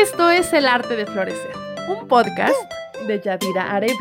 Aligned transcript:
Esto 0.00 0.30
es 0.30 0.50
El 0.54 0.66
Arte 0.66 0.96
de 0.96 1.04
Florecer, 1.04 1.52
un 1.86 2.08
podcast 2.08 2.56
de 3.06 3.20
Yadira 3.20 3.70
Arebri, 3.70 3.98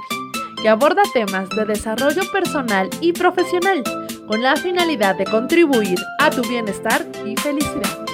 que 0.62 0.70
aborda 0.70 1.02
temas 1.14 1.50
de 1.50 1.66
desarrollo 1.66 2.22
personal 2.32 2.90
y 3.02 3.12
profesional 3.12 3.84
con 4.26 4.42
la 4.42 4.56
finalidad 4.56 5.18
de 5.18 5.26
contribuir 5.26 6.00
a 6.22 6.30
tu 6.30 6.42
bienestar 6.44 7.06
y 7.26 7.36
felicidad. 7.36 8.06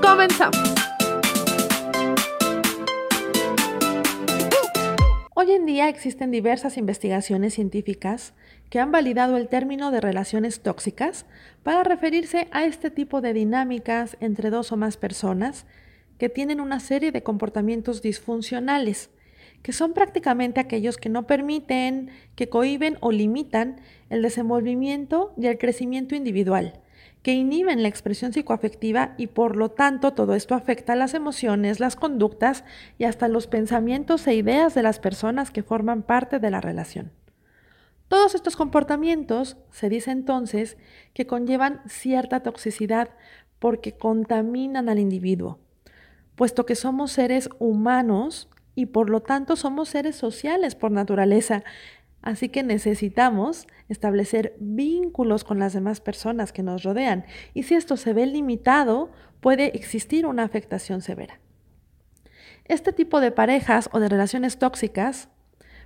Comenzamos. 0.00 0.74
Hoy 5.34 5.52
en 5.52 5.66
día 5.66 5.90
existen 5.90 6.30
diversas 6.30 6.78
investigaciones 6.78 7.52
científicas 7.52 8.32
que 8.70 8.80
han 8.80 8.92
validado 8.92 9.36
el 9.36 9.48
término 9.48 9.90
de 9.90 10.00
relaciones 10.00 10.62
tóxicas 10.62 11.26
para 11.62 11.84
referirse 11.84 12.48
a 12.50 12.64
este 12.64 12.90
tipo 12.90 13.20
de 13.20 13.34
dinámicas 13.34 14.16
entre 14.20 14.48
dos 14.48 14.72
o 14.72 14.78
más 14.78 14.96
personas 14.96 15.66
que 16.18 16.28
tienen 16.28 16.60
una 16.60 16.80
serie 16.80 17.12
de 17.12 17.22
comportamientos 17.22 18.02
disfuncionales, 18.02 19.10
que 19.62 19.72
son 19.72 19.94
prácticamente 19.94 20.60
aquellos 20.60 20.98
que 20.98 21.08
no 21.08 21.26
permiten, 21.26 22.10
que 22.34 22.48
cohiben 22.48 22.98
o 23.00 23.10
limitan 23.12 23.80
el 24.10 24.22
desenvolvimiento 24.22 25.32
y 25.38 25.46
el 25.46 25.58
crecimiento 25.58 26.14
individual, 26.14 26.80
que 27.22 27.32
inhiben 27.32 27.82
la 27.82 27.88
expresión 27.88 28.34
psicoafectiva 28.34 29.14
y 29.16 29.28
por 29.28 29.56
lo 29.56 29.70
tanto 29.70 30.12
todo 30.12 30.34
esto 30.34 30.54
afecta 30.54 30.94
las 30.94 31.14
emociones, 31.14 31.80
las 31.80 31.96
conductas 31.96 32.64
y 32.98 33.04
hasta 33.04 33.28
los 33.28 33.46
pensamientos 33.46 34.26
e 34.26 34.34
ideas 34.34 34.74
de 34.74 34.82
las 34.82 34.98
personas 34.98 35.50
que 35.50 35.62
forman 35.62 36.02
parte 36.02 36.38
de 36.38 36.50
la 36.50 36.60
relación. 36.60 37.12
Todos 38.08 38.34
estos 38.34 38.56
comportamientos 38.56 39.56
se 39.70 39.88
dice 39.88 40.10
entonces 40.10 40.76
que 41.14 41.26
conllevan 41.26 41.80
cierta 41.86 42.40
toxicidad 42.40 43.08
porque 43.58 43.96
contaminan 43.96 44.90
al 44.90 44.98
individuo, 44.98 45.58
puesto 46.36 46.66
que 46.66 46.74
somos 46.74 47.12
seres 47.12 47.48
humanos 47.58 48.48
y 48.74 48.86
por 48.86 49.10
lo 49.10 49.20
tanto 49.20 49.56
somos 49.56 49.88
seres 49.88 50.16
sociales 50.16 50.74
por 50.74 50.90
naturaleza. 50.90 51.64
Así 52.22 52.48
que 52.48 52.62
necesitamos 52.62 53.66
establecer 53.88 54.56
vínculos 54.58 55.44
con 55.44 55.58
las 55.58 55.74
demás 55.74 56.00
personas 56.00 56.52
que 56.52 56.62
nos 56.62 56.82
rodean. 56.82 57.26
Y 57.52 57.64
si 57.64 57.74
esto 57.74 57.96
se 57.96 58.12
ve 58.14 58.26
limitado, 58.26 59.10
puede 59.40 59.76
existir 59.76 60.26
una 60.26 60.42
afectación 60.42 61.02
severa. 61.02 61.38
Este 62.64 62.92
tipo 62.94 63.20
de 63.20 63.30
parejas 63.30 63.90
o 63.92 64.00
de 64.00 64.08
relaciones 64.08 64.58
tóxicas, 64.58 65.28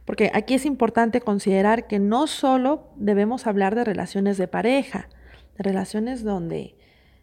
porque 0.05 0.31
aquí 0.33 0.55
es 0.55 0.65
importante 0.65 1.21
considerar 1.21 1.89
que 1.89 1.99
no 1.99 2.29
solo 2.29 2.93
debemos 2.95 3.49
hablar 3.49 3.75
de 3.75 3.85
relaciones 3.85 4.39
de 4.39 4.47
pareja, 4.47 5.09
de 5.57 5.65
relaciones 5.65 6.23
donde 6.23 6.77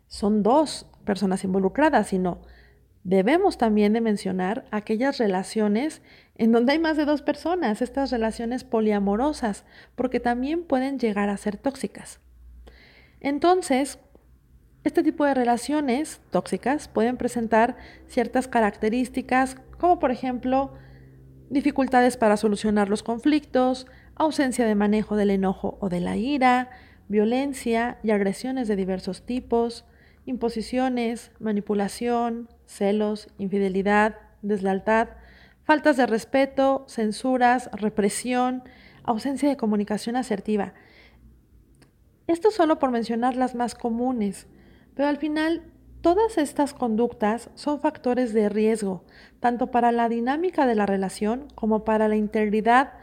son 0.07 0.43
dos 0.43 0.87
personas 1.05 1.45
involucradas, 1.45 2.07
sino 2.07 2.41
Debemos 3.05 3.59
también 3.59 3.93
de 3.93 4.01
mencionar 4.01 4.65
aquellas 4.71 5.19
relaciones 5.19 6.01
en 6.39 6.51
donde 6.51 6.71
hay 6.71 6.79
más 6.79 6.97
de 6.97 7.05
dos 7.05 7.21
personas, 7.21 7.83
estas 7.83 8.09
relaciones 8.09 8.63
poliamorosas, 8.63 9.63
porque 9.93 10.19
también 10.19 10.63
pueden 10.63 10.97
llegar 10.97 11.29
a 11.29 11.37
ser 11.37 11.55
tóxicas. 11.55 12.19
Entonces, 13.19 13.99
este 14.83 15.03
tipo 15.03 15.23
de 15.23 15.35
relaciones 15.35 16.19
tóxicas 16.31 16.87
pueden 16.87 17.15
presentar 17.17 17.77
ciertas 18.07 18.47
características, 18.47 19.55
como 19.77 19.99
por 19.99 20.09
ejemplo 20.09 20.73
dificultades 21.51 22.17
para 22.17 22.37
solucionar 22.37 22.89
los 22.89 23.03
conflictos, 23.03 23.85
ausencia 24.15 24.65
de 24.65 24.73
manejo 24.73 25.15
del 25.15 25.29
enojo 25.29 25.77
o 25.79 25.89
de 25.89 25.99
la 25.99 26.17
ira, 26.17 26.71
violencia 27.07 27.99
y 28.01 28.09
agresiones 28.09 28.67
de 28.67 28.75
diversos 28.75 29.27
tipos, 29.27 29.85
imposiciones, 30.25 31.31
manipulación, 31.39 32.49
celos, 32.65 33.27
infidelidad, 33.37 34.17
deslealtad, 34.41 35.09
faltas 35.63 35.97
de 35.97 36.05
respeto, 36.05 36.85
censuras, 36.87 37.69
represión, 37.73 38.63
ausencia 39.03 39.49
de 39.49 39.57
comunicación 39.57 40.15
asertiva. 40.15 40.73
Esto 42.27 42.51
solo 42.51 42.79
por 42.79 42.91
mencionar 42.91 43.35
las 43.35 43.55
más 43.55 43.75
comunes, 43.75 44.47
pero 44.95 45.09
al 45.09 45.17
final 45.17 45.63
todas 46.01 46.37
estas 46.37 46.73
conductas 46.73 47.49
son 47.55 47.79
factores 47.79 48.33
de 48.33 48.49
riesgo, 48.49 49.03
tanto 49.39 49.69
para 49.71 49.91
la 49.91 50.09
dinámica 50.09 50.65
de 50.65 50.75
la 50.75 50.85
relación 50.85 51.47
como 51.55 51.83
para 51.83 52.07
la 52.07 52.15
integridad, 52.15 52.93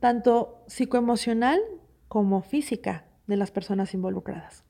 tanto 0.00 0.64
psicoemocional 0.66 1.60
como 2.08 2.42
física 2.42 3.04
de 3.26 3.36
las 3.36 3.50
personas 3.50 3.94
involucradas. 3.94 4.64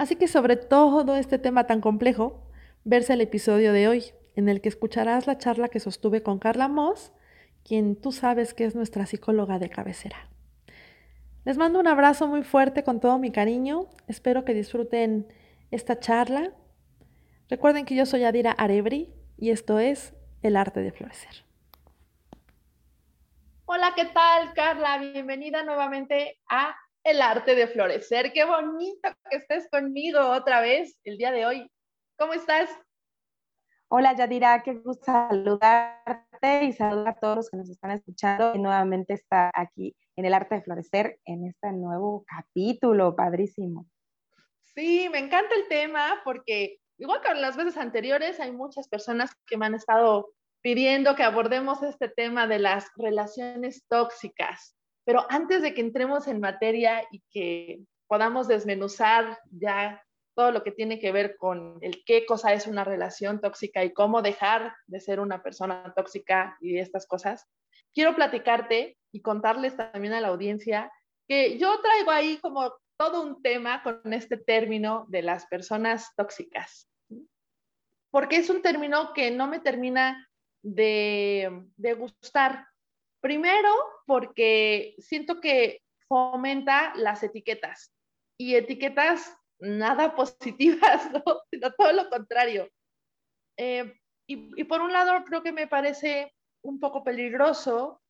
Así 0.00 0.16
que 0.16 0.28
sobre 0.28 0.56
todo 0.56 1.14
este 1.14 1.38
tema 1.38 1.64
tan 1.64 1.82
complejo, 1.82 2.40
verse 2.84 3.12
el 3.12 3.20
episodio 3.20 3.74
de 3.74 3.86
hoy, 3.86 4.04
en 4.34 4.48
el 4.48 4.62
que 4.62 4.70
escucharás 4.70 5.26
la 5.26 5.36
charla 5.36 5.68
que 5.68 5.78
sostuve 5.78 6.22
con 6.22 6.38
Carla 6.38 6.68
Moss, 6.68 7.12
quien 7.66 8.00
tú 8.00 8.10
sabes 8.10 8.54
que 8.54 8.64
es 8.64 8.74
nuestra 8.74 9.04
psicóloga 9.04 9.58
de 9.58 9.68
cabecera. 9.68 10.30
Les 11.44 11.58
mando 11.58 11.78
un 11.78 11.86
abrazo 11.86 12.26
muy 12.28 12.44
fuerte 12.44 12.82
con 12.82 12.98
todo 12.98 13.18
mi 13.18 13.30
cariño. 13.30 13.88
Espero 14.08 14.46
que 14.46 14.54
disfruten 14.54 15.30
esta 15.70 16.00
charla. 16.00 16.54
Recuerden 17.50 17.84
que 17.84 17.94
yo 17.94 18.06
soy 18.06 18.24
Adira 18.24 18.52
Arebri 18.52 19.12
y 19.36 19.50
esto 19.50 19.78
es 19.78 20.14
El 20.40 20.56
arte 20.56 20.80
de 20.80 20.92
florecer. 20.92 21.44
Hola, 23.66 23.92
¿qué 23.94 24.06
tal, 24.06 24.54
Carla? 24.54 24.96
Bienvenida 24.96 25.62
nuevamente 25.62 26.38
a 26.48 26.74
el 27.04 27.22
arte 27.22 27.54
de 27.54 27.66
florecer. 27.66 28.32
Qué 28.32 28.44
bonito 28.44 29.08
que 29.30 29.36
estés 29.36 29.68
conmigo 29.70 30.20
otra 30.20 30.60
vez 30.60 30.98
el 31.04 31.18
día 31.18 31.32
de 31.32 31.46
hoy. 31.46 31.70
¿Cómo 32.18 32.34
estás? 32.34 32.70
Hola 33.88 34.14
Yadira, 34.14 34.62
qué 34.62 34.74
gusto 34.74 35.04
saludarte 35.06 36.64
y 36.64 36.72
saludar 36.72 37.08
a 37.08 37.18
todos 37.18 37.36
los 37.36 37.50
que 37.50 37.56
nos 37.56 37.70
están 37.70 37.90
escuchando 37.90 38.54
y 38.54 38.60
nuevamente 38.60 39.14
está 39.14 39.50
aquí 39.52 39.96
en 40.14 40.26
el 40.26 40.34
arte 40.34 40.56
de 40.56 40.62
florecer 40.62 41.18
en 41.24 41.46
este 41.46 41.72
nuevo 41.72 42.24
capítulo, 42.26 43.16
padrísimo. 43.16 43.86
Sí, 44.74 45.08
me 45.10 45.18
encanta 45.18 45.56
el 45.56 45.66
tema 45.66 46.20
porque 46.24 46.78
igual 46.98 47.20
que 47.20 47.30
en 47.30 47.40
las 47.40 47.56
veces 47.56 47.76
anteriores 47.76 48.38
hay 48.38 48.52
muchas 48.52 48.86
personas 48.88 49.32
que 49.46 49.56
me 49.56 49.66
han 49.66 49.74
estado 49.74 50.28
pidiendo 50.62 51.16
que 51.16 51.24
abordemos 51.24 51.82
este 51.82 52.08
tema 52.08 52.46
de 52.46 52.60
las 52.60 52.86
relaciones 52.96 53.84
tóxicas. 53.88 54.76
Pero 55.10 55.26
antes 55.28 55.60
de 55.60 55.74
que 55.74 55.80
entremos 55.80 56.28
en 56.28 56.38
materia 56.38 57.02
y 57.10 57.20
que 57.32 57.80
podamos 58.06 58.46
desmenuzar 58.46 59.40
ya 59.50 60.00
todo 60.36 60.52
lo 60.52 60.62
que 60.62 60.70
tiene 60.70 61.00
que 61.00 61.10
ver 61.10 61.36
con 61.36 61.78
el 61.80 62.04
qué 62.04 62.24
cosa 62.24 62.52
es 62.52 62.68
una 62.68 62.84
relación 62.84 63.40
tóxica 63.40 63.82
y 63.82 63.92
cómo 63.92 64.22
dejar 64.22 64.72
de 64.86 65.00
ser 65.00 65.18
una 65.18 65.42
persona 65.42 65.92
tóxica 65.96 66.56
y 66.60 66.78
estas 66.78 67.08
cosas, 67.08 67.44
quiero 67.92 68.14
platicarte 68.14 68.96
y 69.10 69.20
contarles 69.20 69.76
también 69.76 70.12
a 70.12 70.20
la 70.20 70.28
audiencia 70.28 70.92
que 71.26 71.58
yo 71.58 71.80
traigo 71.80 72.12
ahí 72.12 72.38
como 72.38 72.72
todo 72.96 73.22
un 73.22 73.42
tema 73.42 73.82
con 73.82 74.12
este 74.12 74.36
término 74.36 75.06
de 75.08 75.22
las 75.22 75.44
personas 75.46 76.14
tóxicas, 76.14 76.88
porque 78.12 78.36
es 78.36 78.48
un 78.48 78.62
término 78.62 79.12
que 79.12 79.32
no 79.32 79.48
me 79.48 79.58
termina 79.58 80.28
de, 80.62 81.64
de 81.76 81.94
gustar 81.94 82.69
Primero, 83.20 83.72
porque 84.06 84.94
siento 84.98 85.40
que 85.40 85.82
fomenta 86.08 86.92
las 86.96 87.22
etiquetas 87.22 87.92
y 88.38 88.54
etiquetas 88.54 89.36
nada 89.58 90.14
positivas, 90.16 91.10
¿no? 91.12 91.22
sino 91.50 91.72
todo 91.72 91.92
lo 91.92 92.08
contrario. 92.08 92.68
Eh, 93.56 93.94
y 94.26 94.62
por 94.64 94.80
un 94.80 94.92
lado, 94.92 95.24
creo 95.24 95.42
que 95.42 95.50
me 95.50 95.66
parece 95.66 96.32
un 96.62 96.78
poco 96.78 97.02
peligroso 97.02 98.00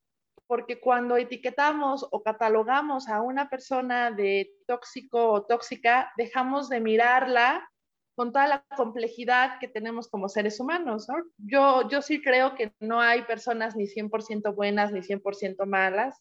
porque 0.51 0.81
cuando 0.81 1.17
etiquetamos 1.17 2.05
o 2.11 2.25
catalogamos 2.25 3.09
a 3.09 3.23
una 3.23 3.49
persona 3.49 4.11
de 4.11 4.51
tóxico 4.67 5.31
o 5.31 5.47
tóxica, 5.47 6.13
dejamos 6.17 6.69
de 6.69 6.81
mirarla 6.81 7.71
con 8.21 8.35
toda 8.35 8.49
la 8.49 8.67
complejidad 8.77 9.59
que 9.61 9.67
tenemos 9.67 10.07
como 10.07 10.29
seres 10.29 10.61
humanos. 10.61 11.07
Yo, 11.39 11.89
yo 11.89 12.03
sí 12.03 12.21
creo 12.21 12.55
que 12.55 12.71
no 12.79 13.01
hay 13.01 13.23
personas 13.23 13.77
ni 13.77 13.87
100% 13.87 14.55
buenas 14.55 14.93
ni 14.93 15.01
100% 15.01 15.65
malas, 15.65 16.21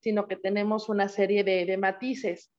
sino 0.00 0.28
que 0.28 0.36
tenemos 0.36 0.88
una 0.88 1.08
serie 1.08 1.42
de, 1.42 1.66
de 1.66 1.76
matices. 1.76 2.52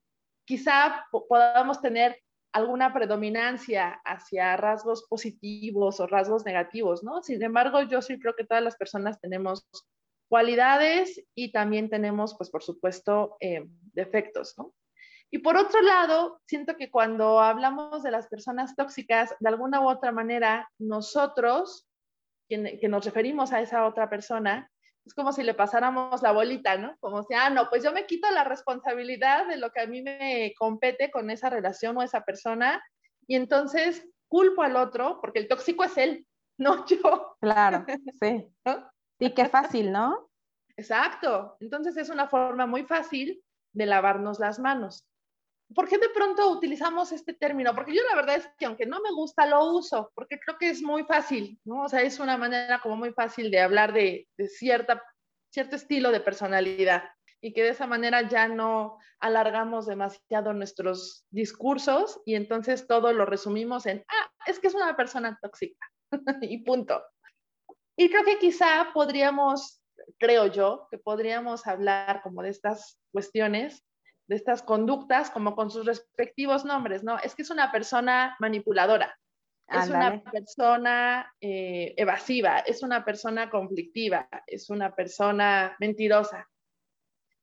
Quizá 0.46 1.06
podamos 1.30 1.80
tener 1.80 2.22
alguna 2.52 2.94
predominancia 2.94 4.02
hacia 4.04 4.58
rasgos 4.58 5.08
positivos 5.08 6.02
o 6.02 6.08
rasgos 6.08 6.44
negativos, 6.44 7.02
¿no? 7.02 7.24
Sin 7.24 7.42
embargo, 7.44 7.82
yo 7.84 8.02
sí 8.02 8.20
creo 8.20 8.36
que 8.36 8.44
todas 8.44 8.62
las 8.62 8.76
personas 8.76 9.22
tenemos 9.22 9.66
cualidades 10.28 11.26
y 11.34 11.54
también 11.54 11.90
tenemos, 11.90 12.36
pues, 12.38 12.50
por 12.50 12.62
supuesto, 12.62 13.38
eh, 13.40 13.66
defectos, 13.94 14.54
¿no? 14.58 14.74
Y 15.32 15.40
por 15.40 15.58
otro 15.58 15.82
lado, 15.82 16.40
siento 16.46 16.76
que 16.76 16.90
cuando 16.90 17.40
hablamos 17.40 18.04
de 18.04 18.12
las 18.12 18.28
personas 18.28 18.76
tóxicas, 18.76 19.36
de 19.40 19.50
alguna 19.50 19.82
u 19.82 19.90
otra 19.90 20.12
manera, 20.12 20.70
nosotros, 20.78 21.88
que, 22.48 22.80
que 22.80 22.88
nos 22.88 23.06
referimos 23.06 23.52
a 23.52 23.62
esa 23.62 23.86
otra 23.86 24.10
persona, 24.10 24.72
es 25.06 25.14
como 25.14 25.32
si 25.32 25.44
le 25.44 25.54
pasáramos 25.54 26.22
la 26.24 26.32
bolita, 26.32 26.78
¿no? 26.78 26.98
Como 27.00 27.24
si, 27.24 27.34
ah, 27.36 27.50
no, 27.50 27.70
pues 27.70 27.84
yo 27.84 27.92
me 27.92 28.06
quito 28.08 28.30
la 28.32 28.44
responsabilidad 28.44 29.48
de 29.48 29.58
lo 29.58 29.72
que 29.72 29.82
a 29.82 29.88
mí 29.88 30.02
me 30.02 30.54
compete 30.58 31.12
con 31.12 31.30
esa 31.30 31.50
relación 31.50 31.96
o 31.98 32.02
esa 32.02 32.22
persona 32.22 32.84
y 33.28 33.36
entonces 33.36 34.08
culpo 34.28 34.64
al 34.64 34.76
otro, 34.76 35.20
porque 35.22 35.40
el 35.40 35.48
tóxico 35.48 35.84
es 35.84 35.98
él, 35.98 36.26
no 36.58 36.86
yo. 36.86 37.38
Claro, 37.40 37.86
sí. 38.22 38.48
Sí, 39.20 39.32
qué 39.34 39.46
fácil, 39.46 39.92
¿no? 39.92 40.30
Exacto. 40.76 41.56
Entonces 41.60 41.96
es 41.98 42.10
una 42.10 42.28
forma 42.28 42.66
muy 42.66 42.84
fácil 42.84 43.42
de 43.74 43.86
lavarnos 43.86 44.40
las 44.40 44.60
manos. 44.60 45.06
¿Por 45.74 45.88
qué 45.88 45.98
de 45.98 46.10
pronto 46.10 46.50
utilizamos 46.52 47.12
este 47.12 47.34
término? 47.34 47.74
Porque 47.74 47.96
yo 47.96 48.02
la 48.10 48.16
verdad 48.16 48.36
es 48.36 48.48
que 48.58 48.66
aunque 48.66 48.86
no 48.86 49.02
me 49.02 49.12
gusta, 49.12 49.46
lo 49.48 49.74
uso, 49.74 50.12
porque 50.14 50.40
creo 50.40 50.58
que 50.58 50.70
es 50.70 50.82
muy 50.82 51.04
fácil, 51.04 51.60
¿no? 51.66 51.84
O 51.84 51.90
sea, 51.90 52.02
es 52.02 52.20
una 52.20 52.38
manera 52.38 52.80
como 52.82 52.96
muy 52.96 53.12
fácil 53.14 53.50
de 53.50 53.62
hablar 53.62 53.92
de, 53.92 54.28
de 54.38 54.48
cierta, 54.48 55.02
cierto 55.50 55.76
estilo 55.76 56.12
de 56.12 56.20
personalidad 56.20 57.04
y 57.42 57.54
que 57.54 57.64
de 57.64 57.70
esa 57.70 57.88
manera 57.88 58.28
ya 58.28 58.48
no 58.48 58.98
alargamos 59.20 59.86
demasiado 59.86 60.54
nuestros 60.54 61.26
discursos 61.30 62.20
y 62.26 62.36
entonces 62.36 62.88
todo 62.88 63.14
lo 63.14 63.26
resumimos 63.26 63.86
en, 63.86 64.04
ah, 64.08 64.32
es 64.48 64.60
que 64.60 64.68
es 64.68 64.74
una 64.76 64.96
persona 64.96 65.38
tóxica 65.42 65.88
y 66.42 66.64
punto. 66.64 67.04
Y 67.98 68.10
creo 68.10 68.24
que 68.24 68.40
quizá 68.40 68.90
podríamos, 68.94 69.82
creo 70.18 70.48
yo, 70.48 70.88
que 70.90 70.98
podríamos 70.98 71.66
hablar 71.68 72.22
como 72.24 72.42
de 72.42 72.50
estas 72.50 73.00
cuestiones 73.12 73.86
de 74.28 74.36
estas 74.36 74.64
conductas 74.64 75.30
como 75.30 75.56
con 75.56 75.70
sus 75.70 75.86
respectivos 75.86 76.66
nombres, 76.66 77.04
¿no? 77.04 77.18
Es 77.20 77.36
que 77.36 77.44
es 77.44 77.52
una 77.52 77.72
persona 77.72 78.36
manipuladora, 78.40 79.18
es 79.68 79.90
una 79.90 80.22
persona 80.24 81.34
eh, 81.42 81.94
evasiva, 81.98 82.60
es 82.60 82.84
una 82.84 83.04
persona 83.04 83.50
conflictiva, 83.50 84.28
es 84.48 84.70
una 84.70 84.94
persona 84.96 85.76
mentirosa. 85.80 86.48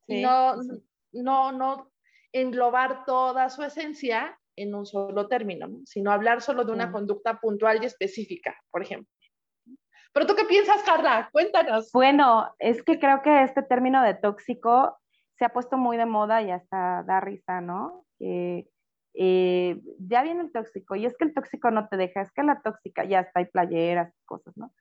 no, 0.09 0.57
no, 1.13 1.53
no 1.53 1.93
englobar 2.33 3.05
toda 3.05 3.49
su 3.51 3.63
esencia 3.63 4.39
en 4.57 4.75
un 4.75 4.87
solo 4.87 5.29
término, 5.29 5.69
sino 5.85 6.13
hablar 6.13 6.43
solo 6.43 6.65
de 6.65 6.73
una 6.73 6.93
conducta 6.93 7.39
puntual 7.41 7.83
y 7.83 7.87
específica, 7.87 8.57
por 8.71 8.83
ejemplo. 8.83 9.13
Pero 10.13 10.27
tú 10.27 10.35
qué 10.35 10.45
piensas, 10.45 10.83
Carla? 10.83 11.31
Cuéntanos. 11.33 11.91
Bueno, 11.93 12.55
es 12.59 12.83
que 12.83 12.99
creo 12.99 13.23
que 13.23 13.45
este 13.45 13.63
término 13.63 14.03
de 14.03 14.15
tóxico 14.15 14.99
se 15.43 15.47
ha 15.47 15.53
puesto 15.53 15.77
muy 15.77 15.97
de 15.97 16.07
moda 16.07 16.41
y 16.41 16.53
hasta 16.53 17.03
da 17.03 17.19
risa, 17.19 17.61
¿no? 17.61 18.05
Que 18.17 18.71
eh, 19.15 19.83
ya 19.99 20.23
viene 20.23 20.43
el 20.43 20.53
tóxico 20.53 20.95
y 20.95 21.05
es 21.05 21.17
que 21.17 21.25
el 21.25 21.35
tóxico 21.35 21.73
no 21.73 21.89
te 21.89 21.97
deja, 21.97 22.21
es 22.21 22.31
que 22.31 22.45
la 22.45 22.63
tóxica 22.63 23.05
ya 23.05 23.23
está, 23.23 23.41
hay 23.41 23.47
playeras, 23.47 24.15
cosas, 24.25 24.57
¿no? 24.57 24.73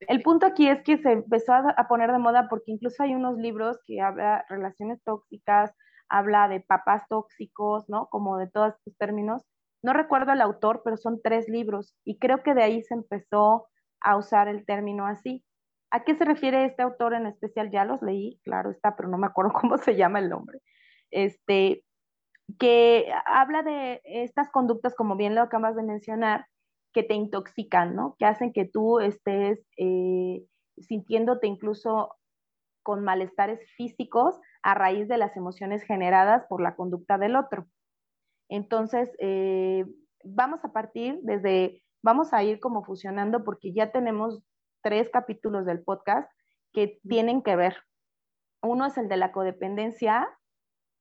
El 0.00 0.20
punto 0.22 0.44
aquí 0.44 0.66
es 0.66 0.82
que 0.82 0.98
se 0.98 1.12
empezó 1.12 1.52
a, 1.52 1.86
poner 1.86 2.10
de 2.10 2.18
moda 2.18 2.48
porque 2.48 2.72
incluso 2.72 3.00
hay 3.04 3.14
unos 3.14 3.38
libros 3.38 3.78
que 3.86 4.00
habla 4.00 4.44
relaciones 4.48 5.00
tóxicas, 5.04 5.72
habla 6.08 6.48
de 6.48 6.58
papás 6.58 7.04
tóxicos, 7.08 7.88
¿no? 7.88 8.08
Como 8.08 8.38
de 8.38 8.48
todos 8.48 8.74
estos 8.74 8.96
términos. 8.98 9.44
No 9.84 9.92
recuerdo 9.92 10.32
el 10.32 10.40
autor, 10.40 10.82
pero 10.84 10.96
son 10.96 11.22
tres 11.22 11.48
libros 11.48 11.94
y 12.04 12.18
creo 12.18 12.42
que 12.42 12.54
de 12.54 12.64
ahí 12.64 12.82
se 12.82 12.94
empezó 12.94 13.68
a 14.00 14.16
usar 14.16 14.48
el 14.48 14.66
término 14.66 15.06
así. 15.06 15.44
¿A 15.92 16.04
qué 16.04 16.14
se 16.16 16.24
refiere 16.24 16.64
este 16.64 16.82
autor 16.82 17.12
en 17.12 17.26
especial? 17.26 17.70
Ya 17.70 17.84
los 17.84 18.00
leí, 18.00 18.40
claro 18.44 18.70
está, 18.70 18.96
pero 18.96 19.10
no 19.10 19.18
me 19.18 19.26
acuerdo 19.26 19.52
cómo 19.60 19.76
se 19.76 19.94
llama 19.94 20.18
el 20.18 20.30
nombre. 20.30 20.60
Este, 21.10 21.84
que 22.58 23.12
habla 23.26 23.62
de 23.62 24.00
estas 24.04 24.50
conductas, 24.50 24.94
como 24.94 25.16
bien 25.16 25.34
lo 25.34 25.42
acabas 25.42 25.76
de 25.76 25.82
mencionar, 25.82 26.46
que 26.94 27.02
te 27.02 27.14
intoxican, 27.14 27.94
¿no? 27.94 28.16
Que 28.18 28.24
hacen 28.24 28.52
que 28.52 28.64
tú 28.64 29.00
estés 29.00 29.64
eh, 29.76 30.42
sintiéndote 30.78 31.46
incluso 31.46 32.16
con 32.82 33.04
malestares 33.04 33.60
físicos 33.76 34.40
a 34.62 34.74
raíz 34.74 35.08
de 35.08 35.18
las 35.18 35.36
emociones 35.36 35.82
generadas 35.82 36.44
por 36.48 36.62
la 36.62 36.74
conducta 36.74 37.18
del 37.18 37.36
otro. 37.36 37.66
Entonces, 38.48 39.10
eh, 39.18 39.84
vamos 40.24 40.64
a 40.64 40.72
partir 40.72 41.20
desde, 41.22 41.82
vamos 42.02 42.32
a 42.32 42.42
ir 42.42 42.60
como 42.60 42.82
fusionando 42.82 43.44
porque 43.44 43.72
ya 43.72 43.92
tenemos 43.92 44.42
tres 44.82 45.08
capítulos 45.10 45.64
del 45.64 45.82
podcast 45.82 46.30
que 46.72 47.00
tienen 47.08 47.42
que 47.42 47.56
ver. 47.56 47.76
Uno 48.62 48.86
es 48.86 48.96
el 48.98 49.08
de 49.08 49.16
la 49.16 49.32
codependencia 49.32 50.28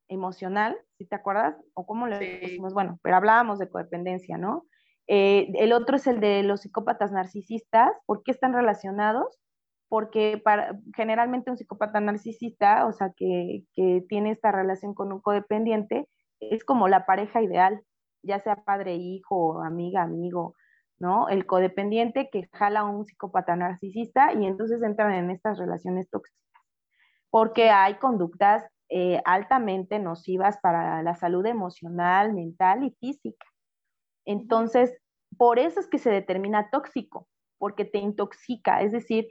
emocional, 0.07 0.77
si 0.97 1.05
te 1.05 1.15
acuerdas, 1.15 1.55
o 1.73 1.85
cómo 1.85 2.07
le 2.07 2.19
decimos, 2.19 2.73
bueno, 2.73 2.99
pero 3.01 3.15
hablábamos 3.15 3.59
de 3.59 3.69
codependencia, 3.69 4.37
¿no? 4.37 4.65
Eh, 5.07 5.51
el 5.55 5.73
otro 5.73 5.95
es 5.95 6.07
el 6.07 6.19
de 6.19 6.43
los 6.43 6.61
psicópatas 6.61 7.11
narcisistas. 7.11 7.91
¿Por 8.05 8.23
qué 8.23 8.31
están 8.31 8.53
relacionados? 8.53 9.39
Porque 9.87 10.39
para, 10.43 10.77
generalmente 10.95 11.51
un 11.51 11.57
psicópata 11.57 11.99
narcisista, 11.99 12.85
o 12.85 12.93
sea, 12.93 13.13
que, 13.15 13.63
que 13.73 14.03
tiene 14.07 14.31
esta 14.31 14.51
relación 14.51 14.93
con 14.93 15.11
un 15.11 15.21
codependiente, 15.21 16.07
es 16.39 16.63
como 16.63 16.87
la 16.87 17.05
pareja 17.05 17.41
ideal, 17.41 17.81
ya 18.23 18.39
sea 18.39 18.63
padre, 18.63 18.95
hijo, 18.95 19.61
amiga, 19.63 20.01
amigo, 20.03 20.55
¿no? 21.01 21.29
El 21.29 21.47
codependiente 21.47 22.29
que 22.31 22.47
jala 22.53 22.81
a 22.81 22.85
un 22.85 23.05
psicópata 23.05 23.55
narcisista 23.55 24.33
y 24.33 24.45
entonces 24.45 24.83
entran 24.83 25.11
en 25.13 25.31
estas 25.31 25.57
relaciones 25.57 26.07
tóxicas, 26.11 26.39
porque 27.31 27.71
hay 27.71 27.95
conductas 27.95 28.63
eh, 28.87 29.19
altamente 29.25 29.97
nocivas 29.97 30.59
para 30.61 31.01
la 31.01 31.15
salud 31.15 31.43
emocional, 31.47 32.33
mental 32.33 32.83
y 32.83 32.91
física. 32.99 33.45
Entonces, 34.25 34.95
por 35.37 35.57
eso 35.57 35.79
es 35.79 35.87
que 35.87 35.97
se 35.97 36.11
determina 36.11 36.69
tóxico, 36.69 37.27
porque 37.57 37.83
te 37.83 37.97
intoxica, 37.97 38.83
es 38.83 38.91
decir, 38.91 39.27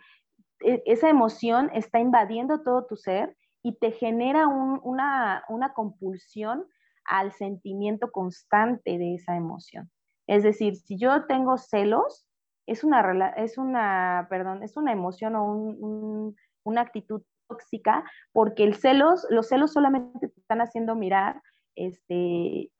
e, 0.64 0.82
esa 0.86 1.08
emoción 1.08 1.70
está 1.72 2.00
invadiendo 2.00 2.62
todo 2.62 2.84
tu 2.86 2.96
ser 2.96 3.36
y 3.62 3.78
te 3.78 3.92
genera 3.92 4.48
una, 4.48 5.44
una 5.48 5.72
compulsión 5.72 6.66
al 7.04 7.30
sentimiento 7.30 8.10
constante 8.10 8.98
de 8.98 9.14
esa 9.14 9.36
emoción. 9.36 9.88
Es 10.30 10.44
decir, 10.44 10.76
si 10.76 10.96
yo 10.96 11.26
tengo 11.26 11.58
celos, 11.58 12.24
es 12.64 12.84
una, 12.84 13.30
es 13.36 13.58
una, 13.58 14.28
perdón, 14.30 14.62
es 14.62 14.76
una 14.76 14.92
emoción 14.92 15.34
o 15.34 16.32
una 16.62 16.80
actitud 16.80 17.22
tóxica, 17.48 18.04
porque 18.30 18.62
el 18.62 18.76
celos, 18.76 19.26
los 19.30 19.48
celos 19.48 19.72
solamente 19.72 20.28
te 20.28 20.40
están 20.40 20.60
haciendo 20.60 20.94
mirar, 20.94 21.42
este, 21.74 22.70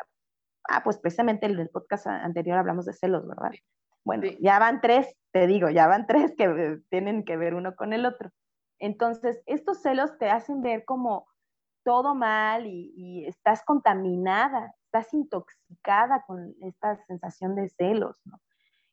ah, 0.68 0.84
pues 0.84 0.98
precisamente 0.98 1.46
en 1.46 1.58
el 1.58 1.68
podcast 1.70 2.06
anterior 2.06 2.56
hablamos 2.56 2.86
de 2.86 2.92
celos, 2.92 3.26
¿verdad? 3.26 3.50
Bueno, 4.04 4.28
ya 4.40 4.60
van 4.60 4.80
tres, 4.80 5.12
te 5.32 5.48
digo, 5.48 5.70
ya 5.70 5.88
van 5.88 6.06
tres 6.06 6.32
que 6.38 6.78
tienen 6.88 7.24
que 7.24 7.36
ver 7.36 7.54
uno 7.54 7.74
con 7.74 7.92
el 7.92 8.06
otro. 8.06 8.30
Entonces, 8.78 9.42
estos 9.46 9.82
celos 9.82 10.16
te 10.18 10.30
hacen 10.30 10.62
ver 10.62 10.84
como 10.84 11.26
todo 11.84 12.14
mal 12.14 12.68
y, 12.68 12.92
y 12.94 13.26
estás 13.26 13.64
contaminada, 13.64 14.72
estás 14.90 15.14
intoxicada 15.14 16.24
con 16.26 16.52
esta 16.62 16.96
sensación 17.06 17.54
de 17.54 17.68
celos, 17.68 18.20
¿no? 18.24 18.40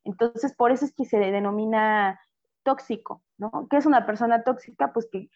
Entonces, 0.04 0.56
por 0.56 0.72
eso 0.72 0.86
es 0.86 0.94
que 0.94 1.06
se 1.06 1.18
denomina 1.18 2.22
tóxico, 2.64 3.24
¿no? 3.38 3.68
¿Qué 3.70 3.78
es 3.78 3.86
una 3.86 4.06
persona 4.06 4.44
tóxica? 4.44 4.94
Pues 4.94 5.10
que 5.12 5.30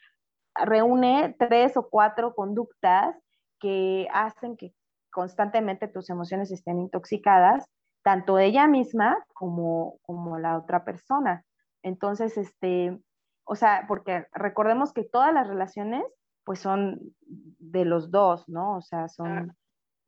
reúne 0.53 1.36
tres 1.39 1.75
o 1.77 1.89
cuatro 1.89 2.36
conductas 2.36 3.18
que 3.60 4.08
hacen 4.13 4.56
que 4.56 4.74
constantemente 5.12 5.88
tus 5.88 6.10
emociones 6.10 6.51
estén 6.51 6.80
intoxicadas, 6.80 7.65
tanto 8.03 8.38
ella 8.38 8.68
misma 8.68 9.18
como, 9.34 9.98
como 10.03 10.38
la 10.38 10.58
otra 10.58 10.86
persona. 10.86 11.44
Entonces, 11.82 12.38
este, 12.38 13.01
o 13.46 13.56
sea, 13.56 13.86
porque 13.88 14.27
recordemos 14.32 14.94
que 14.94 15.03
todas 15.03 15.34
las 15.34 15.48
relaciones, 15.48 16.03
pues 16.44 16.60
son 16.60 17.00
de 17.22 17.84
los 17.84 18.12
dos, 18.12 18.48
¿no? 18.48 18.77
O 18.77 18.82
sea, 18.82 19.10
son, 19.10 19.56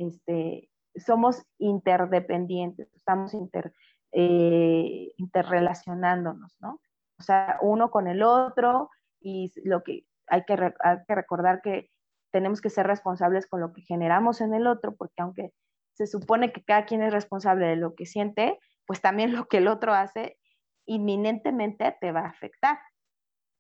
este, 0.08 0.70
somos 0.96 1.44
interdependientes, 1.58 2.94
estamos 2.94 3.34
inter, 3.34 3.74
eh, 4.12 5.12
interrelacionándonos, 5.18 6.56
¿no? 6.60 6.80
O 7.20 7.24
sea, 7.24 7.58
uno 7.62 7.90
con 7.92 8.08
el 8.08 8.24
otro 8.24 8.90
y 9.20 9.52
lo 9.64 9.84
que 9.84 10.06
hay 10.28 10.44
que, 10.46 10.74
hay 10.80 10.98
que 11.08 11.16
recordar 11.16 11.62
que 11.62 11.90
tenemos 12.32 12.62
que 12.62 12.70
ser 12.70 12.88
responsables 12.88 13.48
con 13.48 13.62
lo 13.62 13.74
que 13.74 13.82
generamos 13.82 14.42
en 14.42 14.54
el 14.54 14.68
otro, 14.68 14.96
porque 14.96 15.22
aunque 15.22 15.54
se 15.94 16.08
supone 16.08 16.52
que 16.52 16.64
cada 16.64 16.86
quien 16.86 17.04
es 17.04 17.14
responsable 17.14 17.68
de 17.68 17.76
lo 17.76 17.94
que 17.94 18.06
siente, 18.06 18.60
pues 18.88 19.02
también 19.02 19.36
lo 19.36 19.48
que 19.48 19.58
el 19.58 19.68
otro 19.68 19.94
hace 19.94 20.38
inminentemente 20.86 21.96
te 22.02 22.12
va 22.12 22.22
a 22.22 22.30
afectar. 22.30 22.80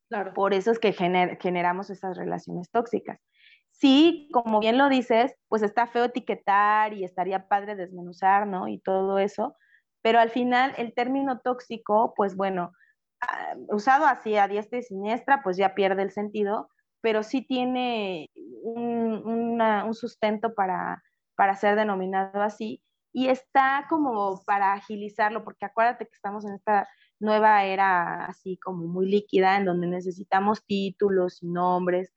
Claro. 0.09 0.33
Por 0.33 0.53
eso 0.53 0.71
es 0.71 0.79
que 0.79 0.93
generamos 0.93 1.89
esas 1.89 2.17
relaciones 2.17 2.69
tóxicas 2.69 3.19
sí, 3.73 4.29
como 4.31 4.59
bien 4.59 4.77
lo 4.77 4.89
dices, 4.89 5.35
pues 5.49 5.61
está 5.61 5.87
feo 5.87 6.05
etiquetar 6.05 6.93
y 6.93 7.03
estaría 7.03 7.47
padre 7.47 7.75
desmenuzar, 7.75 8.47
¿no? 8.47 8.67
Y 8.67 8.79
todo 8.79 9.19
eso, 9.19 9.55
pero 10.01 10.19
al 10.19 10.29
final 10.29 10.73
el 10.77 10.93
término 10.93 11.39
tóxico, 11.39 12.13
pues 12.15 12.35
bueno, 12.35 12.71
ah, 13.21 13.55
usado 13.69 14.05
así 14.05 14.37
a 14.37 14.47
diestra 14.47 14.79
y 14.79 14.83
siniestra, 14.83 15.41
pues 15.43 15.57
ya 15.57 15.75
pierde 15.75 16.03
el 16.03 16.11
sentido, 16.11 16.69
pero 17.01 17.23
sí 17.23 17.41
tiene 17.41 18.29
un, 18.63 19.61
sustento 19.93 20.55
para, 20.55 21.03
para 21.35 21.55
ser 21.55 21.75
denominado 21.75 22.41
así 22.41 22.81
y 23.13 23.27
está 23.27 23.85
como 23.89 24.41
para 24.45 24.73
agilizarlo, 24.73 25.43
porque 25.43 25.65
acuérdate 25.65 26.05
que 26.05 26.15
estamos 26.15 26.45
en 26.45 26.55
esta 26.55 26.87
nueva 27.19 27.63
era 27.63 28.25
así 28.25 28.57
como 28.57 28.87
muy 28.87 29.07
líquida, 29.09 29.57
en 29.57 29.65
donde 29.65 29.87
necesitamos 29.87 30.65
títulos 30.65 31.43
y 31.43 31.47
nombres, 31.47 32.11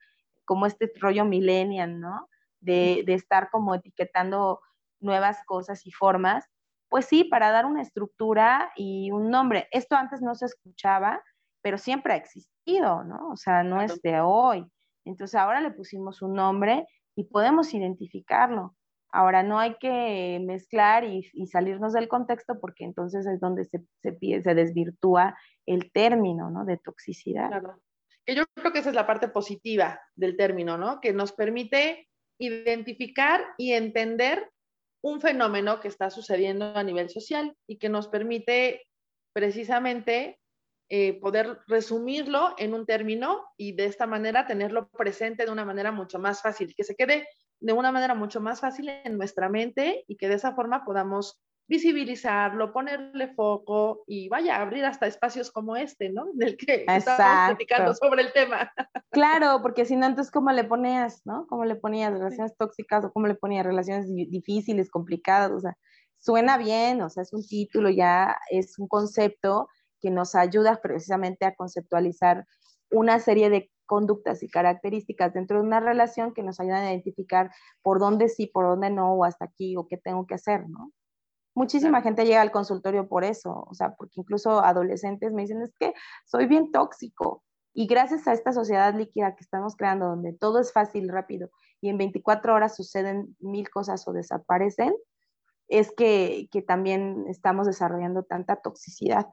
como 0.47 0.65
este 0.65 0.91
rollo 0.99 1.25
millennial, 1.25 1.99
¿no? 1.99 2.29
De, 2.61 3.03
estar 3.07 3.49
como 3.51 3.75
etiquetando 3.75 4.61
nuevas 4.99 5.37
cosas 5.45 5.85
y 5.85 5.91
formas. 5.91 6.45
pues 6.89 7.05
sí, 7.05 7.25
para 7.25 7.51
dar 7.51 7.65
una 7.65 7.81
estructura 7.81 8.71
y 8.77 9.11
un 9.11 9.29
nombre. 9.29 9.67
Esto 9.71 9.97
antes 9.97 10.21
no 10.21 10.35
se 10.35 10.45
escuchaba, 10.45 11.21
pero 11.61 11.77
siempre 11.77 12.13
ha 12.13 12.15
existido, 12.15 13.03
¿no? 13.03 13.29
O 13.29 13.35
sea, 13.35 13.61
no 13.63 13.81
es 13.81 14.01
de 14.01 14.21
hoy. 14.21 14.65
Entonces 15.03 15.35
ahora 15.35 15.59
le 15.59 15.71
pusimos 15.71 16.21
un 16.21 16.33
nombre 16.33 16.87
y 17.13 17.25
podemos 17.25 17.73
identificarlo. 17.73 18.73
Ahora 19.11 19.43
no 19.43 19.59
hay 19.59 19.75
que 19.79 20.41
mezclar 20.45 21.03
y, 21.03 21.23
salirnos 21.47 21.91
del 21.91 22.07
contexto 22.07 22.59
porque 22.61 22.85
entonces 22.85 23.25
es 23.27 23.41
donde 23.41 23.65
se, 23.65 23.83
se, 24.01 24.17
se 24.41 24.55
desvirtúa 24.55 25.35
el 25.65 25.91
término, 25.91 26.49
¿no? 26.49 26.63
De 26.63 26.77
toxicidad. 26.77 27.49
Claro. 27.49 27.81
Que 28.27 28.35
yo 28.35 28.43
creo 28.53 28.73
que 28.73 28.79
esa 28.79 28.89
es 28.89 28.95
la 28.95 29.07
parte 29.07 29.29
positiva 29.29 30.01
del 30.15 30.35
término, 30.35 30.77
¿no? 30.77 30.99
Que 30.99 31.13
nos 31.13 31.31
permite 31.31 32.09
identificar 32.37 33.43
y 33.57 33.71
entender 33.71 34.51
un 35.01 35.21
fenómeno 35.21 35.79
que 35.79 35.87
está 35.87 36.09
sucediendo 36.09 36.75
a 36.75 36.83
nivel 36.83 37.09
social 37.09 37.55
y 37.67 37.77
que 37.77 37.87
nos 37.87 38.09
permite 38.09 38.83
precisamente 39.33 40.39
eh, 40.89 41.19
poder 41.19 41.59
resumirlo 41.67 42.53
en 42.57 42.73
un 42.73 42.85
término 42.85 43.45
y 43.57 43.73
de 43.73 43.85
esta 43.85 44.07
manera 44.07 44.45
tenerlo 44.45 44.89
presente 44.89 45.45
de 45.45 45.51
una 45.51 45.65
manera 45.65 45.91
mucho 45.91 46.19
más 46.19 46.41
fácil, 46.41 46.73
que 46.75 46.83
se 46.83 46.95
quede 46.95 47.27
de 47.59 47.73
una 47.73 47.91
manera 47.91 48.13
mucho 48.13 48.41
más 48.41 48.59
fácil 48.59 48.89
en 48.89 49.17
nuestra 49.17 49.49
mente 49.49 50.03
y 50.07 50.17
que 50.17 50.27
de 50.27 50.35
esa 50.35 50.53
forma 50.53 50.83
podamos 50.83 51.41
visibilizarlo, 51.67 52.71
ponerle 52.71 53.33
foco 53.33 54.03
y 54.07 54.29
vaya 54.29 54.55
a 54.55 54.61
abrir 54.61 54.85
hasta 54.85 55.05
espacios 55.05 55.51
como 55.51 55.75
este, 55.75 56.09
¿no? 56.09 56.25
Del 56.33 56.55
que 56.55 56.85
estamos 56.87 57.47
platicando 57.47 57.93
sobre 57.93 58.23
el 58.23 58.33
tema. 58.33 58.71
Claro, 59.09 59.61
porque 59.63 59.85
si 59.85 59.95
no, 59.95 60.05
entonces, 60.05 60.31
¿cómo 60.31 60.51
le 60.51 60.63
ponías, 60.63 61.25
no? 61.25 61.47
¿Cómo 61.47 61.65
le 61.65 61.75
ponías 61.75 62.11
relaciones 62.11 62.55
tóxicas 62.55 63.03
o 63.03 63.11
cómo 63.11 63.25
le 63.25 63.33
ponías 63.33 63.65
relaciones 63.65 64.13
difíciles, 64.13 64.91
complicadas? 64.91 65.51
O 65.51 65.59
sea, 65.59 65.75
suena 66.19 66.57
bien, 66.57 67.01
o 67.01 67.09
sea, 67.09 67.23
es 67.23 67.33
un 67.33 67.43
título, 67.43 67.89
ya 67.89 68.37
es 68.51 68.77
un 68.77 68.87
concepto 68.87 69.69
que 70.01 70.11
nos 70.11 70.35
ayuda 70.35 70.79
precisamente 70.81 71.45
a 71.45 71.55
conceptualizar 71.55 72.45
una 72.91 73.19
serie 73.19 73.49
de 73.49 73.71
conductas 73.85 74.43
y 74.43 74.49
características 74.49 75.33
dentro 75.33 75.59
de 75.59 75.65
una 75.65 75.79
relación 75.79 76.33
que 76.33 76.43
nos 76.43 76.59
ayudan 76.59 76.83
a 76.83 76.91
identificar 76.91 77.49
por 77.81 77.99
dónde 77.99 78.29
sí, 78.29 78.45
por 78.45 78.65
dónde 78.65 78.91
no, 78.91 79.13
o 79.13 79.23
hasta 79.23 79.45
aquí, 79.45 79.75
o 79.77 79.87
qué 79.87 79.97
tengo 79.97 80.27
que 80.27 80.35
hacer, 80.35 80.69
¿no? 80.69 80.91
Muchísima 81.57 82.03
gente 82.03 82.23
llega 82.23 82.41
al 82.41 82.51
consultorio 82.51 83.07
por 83.07 83.23
eso, 83.23 83.65
o 83.67 83.73
sea, 83.73 83.95
porque 83.95 84.21
incluso 84.21 84.63
adolescentes 84.63 85.33
me 85.33 85.41
dicen, 85.41 85.63
es 85.63 85.73
que 85.79 85.91
soy 86.23 86.45
bien 86.45 86.71
tóxico. 86.71 87.43
Y 87.73 87.87
gracias 87.87 88.27
a 88.27 88.33
esta 88.33 88.53
sociedad 88.53 88.93
líquida 88.93 89.35
que 89.35 89.43
estamos 89.43 89.75
creando, 89.75 90.05
donde 90.05 90.33
todo 90.33 90.59
es 90.59 90.71
fácil, 90.71 91.09
rápido, 91.09 91.49
y 91.81 91.89
en 91.89 91.97
24 91.97 92.53
horas 92.53 92.75
suceden 92.75 93.35
mil 93.39 93.71
cosas 93.71 94.07
o 94.07 94.13
desaparecen, 94.13 94.93
es 95.67 95.91
que, 95.97 96.47
que 96.51 96.61
también 96.61 97.25
estamos 97.27 97.65
desarrollando 97.65 98.21
tanta 98.21 98.57
toxicidad. 98.57 99.25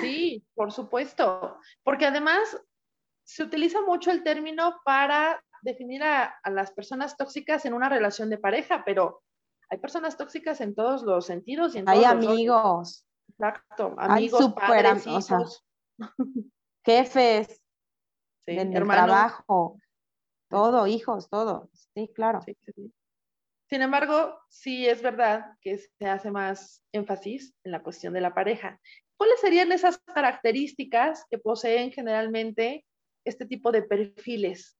Sí, 0.00 0.46
por 0.54 0.70
supuesto, 0.70 1.58
porque 1.82 2.06
además 2.06 2.56
se 3.24 3.42
utiliza 3.42 3.82
mucho 3.82 4.12
el 4.12 4.22
término 4.22 4.80
para 4.84 5.42
definir 5.62 6.04
a, 6.04 6.26
a 6.44 6.50
las 6.50 6.70
personas 6.70 7.16
tóxicas 7.16 7.64
en 7.64 7.74
una 7.74 7.88
relación 7.88 8.30
de 8.30 8.38
pareja, 8.38 8.84
pero 8.84 9.24
hay 9.70 9.78
personas 9.78 10.16
tóxicas 10.16 10.60
en 10.60 10.74
todos 10.74 11.02
los 11.02 11.26
sentidos. 11.26 11.74
Y 11.74 11.78
en 11.78 11.88
hay 11.88 12.04
amigos. 12.04 13.06
Exacto, 13.28 13.94
amigos, 13.96 14.52
padres, 14.54 15.06
hijos. 15.06 15.64
jefes, 16.84 17.62
en 18.46 18.76
el 18.76 18.86
trabajo, 18.86 19.78
todo, 20.48 20.86
hijos, 20.86 21.30
todo. 21.30 21.70
Sí, 21.94 22.10
claro. 22.14 22.40
Sin 23.68 23.82
embargo, 23.82 24.36
sí 24.48 24.88
es 24.88 25.00
verdad 25.00 25.56
que 25.60 25.78
se 25.78 26.06
hace 26.06 26.32
más 26.32 26.82
énfasis 26.92 27.54
en 27.62 27.70
la 27.70 27.82
cuestión 27.82 28.12
de 28.12 28.20
la 28.20 28.34
pareja. 28.34 28.80
¿Cuáles 29.16 29.40
serían 29.40 29.70
esas 29.70 29.98
características 29.98 31.24
que 31.30 31.38
poseen 31.38 31.92
generalmente 31.92 32.84
este 33.24 33.46
tipo 33.46 33.70
de 33.70 33.82
perfiles 33.82 34.76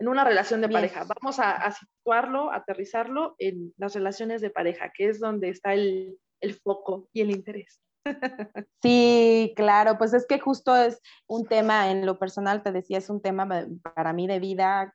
en 0.00 0.08
una 0.08 0.24
relación 0.24 0.62
de 0.62 0.68
pareja. 0.68 1.04
Vamos 1.04 1.38
a, 1.38 1.70
situarlo, 1.72 2.50
aterrizarlo 2.52 3.34
en 3.38 3.74
las 3.76 3.94
relaciones 3.94 4.40
de 4.40 4.48
pareja, 4.48 4.90
que 4.96 5.10
es 5.10 5.20
donde 5.20 5.50
está 5.50 5.74
el, 5.74 6.18
foco 6.64 7.08
y 7.12 7.20
el 7.20 7.30
interés. 7.30 7.80
Sí, 8.82 9.52
claro, 9.56 9.98
pues 9.98 10.14
es 10.14 10.26
que 10.26 10.40
justo 10.40 10.74
es 10.74 11.02
un 11.26 11.46
tema, 11.46 11.90
en 11.90 12.06
lo 12.06 12.18
personal 12.18 12.62
te 12.62 12.72
decía, 12.72 12.96
es 12.96 13.10
un 13.10 13.20
tema 13.20 13.46
para 13.94 14.14
mí 14.14 14.26
de 14.26 14.40
vida 14.40 14.94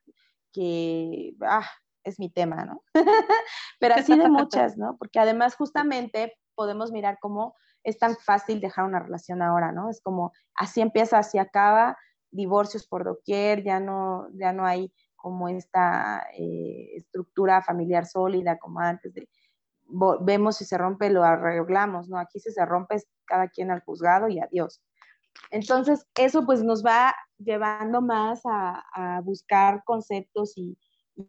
que 0.52 1.34
ah, 1.42 1.70
es 2.02 2.18
mi 2.18 2.28
tema, 2.28 2.64
¿no? 2.64 2.82
Pero 3.78 3.94
así 3.94 4.18
de 4.18 4.28
muchas, 4.28 4.76
¿no? 4.76 4.96
Porque 4.98 5.20
además 5.20 5.54
justamente 5.54 6.36
podemos 6.56 6.90
mirar 6.90 7.18
cómo 7.20 7.54
es 7.84 7.96
tan 7.96 8.16
fácil 8.16 8.60
dejar 8.60 8.84
una 8.84 8.98
relación 8.98 9.40
ahora, 9.40 9.70
¿no? 9.70 9.88
Es 9.88 10.00
como 10.00 10.32
así 10.56 10.80
empieza, 10.80 11.18
así 11.18 11.38
acaba, 11.38 11.96
divorcios 12.30 12.86
por 12.86 13.04
doquier, 13.04 13.62
ya 13.62 13.80
no, 13.80 14.28
ya 14.34 14.52
no 14.52 14.66
hay 14.66 14.92
como 15.16 15.48
esta 15.48 16.26
eh, 16.38 16.96
estructura 16.96 17.62
familiar 17.62 18.06
sólida 18.06 18.58
como 18.58 18.80
antes 18.80 19.12
vemos 20.20 20.56
si 20.56 20.64
se 20.64 20.78
rompe, 20.78 21.10
lo 21.10 21.22
arreglamos, 21.24 22.08
¿no? 22.08 22.18
Aquí 22.18 22.40
si 22.40 22.50
se 22.50 22.64
rompe 22.64 22.96
cada 23.24 23.48
quien 23.48 23.70
al 23.70 23.82
juzgado 23.82 24.28
y 24.28 24.40
adiós. 24.40 24.82
Entonces, 25.50 26.06
eso 26.16 26.44
pues 26.44 26.62
nos 26.62 26.84
va 26.84 27.14
llevando 27.38 28.00
más 28.00 28.40
a, 28.44 29.20
buscar 29.22 29.82
conceptos 29.84 30.54
y, 30.56 30.78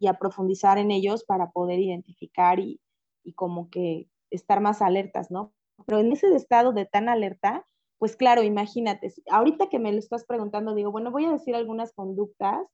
a 0.06 0.14
profundizar 0.14 0.78
en 0.78 0.90
ellos 0.90 1.24
para 1.24 1.50
poder 1.50 1.78
identificar 1.78 2.58
y, 2.58 2.80
y 3.24 3.32
como 3.34 3.70
que 3.70 4.08
estar 4.30 4.60
más 4.60 4.82
alertas, 4.82 5.30
¿no? 5.30 5.54
Pero 5.86 6.00
en 6.00 6.12
ese 6.12 6.34
estado 6.34 6.72
de 6.72 6.84
tan 6.84 7.08
alerta, 7.08 7.66
pues 7.98 8.16
claro, 8.16 8.42
imagínate, 8.42 9.12
ahorita 9.30 9.68
que 9.68 9.78
me 9.78 9.92
lo 9.92 9.98
estás 9.98 10.24
preguntando, 10.24 10.74
digo, 10.74 10.92
bueno, 10.92 11.10
voy 11.10 11.24
a 11.24 11.32
decir 11.32 11.54
algunas 11.54 11.92
conductas 11.92 12.66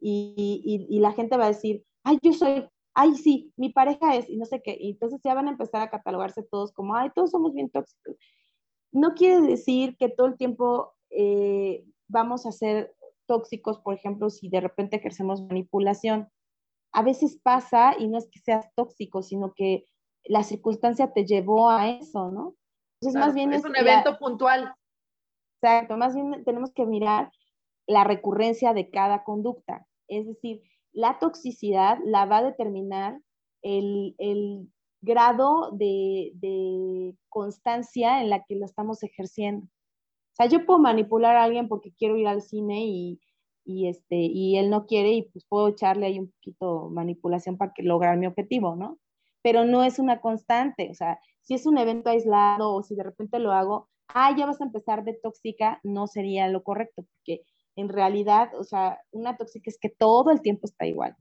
y, 0.00 0.86
y, 0.88 0.98
la 1.00 1.12
gente 1.12 1.36
va 1.36 1.46
a 1.46 1.48
decir, 1.48 1.84
ay, 2.04 2.18
yo 2.22 2.32
soy, 2.32 2.68
ay, 2.94 3.16
sí, 3.16 3.52
mi 3.56 3.70
pareja 3.70 4.14
es, 4.14 4.28
y 4.30 4.36
no 4.36 4.44
sé 4.44 4.62
qué, 4.62 4.76
y 4.78 4.92
entonces 4.92 5.20
ya 5.24 5.34
van 5.34 5.48
a 5.48 5.52
empezar 5.52 5.82
a 5.82 5.90
catalogarse 5.90 6.44
todos 6.44 6.72
como, 6.72 6.94
ay, 6.94 7.10
todos 7.14 7.32
somos 7.32 7.52
bien 7.54 7.70
tóxicos. 7.70 8.16
No 8.92 9.14
quiere 9.14 9.40
decir 9.40 9.96
que 9.96 10.08
todo 10.08 10.28
el 10.28 10.36
tiempo 10.36 10.92
eh, 11.10 11.84
vamos 12.06 12.46
a 12.46 12.52
ser 12.52 12.94
tóxicos, 13.26 13.78
por 13.80 13.94
ejemplo, 13.94 14.30
si 14.30 14.48
de 14.48 14.60
repente 14.60 14.96
ejercemos 14.96 15.42
manipulación. 15.42 16.28
A 16.92 17.02
veces 17.02 17.38
pasa 17.42 17.94
y 17.98 18.08
no 18.08 18.18
es 18.18 18.28
que 18.30 18.40
seas 18.40 18.72
tóxico, 18.74 19.22
sino 19.22 19.52
que 19.54 19.84
la 20.24 20.42
circunstancia 20.42 21.12
te 21.12 21.24
llevó 21.24 21.70
a 21.70 21.90
eso, 21.90 22.30
¿no? 22.30 22.54
Entonces, 23.00 23.20
más 23.20 23.34
bien 23.34 23.52
es, 23.52 23.64
un 23.64 23.76
evento 23.76 24.18
puntual. 24.18 24.74
Exacto, 25.60 25.96
más 25.96 26.14
bien 26.14 26.44
tenemos 26.44 26.72
que 26.72 26.86
mirar 26.86 27.30
la 27.86 28.04
recurrencia 28.04 28.74
de 28.74 28.90
cada 28.90 29.24
conducta. 29.24 29.86
Es 30.08 30.26
decir, 30.26 30.62
la 30.92 31.18
toxicidad 31.18 31.98
la 32.04 32.26
va 32.26 32.38
a 32.38 32.44
determinar 32.44 33.20
el, 33.62 34.14
grado 35.00 35.70
de, 35.72 37.14
constancia 37.28 38.20
en 38.20 38.30
la 38.30 38.44
que 38.44 38.56
lo 38.56 38.64
estamos 38.64 39.02
ejerciendo. 39.02 39.66
O 39.66 40.34
sea, 40.34 40.46
yo 40.46 40.64
puedo 40.66 40.78
manipular 40.78 41.36
a 41.36 41.44
alguien 41.44 41.68
porque 41.68 41.92
quiero 41.92 42.16
ir 42.16 42.26
al 42.26 42.42
cine 42.42 42.84
y, 42.84 43.20
este, 43.86 44.16
y 44.16 44.56
él 44.58 44.70
no 44.70 44.86
quiere 44.86 45.12
y 45.12 45.22
pues 45.22 45.44
puedo 45.48 45.68
echarle 45.68 46.06
ahí 46.06 46.18
un 46.18 46.30
poquito 46.30 46.90
manipulación 46.90 47.56
para 47.56 47.72
que 47.72 47.82
lograr 47.82 48.16
mi 48.16 48.26
objetivo, 48.26 48.76
¿no? 48.76 48.98
Pero 49.42 49.64
no 49.64 49.84
es 49.84 49.98
una 49.98 50.20
constante, 50.20 50.88
o 50.90 50.94
sea, 50.94 51.20
si 51.48 51.54
es 51.54 51.64
un 51.64 51.78
evento 51.78 52.10
aislado 52.10 52.74
o 52.74 52.82
si 52.82 52.94
de 52.94 53.02
repente 53.02 53.38
lo 53.38 53.52
hago, 53.52 53.88
ah, 54.08 54.36
ya 54.36 54.44
vas 54.44 54.60
a 54.60 54.64
empezar 54.64 55.02
de 55.02 55.14
tóxica, 55.14 55.80
no 55.82 56.06
sería 56.06 56.46
lo 56.48 56.62
correcto, 56.62 57.06
porque 57.10 57.40
en 57.74 57.88
realidad, 57.88 58.50
o 58.54 58.64
sea, 58.64 59.00
una 59.12 59.38
tóxica 59.38 59.70
es 59.70 59.78
que 59.80 59.88
todo 59.88 60.30
el 60.30 60.42
tiempo 60.42 60.66
está 60.66 60.86
igual. 60.86 61.16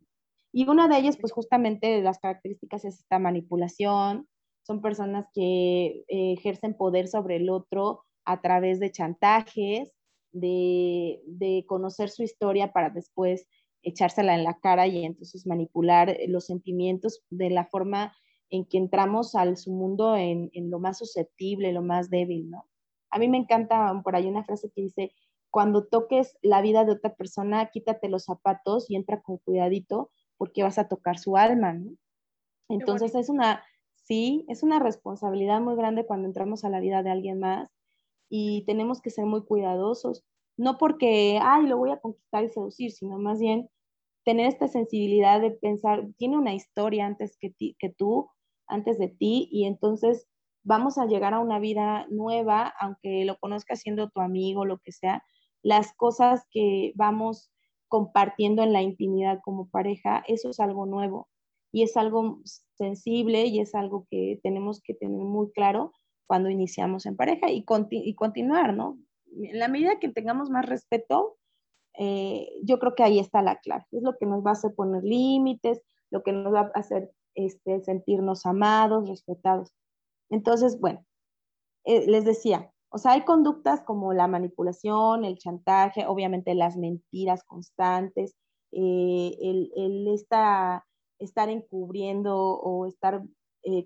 Y 0.51 0.67
una 0.67 0.89
de 0.89 0.97
ellas, 0.97 1.15
pues 1.17 1.31
justamente 1.31 2.01
las 2.01 2.19
características 2.19 2.83
es 2.83 2.99
esta 2.99 3.19
manipulación, 3.19 4.27
son 4.63 4.81
personas 4.81 5.27
que 5.33 6.03
eh, 6.09 6.33
ejercen 6.33 6.75
poder 6.75 7.07
sobre 7.07 7.37
el 7.37 7.49
otro 7.49 8.03
a 8.25 8.41
través 8.41 8.81
de 8.81 8.91
chantajes, 8.91 9.93
de, 10.33 11.21
de, 11.25 11.63
conocer 11.67 12.09
su 12.09 12.23
historia 12.23 12.73
para 12.73 12.89
después 12.89 13.47
echársela 13.81 14.35
en 14.35 14.43
la 14.43 14.59
cara 14.59 14.87
y 14.87 15.05
entonces 15.05 15.47
manipular 15.47 16.17
los 16.27 16.47
sentimientos 16.47 17.23
de 17.29 17.49
la 17.49 17.63
forma 17.63 18.13
en 18.49 18.65
que 18.65 18.77
entramos 18.77 19.35
al 19.35 19.57
su 19.57 19.71
mundo 19.71 20.15
en, 20.15 20.49
lo 20.69 20.79
más 20.79 20.97
susceptible, 20.97 21.73
lo 21.73 21.81
más 21.81 22.09
débil, 22.09 22.49
¿no? 22.49 22.65
A 23.09 23.19
mí 23.19 23.27
me 23.27 23.37
encanta 23.37 24.01
por 24.03 24.15
ahí 24.15 24.27
una 24.27 24.43
frase 24.43 24.71
que 24.73 24.81
dice, 24.81 25.11
cuando 25.49 25.85
toques 25.85 26.37
la 26.41 26.61
vida 26.61 26.85
de 26.85 26.91
otra 26.91 27.15
persona, 27.15 27.69
quítate 27.71 28.09
los 28.09 28.25
zapatos 28.25 28.89
y 28.89 28.95
entra 28.95 29.21
con 29.21 29.37
cuidadito 29.37 30.11
porque 30.37 30.63
vas 30.63 30.77
a 30.77 30.87
tocar 30.87 31.17
su 31.17 31.37
alma, 31.37 31.73
¿no? 31.73 31.91
Entonces 32.69 33.15
es 33.15 33.29
una, 33.29 33.63
sí, 33.95 34.45
es 34.49 34.61
una 34.61 34.79
responsabilidad 34.79 35.61
muy 35.61 35.75
grande 35.75 36.05
cuando 36.05 36.27
entramos 36.27 36.65
a 36.65 36.69
la 36.69 36.79
vida 36.79 37.01
de 37.01 37.11
alguien 37.11 37.39
más 37.39 37.69
y 38.29 38.65
tenemos 38.65 39.01
que 39.01 39.09
ser 39.09 39.25
muy 39.25 39.43
cuidadosos, 39.45 40.25
no 40.57 40.77
porque, 40.77 41.39
ay, 41.41 41.65
lo 41.67 41.77
voy 41.77 41.91
a 41.91 41.99
conquistar 41.99 42.43
y 42.43 42.49
seducir, 42.49 42.91
sino 42.91 43.17
más 43.19 43.39
bien 43.39 43.69
tener 44.25 44.47
esta 44.47 44.67
sensibilidad 44.67 45.39
de 45.39 45.51
pensar, 45.51 46.05
tiene 46.17 46.37
una 46.37 46.53
historia 46.53 47.05
antes 47.05 47.37
que, 47.37 47.53
que 47.79 47.89
tú, 47.89 48.29
antes 48.67 48.97
de 48.97 49.07
ti 49.07 49.47
y 49.51 49.65
entonces 49.65 50.27
vamos 50.63 50.97
a 50.97 51.05
llegar 51.05 51.33
a 51.33 51.39
una 51.39 51.59
vida 51.59 52.05
nueva, 52.09 52.73
aunque 52.79 53.23
lo 53.25 53.37
conozcas 53.39 53.79
siendo 53.79 54.09
tu 54.09 54.19
amigo, 54.19 54.65
lo 54.65 54.79
que 54.79 54.91
sea, 54.91 55.23
las 55.63 55.93
cosas 55.95 56.43
que 56.51 56.91
vamos 56.95 57.51
compartiendo 57.87 58.63
en 58.63 58.73
la 58.73 58.81
intimidad 58.81 59.39
como 59.43 59.69
pareja, 59.69 60.23
eso 60.27 60.49
es 60.49 60.59
algo 60.59 60.85
nuevo 60.85 61.29
y 61.71 61.83
es 61.83 61.95
algo 61.95 62.41
sensible 62.75 63.45
y 63.45 63.59
es 63.59 63.75
algo 63.75 64.07
que 64.09 64.39
tenemos 64.43 64.81
que 64.81 64.93
tener 64.93 65.21
muy 65.21 65.51
claro 65.51 65.93
cuando 66.25 66.49
iniciamos 66.49 67.05
en 67.05 67.15
pareja 67.15 67.49
y, 67.49 67.65
y 67.91 68.15
continuar, 68.15 68.73
¿no? 68.73 68.99
En 69.31 69.59
la 69.59 69.67
medida 69.67 69.99
que 69.99 70.09
tengamos 70.09 70.49
más 70.49 70.65
respeto, 70.65 71.37
eh, 71.97 72.49
yo 72.63 72.79
creo 72.79 72.95
que 72.95 73.03
ahí 73.03 73.19
está 73.19 73.41
la 73.41 73.57
clave. 73.57 73.85
Es 73.91 74.03
lo 74.03 74.17
que 74.17 74.25
nos 74.25 74.45
va 74.45 74.51
a 74.51 74.53
hacer 74.53 74.75
poner 74.75 75.03
límites, 75.03 75.81
lo 76.09 76.23
que 76.23 76.31
nos 76.31 76.53
va 76.53 76.71
a 76.73 76.79
hacer 76.79 77.11
este, 77.37 77.79
sentirnos 77.81 78.45
amados, 78.45 79.07
respetados. 79.07 79.71
Entonces, 80.29 80.79
bueno, 80.81 81.05
eh, 81.85 82.05
les 82.07 82.25
decía, 82.25 82.73
o 82.89 82.97
sea, 82.97 83.13
hay 83.13 83.23
conductas 83.23 83.81
como 83.81 84.11
la 84.13 84.27
manipulación, 84.27 85.23
el 85.23 85.37
chantaje, 85.37 86.05
obviamente 86.05 86.55
las 86.55 86.75
mentiras 86.75 87.43
constantes, 87.45 88.35
eh, 88.71 89.37
el, 89.39 89.71
el 89.77 90.07
estar 90.09 90.83
encubriendo 91.49 92.35
o 92.37 92.85
estar 92.85 93.23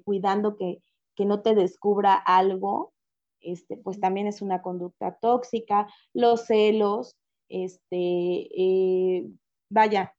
cuidando 0.04 0.58
que, 0.58 0.82
que 1.16 1.26
no 1.26 1.42
te 1.42 1.56
descubra 1.56 2.14
algo, 2.14 2.94
este, 3.42 3.78
pues 3.78 4.00
también 4.00 4.28
es 4.28 4.42
una 4.42 4.62
conducta 4.62 5.18
tóxica, 5.20 5.88
los 6.14 6.46
celos, 6.46 7.16
este, 7.50 8.48
eh, 8.56 9.28
vaya, 9.70 10.14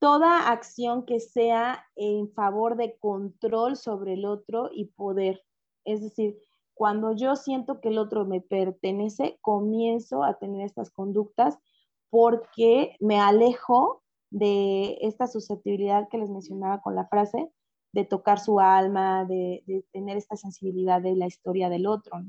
toda 0.00 0.50
acción 0.50 1.04
que 1.04 1.20
sea 1.20 1.86
en 1.94 2.32
favor 2.32 2.76
de 2.76 2.96
control 2.98 3.76
sobre 3.76 4.14
el 4.14 4.24
otro 4.24 4.70
y 4.72 4.86
poder. 4.86 5.44
Es 5.84 6.02
decir, 6.02 6.38
cuando 6.74 7.14
yo 7.14 7.36
siento 7.36 7.80
que 7.80 7.90
el 7.90 7.98
otro 7.98 8.24
me 8.24 8.40
pertenece, 8.40 9.38
comienzo 9.42 10.24
a 10.24 10.38
tener 10.38 10.62
estas 10.62 10.90
conductas 10.90 11.58
porque 12.08 12.96
me 12.98 13.20
alejo 13.20 14.02
de 14.30 14.98
esta 15.02 15.26
susceptibilidad 15.26 16.08
que 16.08 16.18
les 16.18 16.30
mencionaba 16.30 16.80
con 16.80 16.94
la 16.94 17.06
frase, 17.06 17.52
de 17.92 18.04
tocar 18.04 18.40
su 18.40 18.60
alma, 18.60 19.24
de, 19.26 19.84
tener 19.92 20.16
esta 20.16 20.36
sensibilidad 20.36 21.02
de 21.02 21.16
la 21.16 21.26
historia 21.26 21.68
del 21.68 21.86
otro, 21.86 22.22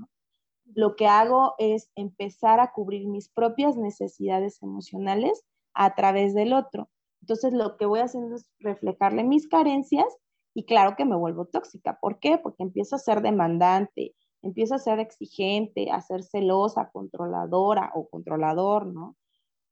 lo 0.74 0.96
que 0.96 1.08
hago 1.08 1.56
es 1.58 1.90
empezar 1.96 2.60
a 2.60 2.72
cubrir 2.72 3.08
mis 3.08 3.30
propias 3.30 3.78
necesidades 3.78 4.62
emocionales 4.62 5.44
a 5.74 5.96
través 5.96 6.34
del 6.34 6.54
otro. 6.54 6.90
Entonces 7.22 7.54
lo 7.54 7.78
que 7.78 7.86
voy 7.86 8.00
haciendo 8.00 8.36
es 8.36 8.46
reflejarle 8.60 9.24
mis 9.24 9.48
carencias 9.48 10.06
y 10.54 10.66
claro 10.66 10.96
que 10.98 11.06
me 11.06 11.16
vuelvo 11.16 11.46
tóxica. 11.46 11.98
¿Por 12.02 12.20
qué? 12.20 12.38
Porque 12.38 12.64
empiezo 12.64 12.96
a 12.96 13.00
ser 13.00 13.22
demandante, 13.22 14.16
empiezo 14.42 14.76
a 14.76 14.80
ser 14.80 15.00
exigente, 15.00 15.92
a 15.92 16.02
ser 16.02 16.24
celosa, 16.24 16.90
controladora 16.92 17.92
o 17.96 18.10
controlador, 18.10 18.88
¿no? 18.88 19.16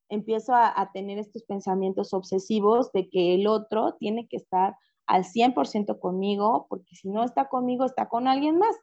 Empiezo 0.09 0.53
a, 0.53 0.79
a 0.79 0.91
tener 0.91 1.19
estos 1.19 1.43
pensamientos 1.43 2.13
obsesivos 2.13 2.91
de 2.91 3.09
que 3.09 3.35
el 3.35 3.47
otro 3.47 3.95
tiene 3.99 4.27
que 4.27 4.37
estar 4.37 4.75
al 5.05 5.23
100% 5.23 5.99
conmigo, 5.99 6.67
porque 6.69 6.95
si 6.95 7.09
no 7.09 7.23
está 7.23 7.49
conmigo, 7.49 7.85
está 7.85 8.07
con 8.09 8.27
alguien 8.27 8.57
más. 8.57 8.75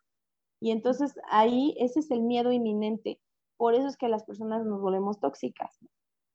Y 0.60 0.70
entonces 0.70 1.14
ahí 1.30 1.74
ese 1.78 2.00
es 2.00 2.10
el 2.10 2.22
miedo 2.22 2.52
inminente. 2.52 3.20
Por 3.56 3.74
eso 3.74 3.86
es 3.86 3.96
que 3.96 4.08
las 4.08 4.24
personas 4.24 4.64
nos 4.66 4.80
volvemos 4.80 5.20
tóxicas. 5.20 5.78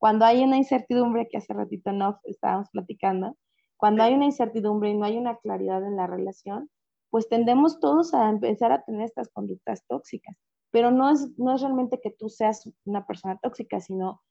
Cuando 0.01 0.25
hay 0.25 0.43
una 0.43 0.57
incertidumbre, 0.57 1.27
que 1.29 1.37
hace 1.37 1.53
ratito 1.53 1.91
no 1.91 2.19
estábamos 2.23 2.69
platicando, 2.71 3.37
cuando 3.77 4.01
hay 4.01 4.15
una 4.15 4.25
incertidumbre 4.25 4.89
y 4.89 4.97
no 4.97 5.05
hay 5.05 5.15
una 5.15 5.37
claridad 5.37 5.85
en 5.85 5.95
la 5.95 6.07
relación, 6.07 6.71
pues 7.11 7.29
tendemos 7.29 7.79
todos 7.79 8.15
a 8.15 8.27
empezar 8.27 8.71
a 8.71 8.83
tener 8.83 9.03
estas 9.03 9.29
conductas 9.29 9.85
tóxicas. 9.87 10.35
Pero 10.71 10.89
no 10.89 11.11
es, 11.11 11.37
no 11.37 11.53
es 11.53 11.61
realmente 11.61 11.99
que 12.01 12.09
tú 12.09 12.29
seas 12.29 12.67
una 12.83 13.05
persona 13.05 13.37
tóxica, 13.43 13.79
sino 13.79 14.23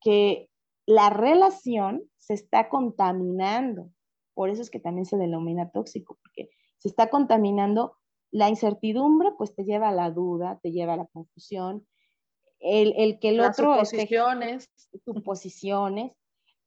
que 0.00 0.48
la 0.86 1.10
relación 1.10 2.04
se 2.18 2.34
está 2.34 2.68
contaminando. 2.68 3.90
Por 4.32 4.48
eso 4.48 4.62
es 4.62 4.70
que 4.70 4.78
también 4.78 5.06
se 5.06 5.16
denomina 5.16 5.70
tóxico, 5.72 6.18
porque 6.22 6.50
se 6.78 6.86
está 6.86 7.10
contaminando 7.10 7.96
la 8.30 8.48
incertidumbre 8.48 9.30
pues 9.36 9.56
te 9.56 9.64
lleva 9.64 9.88
a 9.88 9.92
la 9.92 10.12
duda, 10.12 10.60
te 10.62 10.70
lleva 10.70 10.92
a 10.92 10.98
la 10.98 11.06
confusión. 11.06 11.84
El, 12.68 12.94
el 12.96 13.18
que 13.20 13.28
el 13.28 13.36
Las 13.36 13.58
otro 13.58 13.74
suposiciones. 13.74 14.64
esté, 14.64 14.98
suposiciones, 15.04 16.12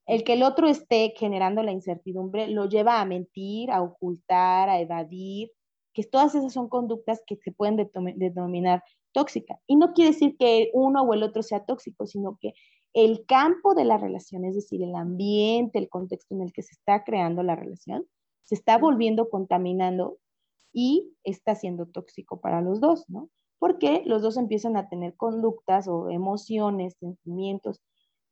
el 0.06 0.24
que 0.24 0.34
el 0.34 0.44
otro 0.44 0.68
esté 0.68 1.14
generando 1.18 1.62
la 1.62 1.72
incertidumbre 1.72 2.48
lo 2.48 2.68
lleva 2.70 3.02
a 3.02 3.06
mentir, 3.06 3.70
a 3.70 3.82
ocultar, 3.82 4.70
a 4.70 4.80
evadir, 4.80 5.52
que 5.94 6.04
todas 6.04 6.34
esas 6.36 6.54
son 6.54 6.70
conductas 6.70 7.22
que 7.28 7.36
se 7.36 7.52
pueden 7.52 7.76
denominar 8.16 8.82
tóxicas. 9.12 9.60
Y 9.68 9.76
no 9.76 9.94
quiere 9.94 10.12
decir 10.12 10.38
que 10.38 10.72
uno 10.74 11.04
o 11.04 11.14
el 11.14 11.24
otro 11.24 11.44
sea 11.44 11.66
tóxico, 11.66 12.08
sino 12.08 12.38
que 12.40 12.54
el 12.94 13.26
campo 13.26 13.76
de 13.76 13.86
la 13.86 13.98
relación, 13.98 14.46
es 14.46 14.56
decir, 14.56 14.82
el 14.82 14.96
ambiente, 14.96 15.78
el 15.78 15.90
contexto 15.90 16.34
en 16.34 16.42
el 16.42 16.54
que 16.54 16.64
se 16.64 16.74
está 16.74 17.04
creando 17.04 17.44
la 17.44 17.56
relación, 17.56 18.08
se 18.44 18.56
está 18.56 18.78
volviendo 18.78 19.30
contaminando 19.30 20.18
y 20.74 21.14
está 21.24 21.56
siendo 21.56 21.88
tóxico 21.88 22.40
para 22.40 22.62
los 22.62 22.80
dos, 22.80 23.08
¿no? 23.10 23.30
Porque 23.60 24.04
los 24.06 24.22
dos 24.22 24.38
empiezan 24.38 24.78
a 24.78 24.88
tener 24.88 25.16
conductas 25.16 25.88
o 25.88 26.10
emociones, 26.10 26.96
sentimientos 27.00 27.82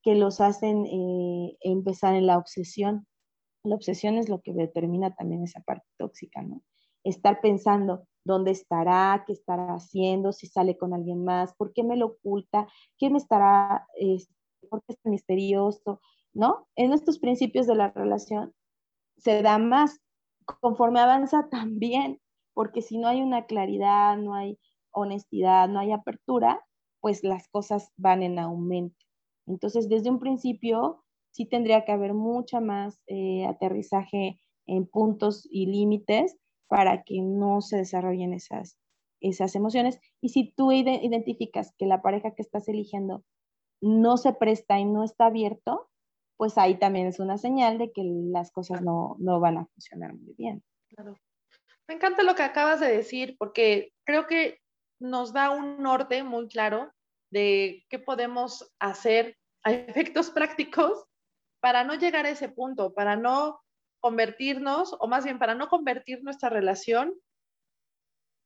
que 0.01 0.15
los 0.15 0.39
hacen 0.39 0.85
eh, 0.85 1.57
empezar 1.61 2.15
en 2.15 2.27
la 2.27 2.37
obsesión. 2.37 3.05
La 3.63 3.75
obsesión 3.75 4.17
es 4.17 4.29
lo 4.29 4.41
que 4.41 4.53
determina 4.53 5.13
también 5.13 5.43
esa 5.43 5.59
parte 5.61 5.85
tóxica, 5.97 6.41
¿no? 6.41 6.61
Estar 7.03 7.41
pensando 7.41 8.07
dónde 8.23 8.51
estará, 8.51 9.23
qué 9.25 9.33
estará 9.33 9.73
haciendo, 9.73 10.31
si 10.31 10.47
sale 10.47 10.77
con 10.77 10.93
alguien 10.93 11.23
más, 11.23 11.53
por 11.55 11.73
qué 11.73 11.83
me 11.83 11.97
lo 11.97 12.07
oculta, 12.07 12.67
me 13.01 13.17
estará, 13.17 13.85
este, 13.95 14.33
por 14.69 14.81
qué 14.83 14.93
es 14.93 14.99
misterioso, 15.03 15.99
¿no? 16.33 16.67
En 16.75 16.93
estos 16.93 17.19
principios 17.19 17.67
de 17.67 17.75
la 17.75 17.91
relación 17.91 18.53
se 19.17 19.41
da 19.41 19.57
más. 19.57 19.99
Conforme 20.61 21.01
avanza 21.01 21.49
también 21.51 22.21
porque 22.57 22.81
si 22.81 22.97
no 22.97 23.07
hay 23.07 23.21
una 23.21 23.45
claridad, 23.45 24.17
no 24.17 24.33
hay 24.33 24.57
honestidad, 24.97 25.67
no 25.69 25.79
hay 25.79 25.91
apertura, 25.91 26.65
pues 26.99 27.23
las 27.23 27.47
cosas 27.49 27.91
van 27.97 28.23
en 28.23 28.39
aumento. 28.39 28.97
Entonces, 29.45 29.88
desde 29.89 30.10
un 30.10 30.19
principio, 30.19 31.03
sí 31.31 31.45
tendría 31.45 31.86
que 31.86 31.91
haber 31.91 32.13
mucha 32.13 32.60
más 32.60 32.99
eh, 33.07 33.45
aterrizaje 33.45 34.39
en 34.65 34.88
puntos 34.88 35.47
y 35.49 35.67
límites 35.67 36.38
para 36.67 37.03
que 37.03 37.21
no 37.21 37.62
se 37.62 37.77
desarrollen 37.77 38.33
esas, 38.33 38.77
esas 39.21 39.55
emociones. 39.55 39.99
Y 40.21 40.29
si 40.29 40.51
tú 40.51 40.71
identificas 40.71 41.73
que 41.77 41.86
la 41.86 42.01
pareja 42.01 42.33
que 42.36 42.41
estás 42.41 42.67
eligiendo 42.67 43.23
no 43.81 44.17
se 44.17 44.33
presta 44.33 44.79
y 44.79 44.86
no 44.86 45.03
está 45.03 45.27
abierto, 45.27 45.89
pues 46.36 46.57
ahí 46.57 46.77
también 46.77 47.07
es 47.07 47.19
una 47.19 47.38
señal 47.38 47.77
de 47.77 47.91
que 47.91 48.03
las 48.03 48.51
cosas 48.51 48.81
no, 48.81 49.15
no 49.19 49.39
van 49.39 49.57
a 49.57 49.65
funcionar 49.67 50.13
muy 50.13 50.33
bien. 50.38 50.63
Me 51.88 51.95
encanta 51.95 52.23
lo 52.23 52.36
que 52.36 52.43
acabas 52.43 52.79
de 52.79 52.88
decir 52.95 53.36
porque 53.39 53.93
creo 54.05 54.27
que 54.27 54.60
nos 54.99 55.33
da 55.33 55.51
un 55.51 55.81
norte 55.81 56.23
muy 56.23 56.47
claro 56.47 56.91
de 57.31 57.86
qué 57.89 57.99
podemos 57.99 58.71
hacer 58.79 59.38
a 59.63 59.71
efectos 59.73 60.29
prácticos 60.29 61.05
para 61.60 61.83
no 61.83 61.95
llegar 61.95 62.25
a 62.25 62.29
ese 62.29 62.49
punto, 62.49 62.93
para 62.93 63.15
no 63.15 63.60
convertirnos, 63.99 64.95
o 64.99 65.07
más 65.07 65.23
bien 65.23 65.39
para 65.39 65.55
no 65.55 65.69
convertir 65.69 66.23
nuestra 66.23 66.49
relación 66.49 67.13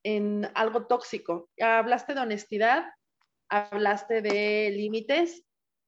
en 0.03 0.49
algo 0.55 0.87
tóxico. 0.87 1.49
Hablaste 1.59 2.13
de 2.15 2.21
honestidad, 2.21 2.85
hablaste 3.49 4.21
de 4.21 4.71
límites, 4.71 5.43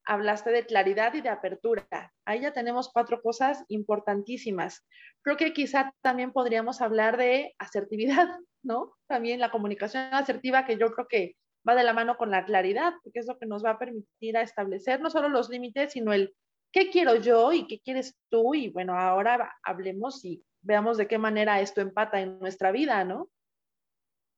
hablaste 0.05 0.51
de 0.51 0.65
claridad 0.65 1.13
y 1.13 1.21
de 1.21 1.29
apertura. 1.29 2.13
Ahí 2.25 2.41
ya 2.41 2.53
tenemos 2.53 2.89
cuatro 2.91 3.21
cosas 3.21 3.63
importantísimas. 3.67 4.85
Creo 5.21 5.37
que 5.37 5.53
quizá 5.53 5.93
también 6.01 6.31
podríamos 6.31 6.81
hablar 6.81 7.17
de 7.17 7.55
asertividad, 7.59 8.27
¿no? 8.63 8.93
También 9.07 9.39
la 9.39 9.51
comunicación 9.51 10.13
asertiva 10.13 10.65
que 10.65 10.77
yo 10.77 10.91
creo 10.93 11.07
que 11.07 11.35
va 11.67 11.75
de 11.75 11.83
la 11.83 11.93
mano 11.93 12.17
con 12.17 12.31
la 12.31 12.45
claridad, 12.45 12.93
porque 13.03 13.19
es 13.19 13.27
lo 13.27 13.37
que 13.37 13.45
nos 13.45 13.63
va 13.63 13.71
a 13.71 13.79
permitir 13.79 14.35
establecer 14.35 14.99
no 15.01 15.09
solo 15.09 15.29
los 15.29 15.49
límites, 15.49 15.93
sino 15.93 16.13
el 16.13 16.33
qué 16.71 16.89
quiero 16.89 17.15
yo 17.15 17.53
y 17.53 17.67
qué 17.67 17.79
quieres 17.79 18.15
tú. 18.29 18.53
Y 18.55 18.69
bueno, 18.69 18.99
ahora 18.99 19.55
hablemos 19.63 20.25
y 20.25 20.43
veamos 20.61 20.97
de 20.97 21.07
qué 21.07 21.17
manera 21.17 21.61
esto 21.61 21.81
empata 21.81 22.19
en 22.19 22.39
nuestra 22.39 22.71
vida, 22.71 23.03
¿no? 23.05 23.29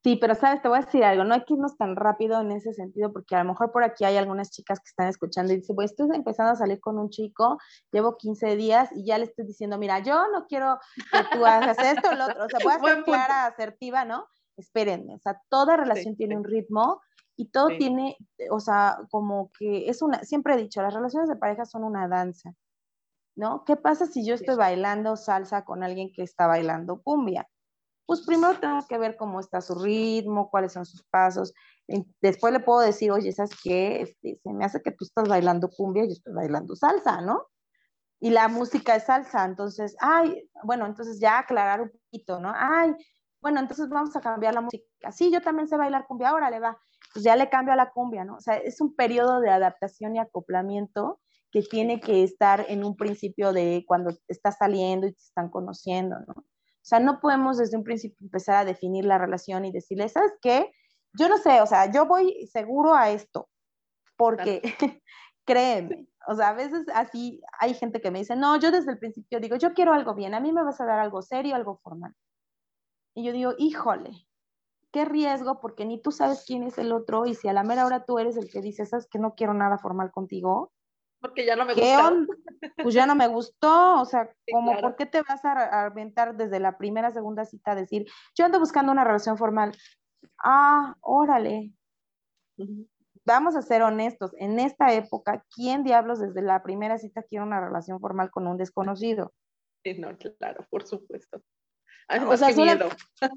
Sí, 0.06 0.18
pero 0.18 0.36
sabes, 0.36 0.62
te 0.62 0.68
voy 0.68 0.78
a 0.78 0.82
decir 0.82 1.04
algo, 1.04 1.24
no 1.24 1.34
hay 1.34 1.44
que 1.46 1.56
irnos 1.56 1.78
tan 1.78 1.96
rápido 1.96 2.40
en 2.40 2.52
ese 2.52 2.74
sentido, 2.74 3.12
porque 3.12 3.36
a 3.36 3.40
lo 3.40 3.50
mejor 3.50 3.72
por 3.72 3.84
aquí 3.84 4.06
hay 4.06 4.18
algunas 4.18 4.52
chicas 4.52 4.80
que 4.80 4.90
están 4.90 5.08
escuchando 5.08 5.52
y 5.52 5.56
dicen, 5.56 5.76
pues 5.76 5.90
estoy 5.90 6.08
empezando 6.14 6.52
a 6.52 6.56
salir 6.56 6.80
con 6.80 7.00
un 7.00 7.10
chico, 7.10 7.58
llevo 7.92 8.16
15 8.16 8.56
días 8.56 8.92
y 8.96 9.04
ya 9.04 9.18
le 9.18 9.24
estoy 9.24 9.48
diciendo, 9.48 9.80
mira, 9.80 9.98
yo 10.04 10.28
no 10.32 10.46
quiero 10.46 10.78
que 11.12 11.36
tú 11.36 11.44
hagas 11.44 11.80
esto 11.80 12.10
o 12.12 12.14
lo 12.14 12.26
otro, 12.26 12.46
o 12.46 12.50
sea, 12.50 12.60
voy 12.64 12.74
a 12.74 12.80
ser 12.96 13.04
clara, 13.04 13.46
asertiva, 13.48 14.06
¿no? 14.06 14.28
Espérenme, 14.58 15.16
o 15.16 15.20
sea, 15.20 15.42
toda 15.50 15.76
relación 15.76 16.16
tiene 16.16 16.38
un 16.38 16.44
ritmo 16.44 17.02
y 17.36 17.50
todo 17.50 17.70
tiene, 17.70 18.16
o 18.52 18.60
sea, 18.60 19.00
como 19.10 19.50
que 19.58 19.90
es 19.90 20.04
una, 20.04 20.20
siempre 20.20 20.54
he 20.54 20.58
dicho, 20.58 20.84
las 20.84 20.94
relaciones 20.94 21.30
de 21.30 21.36
pareja 21.36 21.66
son 21.66 21.84
una 21.84 22.08
danza, 22.08 22.54
¿no? 23.36 23.66
¿Qué 23.66 23.76
pasa 23.76 24.06
si 24.06 24.24
yo 24.24 24.36
estoy 24.36 24.56
bailando 24.56 25.16
salsa 25.16 25.66
con 25.66 25.82
alguien 25.82 26.12
que 26.14 26.22
está 26.22 26.46
bailando 26.46 27.02
cumbia? 27.02 27.48
Pues 28.06 28.22
primero 28.26 28.60
tengo 28.60 28.86
que 28.88 28.98
ver 28.98 29.18
cómo 29.18 29.40
está 29.40 29.62
su 29.62 29.76
ritmo, 29.76 30.50
cuáles 30.50 30.74
son 30.74 30.86
sus 30.86 31.04
pasos. 31.04 31.54
Después 32.22 32.54
le 32.54 32.60
puedo 32.60 32.80
decir, 32.80 33.12
oye, 33.12 33.32
¿sabes 33.32 33.52
qué? 33.64 34.02
Este, 34.02 34.40
se 34.44 34.54
me 34.54 34.66
hace 34.66 34.82
que 34.82 34.92
tú 34.92 35.06
estás 35.06 35.28
bailando 35.28 35.70
cumbia 35.70 36.04
y 36.04 36.08
yo 36.08 36.14
estoy 36.14 36.34
bailando 36.34 36.76
salsa, 36.76 37.22
¿no? 37.22 37.48
Y 38.20 38.30
la 38.30 38.48
música 38.48 38.96
es 38.96 39.06
salsa, 39.06 39.46
entonces, 39.46 39.96
ay, 40.00 40.50
bueno, 40.64 40.86
entonces 40.86 41.20
ya 41.20 41.40
aclarar 41.40 41.82
un 41.82 41.92
poquito, 41.92 42.40
¿no? 42.40 42.54
Ay, 42.56 42.94
bueno, 43.42 43.60
entonces 43.60 43.90
vamos 43.90 44.16
a 44.16 44.22
cambiar 44.22 44.54
la 44.56 44.62
música. 44.62 45.12
Sí, 45.12 45.32
yo 45.32 45.42
también 45.42 45.68
sé 45.68 45.78
bailar 45.78 46.08
cumbia, 46.08 46.30
ahora 46.30 46.50
le 46.50 46.60
va. 46.60 46.80
Pues 47.14 47.24
ya 47.24 47.36
le 47.36 47.50
cambio 47.50 47.74
a 47.74 47.78
la 47.78 47.92
cumbia, 47.92 48.26
¿no? 48.26 48.38
O 48.38 48.40
sea, 48.40 48.56
es 48.56 48.82
un 48.82 48.96
periodo 48.96 49.40
de 49.40 49.50
adaptación 49.50 50.16
y 50.16 50.20
acoplamiento 50.20 51.20
que 51.52 51.62
tiene 51.62 52.00
que 52.02 52.24
estar 52.24 52.66
en 52.68 52.84
un 52.84 52.96
principio 52.98 53.54
de 53.54 53.84
cuando 53.88 54.12
estás 54.28 54.58
saliendo 54.58 55.08
y 55.08 55.14
te 55.14 55.22
están 55.22 55.50
conociendo, 55.50 56.18
¿no? 56.28 56.46
O 56.86 56.88
sea, 56.88 57.00
no 57.00 57.20
podemos 57.20 57.58
desde 57.58 57.78
un 57.78 57.84
principio 57.84 58.16
empezar 58.22 58.58
a 58.58 58.64
definir 58.64 59.06
la 59.06 59.18
relación 59.18 59.66
y 59.66 59.72
decirle, 59.72 60.08
¿sabes 60.08 60.34
qué? 60.40 60.72
Yo 61.14 61.28
no 61.28 61.40
sé, 61.40 61.60
o 61.60 61.66
sea, 61.66 61.92
yo 61.92 62.06
voy 62.06 62.46
seguro 62.46 62.94
a 62.94 63.10
esto, 63.10 63.50
porque 64.16 64.62
créeme, 65.46 66.08
o 66.28 66.36
sea, 66.36 66.50
a 66.50 66.54
veces 66.54 66.86
así 66.94 67.42
hay 67.60 67.74
gente 67.74 68.02
que 68.02 68.12
me 68.12 68.20
dice, 68.20 68.36
no, 68.36 68.60
yo 68.60 68.70
desde 68.70 68.92
el 68.92 69.00
principio 69.00 69.40
digo, 69.40 69.56
yo 69.56 69.74
quiero 69.74 69.94
algo 69.94 70.14
bien, 70.14 70.36
a 70.36 70.40
mí 70.40 70.52
me 70.52 70.64
vas 70.64 70.80
a 70.80 70.86
dar 70.86 71.00
algo 71.00 71.24
serio, 71.24 71.56
algo 71.56 71.80
formal. 71.82 72.14
Y 73.16 73.24
yo 73.24 73.34
digo, 73.34 73.54
híjole, 73.58 74.12
qué 74.92 75.06
riesgo, 75.06 75.60
porque 75.62 75.86
ni 75.86 76.00
tú 76.00 76.12
sabes 76.12 76.44
quién 76.46 76.62
es 76.62 76.78
el 76.78 76.92
otro, 76.92 77.26
y 77.26 77.34
si 77.34 77.48
a 77.48 77.54
la 77.54 77.64
mera 77.64 77.88
hora 77.88 78.06
tú 78.06 78.20
eres 78.20 78.38
el 78.38 78.52
que 78.52 78.62
dice, 78.62 78.86
sabes 78.86 79.08
que 79.08 79.18
no 79.18 79.34
quiero 79.34 79.56
nada 79.56 79.80
formal 79.80 80.12
contigo, 80.12 80.72
porque 81.20 81.46
ya 81.46 81.56
no 81.56 81.66
me 81.66 81.74
gustó. 81.74 82.36
Pues 82.82 82.94
ya 82.94 83.06
no 83.06 83.16
me 83.16 83.28
gustó, 83.28 84.02
o 84.02 84.06
sea, 84.06 84.30
como 84.52 84.80
por 84.80 84.96
qué 84.96 85.06
te 85.06 85.22
vas 85.22 85.44
a 85.46 85.86
aventar 85.86 86.36
desde 86.36 86.60
la 86.60 86.78
primera, 86.78 87.12
segunda 87.12 87.46
cita 87.46 87.72
a 87.72 87.76
decir, 87.76 88.06
yo 88.36 88.46
ando 88.46 88.60
buscando 88.60 88.92
una 88.92 89.04
relación 89.04 89.38
formal. 89.38 89.76
Ah, 90.44 90.96
órale. 91.02 91.74
Vamos 93.26 93.56
a 93.56 93.62
ser 93.62 93.82
honestos, 93.82 94.32
en 94.38 94.60
esta 94.60 94.94
época, 94.94 95.44
¿quién 95.56 95.84
diablos 95.84 96.20
desde 96.20 96.42
la 96.42 96.62
primera 96.62 96.98
cita 97.00 97.24
quiere 97.24 97.44
una 97.44 97.60
relación 97.60 98.00
formal 98.00 98.30
con 98.30 98.46
un 98.46 98.58
desconocido? 98.58 99.34
Sí, 99.84 99.96
no, 99.96 100.16
claro, 100.38 100.66
por 100.70 100.86
supuesto. 100.86 101.42
o 102.28 102.38
sea, 102.38 102.50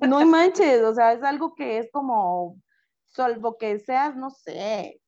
no 0.06 0.24
manches, 0.26 0.82
o 0.82 0.94
sea, 0.94 1.14
es 1.14 1.22
algo 1.22 1.54
que 1.54 1.78
es 1.78 1.90
como, 1.90 2.60
salvo 3.06 3.56
que 3.56 3.78
seas, 3.78 4.14
no 4.14 4.28
sé, 4.30 5.00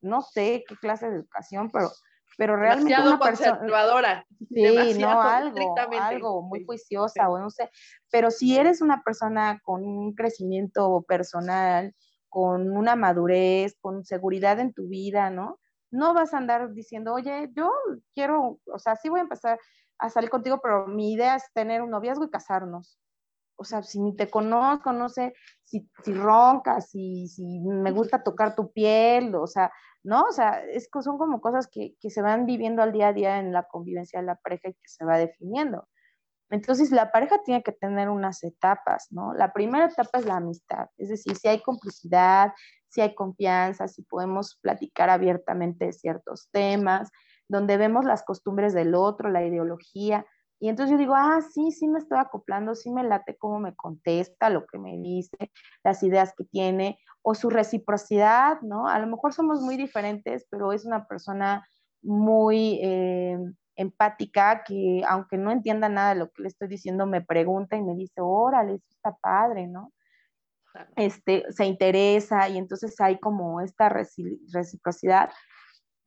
no 0.00 0.22
sé 0.22 0.64
qué 0.66 0.76
clase 0.76 1.08
de 1.08 1.16
educación, 1.16 1.70
pero 1.70 1.90
pero 2.40 2.56
realmente 2.56 2.94
demasiado 2.94 3.16
una 3.16 3.18
conservadora. 3.18 4.26
Sí, 4.48 4.98
no, 4.98 5.20
algo, 5.20 5.74
algo 6.00 6.42
muy 6.42 6.64
juiciosa 6.64 7.28
o 7.28 7.38
no 7.38 7.50
sé, 7.50 7.70
pero 8.10 8.30
si 8.30 8.56
eres 8.56 8.80
una 8.80 9.02
persona 9.02 9.60
con 9.62 9.84
un 9.84 10.14
crecimiento 10.14 11.04
personal, 11.06 11.94
con 12.30 12.70
una 12.74 12.96
madurez, 12.96 13.76
con 13.82 14.04
seguridad 14.04 14.58
en 14.58 14.72
tu 14.72 14.88
vida, 14.88 15.28
¿no? 15.28 15.58
No 15.90 16.14
vas 16.14 16.32
a 16.32 16.38
andar 16.38 16.72
diciendo, 16.72 17.12
oye, 17.12 17.50
yo 17.54 17.70
quiero, 18.14 18.58
o 18.64 18.78
sea, 18.78 18.96
sí 18.96 19.10
voy 19.10 19.20
a 19.20 19.24
empezar 19.24 19.58
a 19.98 20.08
salir 20.08 20.30
contigo, 20.30 20.60
pero 20.62 20.86
mi 20.86 21.12
idea 21.12 21.36
es 21.36 21.44
tener 21.52 21.82
un 21.82 21.90
noviazgo 21.90 22.24
y 22.24 22.30
casarnos. 22.30 22.98
O 23.56 23.64
sea, 23.64 23.82
si 23.82 24.00
ni 24.00 24.16
te 24.16 24.30
conozco, 24.30 24.92
no 24.92 25.10
sé 25.10 25.34
si, 25.64 25.86
si 26.02 26.14
roncas, 26.14 26.88
si, 26.88 27.28
si 27.28 27.60
me 27.60 27.90
gusta 27.90 28.22
tocar 28.22 28.54
tu 28.54 28.72
piel, 28.72 29.34
o 29.34 29.46
sea, 29.46 29.70
¿no? 30.02 30.22
O 30.22 30.32
sea, 30.32 30.64
es, 30.64 30.88
son 31.02 31.18
como 31.18 31.40
cosas 31.40 31.68
que, 31.68 31.94
que, 32.00 32.10
se 32.10 32.22
van 32.22 32.46
viviendo 32.46 32.82
al 32.82 32.92
día 32.92 33.08
a 33.08 33.12
día 33.12 33.38
en 33.38 33.52
la 33.52 33.64
convivencia 33.64 34.20
de 34.20 34.26
la 34.26 34.36
pareja 34.36 34.68
y 34.68 34.74
que 34.74 34.88
se 34.88 35.04
va 35.04 35.18
definiendo. 35.18 35.88
Entonces, 36.50 36.90
la 36.90 37.12
pareja 37.12 37.42
tiene 37.44 37.62
que 37.62 37.72
tener 37.72 38.08
unas 38.08 38.42
etapas, 38.42 39.06
¿no? 39.10 39.34
La 39.34 39.52
primera 39.52 39.86
etapa 39.86 40.18
es 40.18 40.26
la 40.26 40.36
amistad, 40.36 40.88
es 40.96 41.08
decir, 41.08 41.36
si 41.36 41.46
hay 41.46 41.62
complicidad, 41.62 42.52
si 42.88 43.00
hay 43.00 43.14
confianza, 43.14 43.86
si 43.86 44.02
podemos 44.02 44.58
platicar 44.60 45.10
abiertamente 45.10 45.86
de 45.86 45.92
ciertos 45.92 46.48
temas, 46.50 47.10
donde 47.48 47.76
vemos 47.76 48.04
las 48.04 48.24
costumbres 48.24 48.74
del 48.74 48.96
otro, 48.96 49.30
la 49.30 49.44
ideología, 49.44 50.26
y 50.60 50.68
entonces 50.68 50.92
yo 50.92 50.98
digo, 50.98 51.14
ah, 51.16 51.40
sí, 51.40 51.72
sí 51.72 51.88
me 51.88 51.98
estoy 51.98 52.18
acoplando, 52.18 52.74
sí 52.74 52.90
me 52.90 53.02
late 53.02 53.36
cómo 53.38 53.58
me 53.58 53.74
contesta, 53.74 54.50
lo 54.50 54.66
que 54.66 54.78
me 54.78 54.98
dice, 54.98 55.50
las 55.82 56.02
ideas 56.02 56.34
que 56.36 56.44
tiene, 56.44 56.98
o 57.22 57.34
su 57.34 57.48
reciprocidad, 57.48 58.60
¿no? 58.60 58.86
A 58.86 58.98
lo 58.98 59.06
mejor 59.06 59.32
somos 59.32 59.62
muy 59.62 59.78
diferentes, 59.78 60.46
pero 60.50 60.72
es 60.72 60.84
una 60.84 61.06
persona 61.06 61.66
muy 62.02 62.78
eh, 62.82 63.38
empática 63.74 64.62
que 64.62 65.02
aunque 65.08 65.38
no 65.38 65.50
entienda 65.50 65.88
nada 65.88 66.10
de 66.10 66.20
lo 66.20 66.30
que 66.30 66.42
le 66.42 66.48
estoy 66.48 66.68
diciendo, 66.68 67.06
me 67.06 67.22
pregunta 67.22 67.76
y 67.76 67.82
me 67.82 67.94
dice, 67.94 68.20
órale, 68.20 68.74
eso 68.74 68.86
está 68.90 69.16
padre, 69.16 69.66
¿no? 69.66 69.94
Este, 70.96 71.50
se 71.50 71.64
interesa 71.64 72.48
y 72.50 72.58
entonces 72.58 73.00
hay 73.00 73.18
como 73.18 73.60
esta 73.62 73.88
reciprocidad 73.88 75.30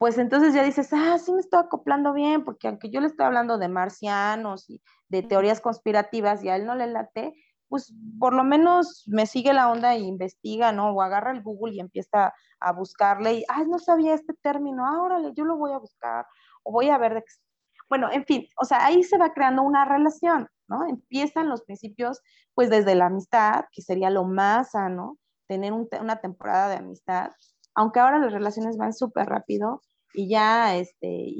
pues 0.03 0.17
entonces 0.17 0.53
ya 0.53 0.63
dices, 0.63 0.91
ah, 0.91 1.17
sí 1.17 1.31
me 1.31 1.39
estoy 1.39 1.61
acoplando 1.61 2.11
bien, 2.11 2.43
porque 2.43 2.67
aunque 2.67 2.89
yo 2.89 2.99
le 2.99 3.07
estoy 3.07 3.25
hablando 3.25 3.57
de 3.57 3.69
marcianos 3.69 4.69
y 4.69 4.81
de 5.07 5.23
teorías 5.23 5.61
conspirativas 5.61 6.43
y 6.43 6.49
a 6.49 6.57
él 6.57 6.65
no 6.65 6.75
le 6.75 6.87
late, 6.87 7.33
pues 7.69 7.95
por 8.19 8.33
lo 8.33 8.43
menos 8.43 9.05
me 9.07 9.25
sigue 9.27 9.53
la 9.53 9.71
onda 9.71 9.95
e 9.95 9.99
investiga, 9.99 10.73
¿no? 10.73 10.89
O 10.91 11.01
agarra 11.01 11.31
el 11.31 11.41
Google 11.41 11.75
y 11.75 11.79
empieza 11.79 12.33
a 12.59 12.73
buscarle 12.73 13.33
y, 13.35 13.45
ay, 13.47 13.65
no 13.65 13.79
sabía 13.79 14.13
este 14.13 14.33
término, 14.33 14.85
ah, 14.85 15.01
órale, 15.01 15.31
yo 15.37 15.45
lo 15.45 15.55
voy 15.55 15.71
a 15.71 15.77
buscar, 15.77 16.25
o 16.63 16.73
voy 16.73 16.89
a 16.89 16.97
ver 16.97 17.13
de 17.13 17.23
Bueno, 17.87 18.11
en 18.11 18.25
fin, 18.25 18.45
o 18.61 18.65
sea, 18.65 18.85
ahí 18.85 19.03
se 19.03 19.17
va 19.17 19.31
creando 19.31 19.63
una 19.63 19.85
relación, 19.85 20.49
¿no? 20.67 20.85
Empiezan 20.85 21.47
los 21.47 21.61
principios, 21.61 22.19
pues 22.53 22.69
desde 22.69 22.95
la 22.95 23.05
amistad, 23.05 23.67
que 23.71 23.81
sería 23.81 24.09
lo 24.09 24.25
más 24.25 24.71
sano, 24.71 25.17
tener 25.47 25.71
una 25.71 26.17
temporada 26.17 26.67
de 26.67 26.75
amistad, 26.75 27.31
aunque 27.73 28.01
ahora 28.01 28.19
las 28.19 28.33
relaciones 28.33 28.75
van 28.75 28.93
súper 28.93 29.27
rápido, 29.27 29.81
y 30.13 30.29
ya, 30.29 30.75
este, 30.75 31.33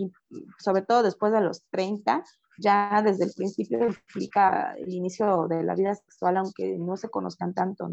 sobre 0.59 0.81
todo 0.81 1.03
después 1.03 1.31
de 1.31 1.41
los 1.41 1.63
30, 1.69 2.23
ya 2.57 3.01
desde 3.03 3.25
el 3.25 3.31
principio 3.35 3.87
implica 3.87 4.73
el 4.77 4.91
inicio 4.93 5.47
de 5.47 5.63
la 5.63 5.75
vida 5.75 5.95
sexual, 5.95 6.37
aunque 6.37 6.77
no 6.77 6.97
se 6.97 7.09
conozcan 7.09 7.53
tanto. 7.53 7.89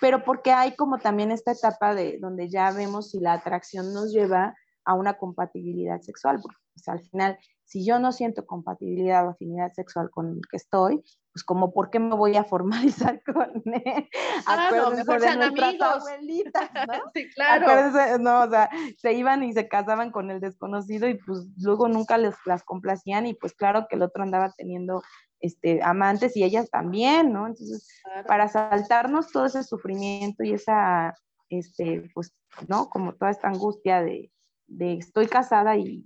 Pero 0.00 0.24
porque 0.24 0.52
hay 0.52 0.74
como 0.76 0.98
también 0.98 1.30
esta 1.30 1.52
etapa 1.52 1.94
de 1.94 2.18
donde 2.18 2.48
ya 2.48 2.70
vemos 2.72 3.10
si 3.10 3.20
la 3.20 3.34
atracción 3.34 3.92
nos 3.92 4.12
lleva 4.12 4.54
a 4.84 4.94
una 4.94 5.14
compatibilidad 5.14 6.00
sexual, 6.00 6.40
porque 6.42 6.58
pues, 6.74 6.88
al 6.88 7.00
final 7.00 7.38
si 7.64 7.84
yo 7.84 7.98
no 7.98 8.12
siento 8.12 8.46
compatibilidad 8.46 9.26
o 9.26 9.30
afinidad 9.30 9.72
sexual 9.72 10.10
con 10.10 10.28
el 10.30 10.40
que 10.50 10.56
estoy, 10.56 11.02
pues 11.32 11.42
como 11.42 11.72
por 11.72 11.90
qué 11.90 11.98
me 11.98 12.14
voy 12.14 12.36
a 12.36 12.44
formalizar 12.44 13.20
con 13.26 13.62
él. 13.64 14.08
Claro, 14.44 14.90
mejor 14.92 15.20
sean 15.20 15.42
amigos. 15.42 15.82
abuelitas, 15.82 16.70
¿no? 16.86 16.94
sí, 17.14 17.28
claro. 17.34 18.18
no, 18.18 18.42
o 18.42 18.50
sea, 18.50 18.70
se 18.98 19.12
iban 19.14 19.42
y 19.42 19.52
se 19.52 19.68
casaban 19.68 20.12
con 20.12 20.30
el 20.30 20.40
desconocido 20.40 21.08
y 21.08 21.14
pues 21.14 21.46
luego 21.58 21.88
nunca 21.88 22.18
les 22.18 22.34
las 22.46 22.62
complacían 22.62 23.26
y 23.26 23.34
pues 23.34 23.54
claro 23.54 23.86
que 23.88 23.96
el 23.96 24.02
otro 24.02 24.22
andaba 24.22 24.52
teniendo 24.56 25.02
este, 25.40 25.82
amantes 25.82 26.36
y 26.36 26.44
ellas 26.44 26.70
también, 26.70 27.32
¿no? 27.32 27.46
Entonces, 27.46 27.88
para 28.26 28.48
saltarnos 28.48 29.32
todo 29.32 29.46
ese 29.46 29.64
sufrimiento 29.64 30.44
y 30.44 30.52
esa, 30.52 31.14
este, 31.48 32.10
pues, 32.14 32.32
¿no? 32.68 32.88
Como 32.88 33.14
toda 33.14 33.30
esta 33.30 33.48
angustia 33.48 34.02
de, 34.02 34.30
de 34.68 34.94
estoy 34.94 35.26
casada 35.26 35.76
y 35.76 36.04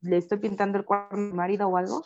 le 0.00 0.16
estoy 0.16 0.38
pintando 0.38 0.78
el 0.78 0.84
cuarto 0.84 1.16
a 1.16 1.18
mi 1.18 1.32
marido 1.32 1.68
o 1.68 1.76
algo, 1.76 2.04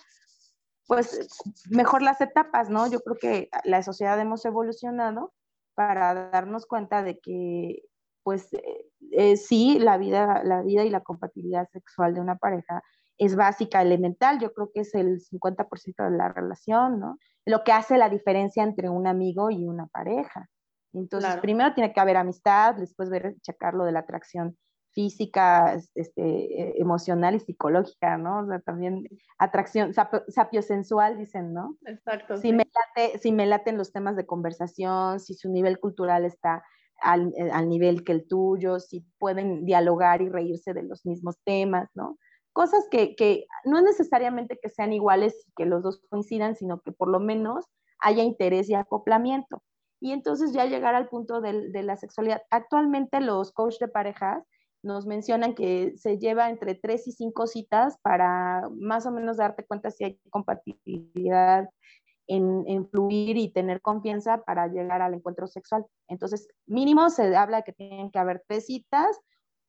pues 0.87 1.29
mejor 1.71 2.03
las 2.03 2.21
etapas, 2.21 2.69
¿no? 2.69 2.91
Yo 2.91 3.01
creo 3.01 3.17
que 3.17 3.49
la 3.65 3.83
sociedad 3.83 4.19
hemos 4.21 4.45
evolucionado 4.45 5.33
para 5.75 6.31
darnos 6.31 6.67
cuenta 6.67 7.03
de 7.03 7.21
que, 7.21 7.83
pues 8.23 8.53
eh, 8.53 8.87
eh, 9.13 9.37
sí, 9.37 9.79
la 9.79 9.99
vida, 9.99 10.43
la 10.45 10.63
vida 10.63 10.85
y 10.85 10.91
la 10.91 11.01
compatibilidad 11.01 11.69
sexual 11.71 12.15
de 12.15 12.21
una 12.21 12.37
pareja 12.37 12.83
es 13.19 13.37
básica, 13.37 13.83
elemental, 13.83 14.41
yo 14.41 14.53
creo 14.53 14.71
que 14.75 14.81
es 14.81 14.95
el 14.95 15.21
50% 15.21 16.11
de 16.11 16.17
la 16.17 16.33
relación, 16.33 16.99
¿no? 16.99 17.19
Lo 17.45 17.65
que 17.65 17.73
hace 17.73 17.99
la 17.99 18.09
diferencia 18.09 18.63
entre 18.63 18.89
un 18.89 19.07
amigo 19.07 19.51
y 19.51 19.67
una 19.67 19.87
pareja. 19.87 20.49
Entonces, 20.93 21.37
primero 21.37 21.73
tiene 21.75 21.93
que 21.93 22.01
haber 22.01 22.17
amistad, 22.17 22.75
después 22.75 23.11
ver, 23.11 23.37
checar 23.43 23.75
lo 23.75 23.85
de 23.85 23.93
la 23.93 24.01
atracción 24.01 24.57
física, 24.93 25.81
este, 25.95 26.23
e, 26.23 26.81
emocional 26.81 27.35
y 27.35 27.41
psicológica, 27.41 28.19
¿no? 28.19 28.41
O 28.41 28.47
sea, 28.47 28.61
también 28.61 29.07
atracción, 29.39 29.93
sapiosensual, 30.29 31.19
dicen, 31.19 31.53
¿no? 31.53 31.77
Exacto. 31.87 32.37
Si, 32.37 32.53
me 32.53 32.65
late, 32.65 33.19
si 33.19 33.33
me 33.33 33.47
laten 33.47 33.79
los 33.79 33.93
temas 33.93 34.17
de 34.17 34.27
conversación, 34.27 35.21
si 35.21 35.35
su 35.35 35.51
nivel 35.51 35.79
cultural 35.79 36.25
está 36.25 36.65
al, 37.01 37.33
eh, 37.37 37.51
al, 37.53 37.69
nivel 37.69 38.05
que 38.05 38.13
el 38.13 38.27
tuyo, 38.27 38.81
si 38.81 39.07
pueden 39.19 39.65
dialogar 39.65 40.23
y 40.23 40.29
reírse 40.29 40.75
de 40.75 40.83
los 40.83 41.07
mismos 41.07 41.37
temas, 41.45 41.89
¿no? 41.95 42.19
Cosas 42.53 42.87
que, 42.91 43.15
que 43.15 43.47
no 43.65 43.79
es 43.79 43.85
necesariamente 43.85 44.59
que 44.61 44.69
sean 44.69 44.93
iguales 44.93 45.35
y 45.47 45.53
que 45.57 45.67
los 45.67 45.83
dos 45.83 46.03
coincidan, 46.11 46.57
sino 46.57 46.81
que 46.81 46.91
por 46.91 47.09
lo 47.09 47.21
menos 47.21 47.65
haya 48.01 48.25
interés 48.25 48.69
y 48.69 48.75
acoplamiento. 48.75 49.63
Y 50.01 50.13
entonces 50.13 50.53
ya 50.53 50.65
llegar 50.65 50.95
al 50.95 51.09
punto 51.09 51.41
de, 51.41 51.71
de 51.71 51.83
la 51.83 51.97
sexualidad. 51.97 52.43
Actualmente 52.51 53.21
los 53.21 53.53
coaches 53.53 53.79
de 53.79 53.89
parejas 53.89 54.45
nos 54.83 55.07
mencionan 55.07 55.55
que 55.55 55.95
se 55.97 56.19
lleva 56.19 56.51
entre 56.51 56.75
tres 56.75 57.07
y 57.07 57.13
cinco 57.13 57.47
citas 57.47 57.99
para 58.03 58.69
más 58.79 59.07
o 59.07 59.11
menos 59.11 59.37
darte 59.37 59.67
cuenta 59.67 59.91
si 59.91 60.05
hay 60.05 60.21
compatibilidad 60.31 61.69
en, 62.27 62.89
fluir 62.89 63.37
y 63.37 63.53
tener 63.53 63.81
confianza 63.81 64.43
para 64.45 64.69
llegar 64.69 65.03
al 65.03 65.15
encuentro 65.15 65.49
sexual. 65.49 65.85
Entonces, 66.09 66.49
mínimo 66.67 67.11
se 67.11 67.35
habla 67.35 67.63
que 67.63 67.73
tienen 67.73 68.11
que 68.11 68.19
haber 68.19 68.45
tres 68.47 68.67
citas 68.67 69.19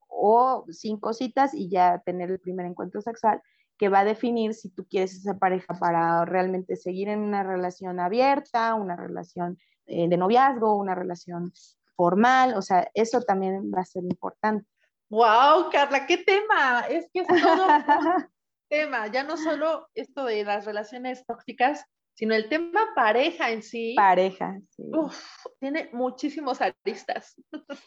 o 0.07 0.65
cinco 0.69 1.13
citas 1.13 1.53
y 1.53 1.69
ya 1.69 2.01
tener 2.05 2.29
el 2.29 2.39
primer 2.39 2.67
encuentro 2.67 3.01
sexual 3.01 3.41
que 3.77 3.89
va 3.89 4.01
a 4.01 4.05
definir 4.05 4.53
si 4.53 4.69
tú 4.69 4.85
quieres 4.87 5.15
esa 5.15 5.39
pareja 5.39 5.73
para 5.79 6.23
realmente 6.25 6.75
seguir 6.75 7.09
en 7.09 7.21
una 7.21 7.41
relación 7.41 7.99
abierta, 7.99 8.75
una 8.75 8.95
relación 8.95 9.57
eh, 9.87 10.07
de 10.07 10.17
noviazgo, 10.17 10.75
una 10.75 10.93
relación 10.93 11.51
formal, 11.95 12.53
o 12.55 12.61
sea, 12.61 12.89
eso 12.93 13.21
también 13.21 13.71
va 13.75 13.81
a 13.81 13.85
ser 13.85 14.03
importante. 14.03 14.67
Wow, 15.11 15.69
Carla, 15.69 16.07
qué 16.07 16.19
tema. 16.19 16.85
Es 16.89 17.09
que 17.13 17.19
es 17.19 17.27
todo 17.27 17.67
un 17.67 17.83
tema, 18.69 19.07
ya 19.07 19.23
no 19.23 19.35
solo 19.35 19.89
esto 19.93 20.23
de 20.23 20.45
las 20.45 20.63
relaciones 20.63 21.25
tóxicas, 21.25 21.83
sino 22.13 22.33
el 22.33 22.47
tema 22.47 22.79
pareja 22.95 23.51
en 23.51 23.61
sí. 23.61 23.93
Pareja, 23.97 24.57
sí. 24.69 24.89
tiene 25.59 25.89
muchísimos 25.91 26.61
aristas. 26.61 27.35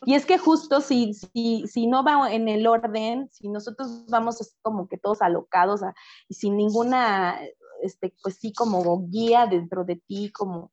Y 0.04 0.14
es 0.14 0.26
que 0.26 0.36
justo 0.36 0.82
si, 0.82 1.14
si, 1.14 1.66
si 1.66 1.86
no 1.86 2.04
va 2.04 2.30
en 2.30 2.46
el 2.46 2.66
orden, 2.66 3.30
si 3.30 3.48
nosotros 3.48 4.04
vamos 4.06 4.38
así 4.42 4.54
como 4.60 4.86
que 4.86 4.98
todos 4.98 5.22
alocados 5.22 5.80
y 6.28 6.34
sin 6.34 6.58
ninguna, 6.58 7.40
este, 7.80 8.12
pues 8.22 8.36
sí, 8.36 8.52
como 8.52 9.08
guía 9.08 9.46
dentro 9.46 9.84
de 9.84 9.96
ti, 9.96 10.30
como, 10.30 10.72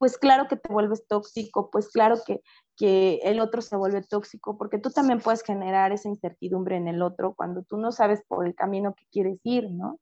pues 0.00 0.16
claro 0.16 0.48
que 0.48 0.56
te 0.56 0.72
vuelves 0.72 1.06
tóxico, 1.06 1.68
pues 1.70 1.90
claro 1.90 2.16
que, 2.26 2.40
que 2.74 3.20
el 3.22 3.38
otro 3.38 3.60
se 3.60 3.76
vuelve 3.76 4.00
tóxico, 4.00 4.56
porque 4.56 4.78
tú 4.78 4.88
también 4.90 5.20
puedes 5.20 5.42
generar 5.42 5.92
esa 5.92 6.08
incertidumbre 6.08 6.76
en 6.76 6.88
el 6.88 7.02
otro 7.02 7.34
cuando 7.34 7.64
tú 7.64 7.76
no 7.76 7.92
sabes 7.92 8.22
por 8.26 8.46
el 8.46 8.54
camino 8.54 8.94
que 8.94 9.04
quieres 9.12 9.38
ir, 9.44 9.70
¿no? 9.70 10.00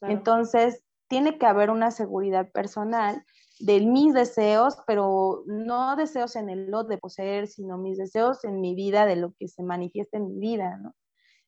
Entonces, 0.00 0.82
tiene 1.06 1.38
que 1.38 1.46
haber 1.46 1.70
una 1.70 1.92
seguridad 1.92 2.50
personal 2.50 3.24
de 3.60 3.80
mis 3.80 4.12
deseos, 4.12 4.76
pero 4.88 5.44
no 5.46 5.94
deseos 5.94 6.34
en 6.34 6.50
el 6.50 6.68
lot 6.68 6.88
de 6.88 6.98
poseer, 6.98 7.46
sino 7.46 7.78
mis 7.78 7.96
deseos 7.96 8.42
en 8.42 8.60
mi 8.60 8.74
vida, 8.74 9.06
de 9.06 9.14
lo 9.14 9.34
que 9.38 9.46
se 9.46 9.62
manifiesta 9.62 10.16
en 10.16 10.26
mi 10.26 10.40
vida, 10.40 10.78
¿no? 10.78 10.96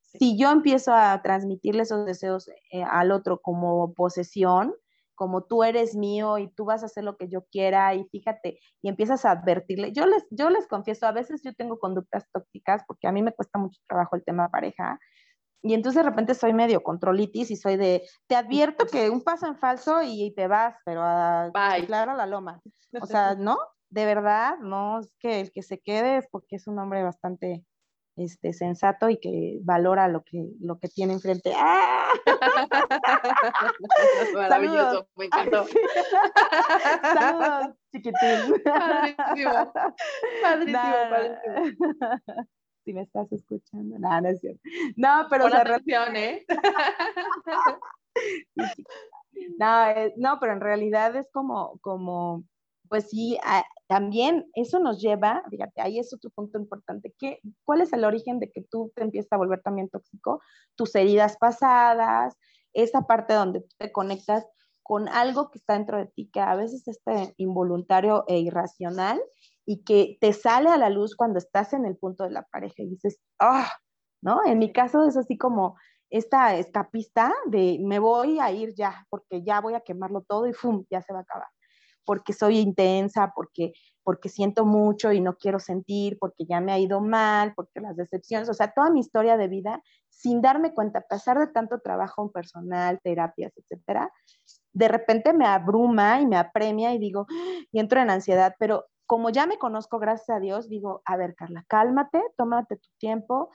Si 0.01 0.37
yo 0.37 0.49
empiezo 0.49 0.93
a 0.93 1.21
transmitirle 1.21 1.83
esos 1.83 2.05
deseos 2.05 2.47
eh, 2.71 2.83
al 2.83 3.11
otro 3.11 3.41
como 3.41 3.93
posesión, 3.93 4.73
como 5.21 5.43
tú 5.43 5.63
eres 5.63 5.95
mío 5.95 6.39
y 6.39 6.47
tú 6.47 6.65
vas 6.65 6.81
a 6.81 6.87
hacer 6.87 7.03
lo 7.03 7.15
que 7.15 7.29
yo 7.29 7.45
quiera 7.51 7.93
y 7.93 8.05
fíjate, 8.05 8.57
y 8.81 8.89
empiezas 8.89 9.23
a 9.23 9.29
advertirle. 9.29 9.91
Yo 9.91 10.07
les, 10.07 10.25
yo 10.31 10.49
les 10.49 10.67
confieso, 10.67 11.05
a 11.05 11.11
veces 11.11 11.43
yo 11.43 11.53
tengo 11.53 11.77
conductas 11.77 12.25
tóxicas 12.33 12.81
porque 12.87 13.07
a 13.07 13.11
mí 13.11 13.21
me 13.21 13.31
cuesta 13.31 13.59
mucho 13.59 13.79
trabajo 13.87 14.15
el 14.15 14.23
tema 14.23 14.49
pareja 14.49 14.99
y 15.61 15.75
entonces 15.75 16.03
de 16.03 16.09
repente 16.09 16.33
soy 16.33 16.53
medio 16.53 16.81
controlitis 16.81 17.51
y 17.51 17.55
soy 17.55 17.77
de, 17.77 18.01
te 18.25 18.35
advierto 18.35 18.87
que 18.87 19.11
un 19.11 19.23
paso 19.23 19.45
en 19.45 19.57
falso 19.57 20.01
y, 20.01 20.33
te 20.33 20.47
vas, 20.47 20.75
pero 20.85 21.03
a 21.03 21.51
claro 21.85 22.15
la 22.15 22.25
loma. 22.25 22.59
O 22.99 23.05
sea, 23.05 23.35
¿no? 23.35 23.59
De 23.91 24.05
verdad, 24.05 24.57
no, 24.57 25.01
es 25.01 25.15
que 25.19 25.39
el 25.39 25.51
que 25.51 25.61
se 25.61 25.79
quede 25.81 26.17
es 26.17 26.27
porque 26.31 26.55
es 26.55 26.65
un 26.65 26.79
hombre 26.79 27.03
bastante 27.03 27.63
este, 28.15 28.53
sensato 28.53 29.09
y 29.09 29.19
que 29.19 29.59
valora 29.63 30.07
lo 30.07 30.23
que, 30.23 30.51
lo 30.59 30.79
que 30.79 30.87
tiene 30.89 31.13
enfrente. 31.13 31.53
¡Ah! 31.55 32.11
Maravilloso, 34.35 35.07
me 35.15 35.25
encantó. 35.25 35.65
Saludos, 37.01 37.75
chiquitín. 37.91 38.61
Padrísimo, 38.63 39.73
padrísimo, 40.41 40.81
padrísimo 41.09 41.41
si 42.83 42.93
me 42.93 43.01
estás 43.01 43.31
escuchando. 43.31 43.97
No, 43.99 44.21
no 44.21 44.29
es 44.29 44.39
cierto. 44.39 44.61
No, 44.95 45.27
pero... 45.29 45.45
atención, 45.45 46.15
¿eh? 46.15 46.45
no, 49.57 49.89
eh, 49.89 50.13
no, 50.17 50.39
pero 50.39 50.53
en 50.53 50.61
realidad 50.61 51.15
es 51.15 51.29
como, 51.31 51.77
como 51.81 52.43
pues 52.91 53.09
sí, 53.09 53.39
también 53.87 54.51
eso 54.53 54.77
nos 54.81 55.01
lleva, 55.01 55.43
fíjate, 55.49 55.79
ahí 55.79 55.97
es 55.97 56.13
otro 56.13 56.29
punto 56.29 56.59
importante, 56.59 57.15
que, 57.17 57.39
¿cuál 57.63 57.79
es 57.79 57.93
el 57.93 58.03
origen 58.03 58.37
de 58.39 58.51
que 58.51 58.65
tú 58.69 58.91
te 58.97 59.03
empiezas 59.03 59.31
a 59.31 59.37
volver 59.37 59.61
también 59.61 59.87
tóxico? 59.87 60.41
Tus 60.75 60.93
heridas 60.95 61.37
pasadas, 61.37 62.35
esa 62.73 63.07
parte 63.07 63.33
donde 63.33 63.61
tú 63.61 63.73
te 63.77 63.93
conectas 63.93 64.45
con 64.83 65.07
algo 65.07 65.51
que 65.51 65.59
está 65.59 65.75
dentro 65.75 65.99
de 65.99 66.07
ti, 66.07 66.29
que 66.33 66.41
a 66.41 66.53
veces 66.55 66.85
es 66.85 66.99
involuntario 67.37 68.25
e 68.27 68.39
irracional, 68.39 69.21
y 69.65 69.85
que 69.85 70.17
te 70.19 70.33
sale 70.33 70.67
a 70.67 70.75
la 70.75 70.89
luz 70.89 71.15
cuando 71.15 71.37
estás 71.37 71.71
en 71.71 71.85
el 71.85 71.95
punto 71.95 72.25
de 72.25 72.31
la 72.31 72.43
pareja 72.43 72.83
y 72.83 72.89
dices, 72.89 73.21
ah, 73.39 73.71
¿no? 74.21 74.41
En 74.45 74.59
mi 74.59 74.73
caso 74.73 75.07
es 75.07 75.15
así 75.15 75.37
como 75.37 75.77
esta 76.09 76.57
escapista 76.57 77.33
de 77.45 77.79
me 77.81 77.99
voy 77.99 78.41
a 78.41 78.51
ir 78.51 78.73
ya, 78.75 79.07
porque 79.09 79.43
ya 79.43 79.61
voy 79.61 79.75
a 79.75 79.79
quemarlo 79.79 80.25
todo 80.27 80.45
y 80.45 80.51
¡fum! 80.51 80.83
ya 80.89 81.01
se 81.01 81.13
va 81.13 81.19
a 81.19 81.21
acabar. 81.21 81.47
Porque 82.05 82.33
soy 82.33 82.59
intensa, 82.59 83.33
porque, 83.35 83.73
porque 84.03 84.29
siento 84.29 84.65
mucho 84.65 85.11
y 85.11 85.21
no 85.21 85.35
quiero 85.35 85.59
sentir, 85.59 86.17
porque 86.19 86.45
ya 86.45 86.59
me 86.61 86.71
ha 86.71 86.79
ido 86.79 87.01
mal, 87.01 87.53
porque 87.55 87.79
las 87.79 87.95
decepciones, 87.95 88.49
o 88.49 88.53
sea, 88.53 88.73
toda 88.73 88.89
mi 88.89 88.99
historia 88.99 89.37
de 89.37 89.47
vida, 89.47 89.81
sin 90.09 90.41
darme 90.41 90.73
cuenta, 90.73 90.99
a 90.99 91.07
pesar 91.07 91.39
de 91.39 91.47
tanto 91.47 91.79
trabajo 91.79 92.23
en 92.23 92.29
personal, 92.29 92.99
terapias, 93.03 93.53
etcétera, 93.57 94.11
de 94.73 94.87
repente 94.87 95.33
me 95.33 95.45
abruma 95.45 96.21
y 96.21 96.27
me 96.27 96.37
apremia 96.37 96.93
y 96.93 96.99
digo, 96.99 97.27
y 97.71 97.79
entro 97.79 98.01
en 98.01 98.09
ansiedad, 98.09 98.55
pero 98.59 98.85
como 99.05 99.29
ya 99.29 99.45
me 99.45 99.57
conozco, 99.57 99.99
gracias 99.99 100.29
a 100.29 100.39
Dios, 100.39 100.69
digo, 100.69 101.01
a 101.03 101.17
ver, 101.17 101.35
Carla, 101.35 101.65
cálmate, 101.67 102.21
tómate 102.37 102.77
tu 102.77 102.87
tiempo, 102.97 103.49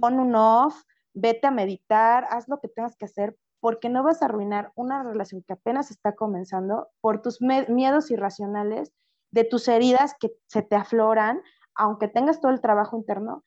pon 0.00 0.20
un 0.20 0.36
off, 0.36 0.84
vete 1.12 1.48
a 1.48 1.50
meditar, 1.50 2.28
haz 2.30 2.48
lo 2.48 2.60
que 2.60 2.68
tengas 2.68 2.96
que 2.96 3.06
hacer, 3.06 3.36
porque 3.60 3.88
no 3.88 4.02
vas 4.02 4.22
a 4.22 4.26
arruinar 4.26 4.72
una 4.74 5.02
relación 5.02 5.42
que 5.42 5.52
apenas 5.52 5.90
está 5.90 6.14
comenzando 6.14 6.88
por 7.00 7.22
tus 7.22 7.40
miedos 7.40 8.10
irracionales, 8.10 8.92
de 9.30 9.44
tus 9.44 9.68
heridas 9.68 10.14
que 10.18 10.32
se 10.46 10.62
te 10.62 10.76
afloran, 10.76 11.40
aunque 11.74 12.08
tengas 12.08 12.40
todo 12.40 12.50
el 12.50 12.60
trabajo 12.60 12.96
interno, 12.96 13.44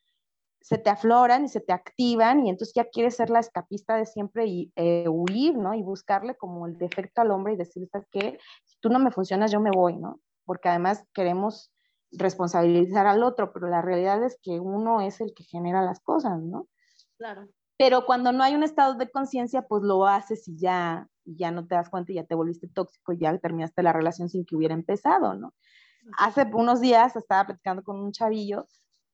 se 0.61 0.77
te 0.77 0.89
afloran 0.89 1.43
y 1.43 1.49
se 1.49 1.59
te 1.59 1.73
activan 1.73 2.45
y 2.45 2.49
entonces 2.49 2.73
ya 2.73 2.85
quieres 2.85 3.17
ser 3.17 3.29
la 3.29 3.39
escapista 3.39 3.97
de 3.97 4.05
siempre 4.05 4.45
y 4.45 4.71
eh, 4.77 5.09
huir, 5.09 5.57
¿no? 5.57 5.73
Y 5.73 5.83
buscarle 5.83 6.35
como 6.35 6.67
el 6.67 6.77
defecto 6.77 7.19
al 7.19 7.31
hombre 7.31 7.53
y 7.53 7.57
decir, 7.57 7.85
¿sabes 7.91 8.07
qué? 8.09 8.39
Si 8.63 8.77
tú 8.79 8.87
no 8.89 8.99
me 8.99 9.11
funcionas, 9.11 9.51
yo 9.51 9.59
me 9.59 9.71
voy, 9.71 9.97
¿no? 9.97 10.21
porque 10.45 10.69
además 10.69 11.05
queremos 11.13 11.71
responsabilizar 12.11 13.07
al 13.07 13.23
otro, 13.23 13.51
pero 13.53 13.67
la 13.67 13.81
realidad 13.81 14.23
es 14.23 14.37
que 14.41 14.59
uno 14.59 15.01
es 15.01 15.19
el 15.21 15.33
que 15.33 15.43
genera 15.43 15.81
las 15.81 15.99
cosas, 15.99 16.41
¿no? 16.41 16.67
Claro. 17.17 17.47
Pero 17.77 18.05
cuando 18.05 18.31
no 18.31 18.43
hay 18.43 18.55
un 18.55 18.63
estado 18.63 18.95
de 18.95 19.09
conciencia, 19.09 19.63
pues 19.63 19.83
lo 19.83 20.05
haces 20.05 20.47
y 20.47 20.57
ya, 20.57 21.07
ya 21.25 21.51
no 21.51 21.67
te 21.67 21.75
das 21.75 21.89
cuenta 21.89 22.11
y 22.11 22.15
ya 22.15 22.23
te 22.23 22.35
volviste 22.35 22.67
tóxico 22.67 23.13
y 23.13 23.19
ya 23.19 23.37
terminaste 23.37 23.83
la 23.83 23.93
relación 23.93 24.29
sin 24.29 24.45
que 24.45 24.55
hubiera 24.55 24.73
empezado, 24.73 25.33
¿no? 25.33 25.53
Hace 26.17 26.43
unos 26.53 26.81
días 26.81 27.15
estaba 27.15 27.45
platicando 27.45 27.81
con 27.83 27.99
un 27.99 28.11
chavillo 28.11 28.67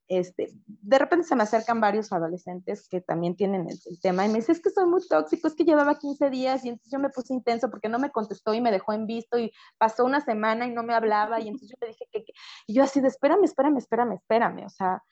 este, 0.09 0.49
de 0.65 0.97
repente 0.97 1.27
se 1.27 1.35
me 1.35 1.43
acercan 1.43 1.79
varios 1.79 2.11
adolescentes 2.11 2.89
que 2.89 2.99
también 2.99 3.35
tienen 3.35 3.69
el, 3.69 3.99
tema 4.01 4.25
y 4.25 4.29
me 4.29 4.39
dicen, 4.39 4.55
es 4.55 4.61
que 4.61 4.71
soy 4.71 4.87
muy 4.87 5.07
tóxico, 5.07 5.47
es 5.47 5.53
que 5.53 5.65
llevaba 5.65 5.99
15 5.99 6.31
días 6.31 6.65
y 6.65 6.69
entonces 6.69 6.91
yo 6.91 6.97
me 6.97 7.09
puse 7.09 7.31
intenso 7.31 7.69
porque 7.69 7.89
no 7.89 7.99
me 7.99 8.09
contestó 8.09 8.55
y 8.55 8.59
me 8.59 8.71
dejó 8.71 8.93
en 8.93 9.05
visto 9.05 9.37
y 9.37 9.51
pasó 9.77 10.03
una 10.03 10.19
semana 10.19 10.65
y 10.65 10.71
no 10.71 10.81
me 10.81 10.95
hablaba 10.95 11.39
y 11.39 11.47
entonces 11.47 11.69
yo 11.69 11.75
le 11.79 11.89
dije 11.89 12.07
que, 12.11 12.25
y 12.65 12.73
yo 12.73 12.81
así 12.81 13.01
de, 13.01 13.07
espérame, 13.07 13.43
espérame, 13.43 13.77
espérame, 13.77 14.13
espérame, 14.13 14.65
o 14.65 14.69
sea, 14.69 15.03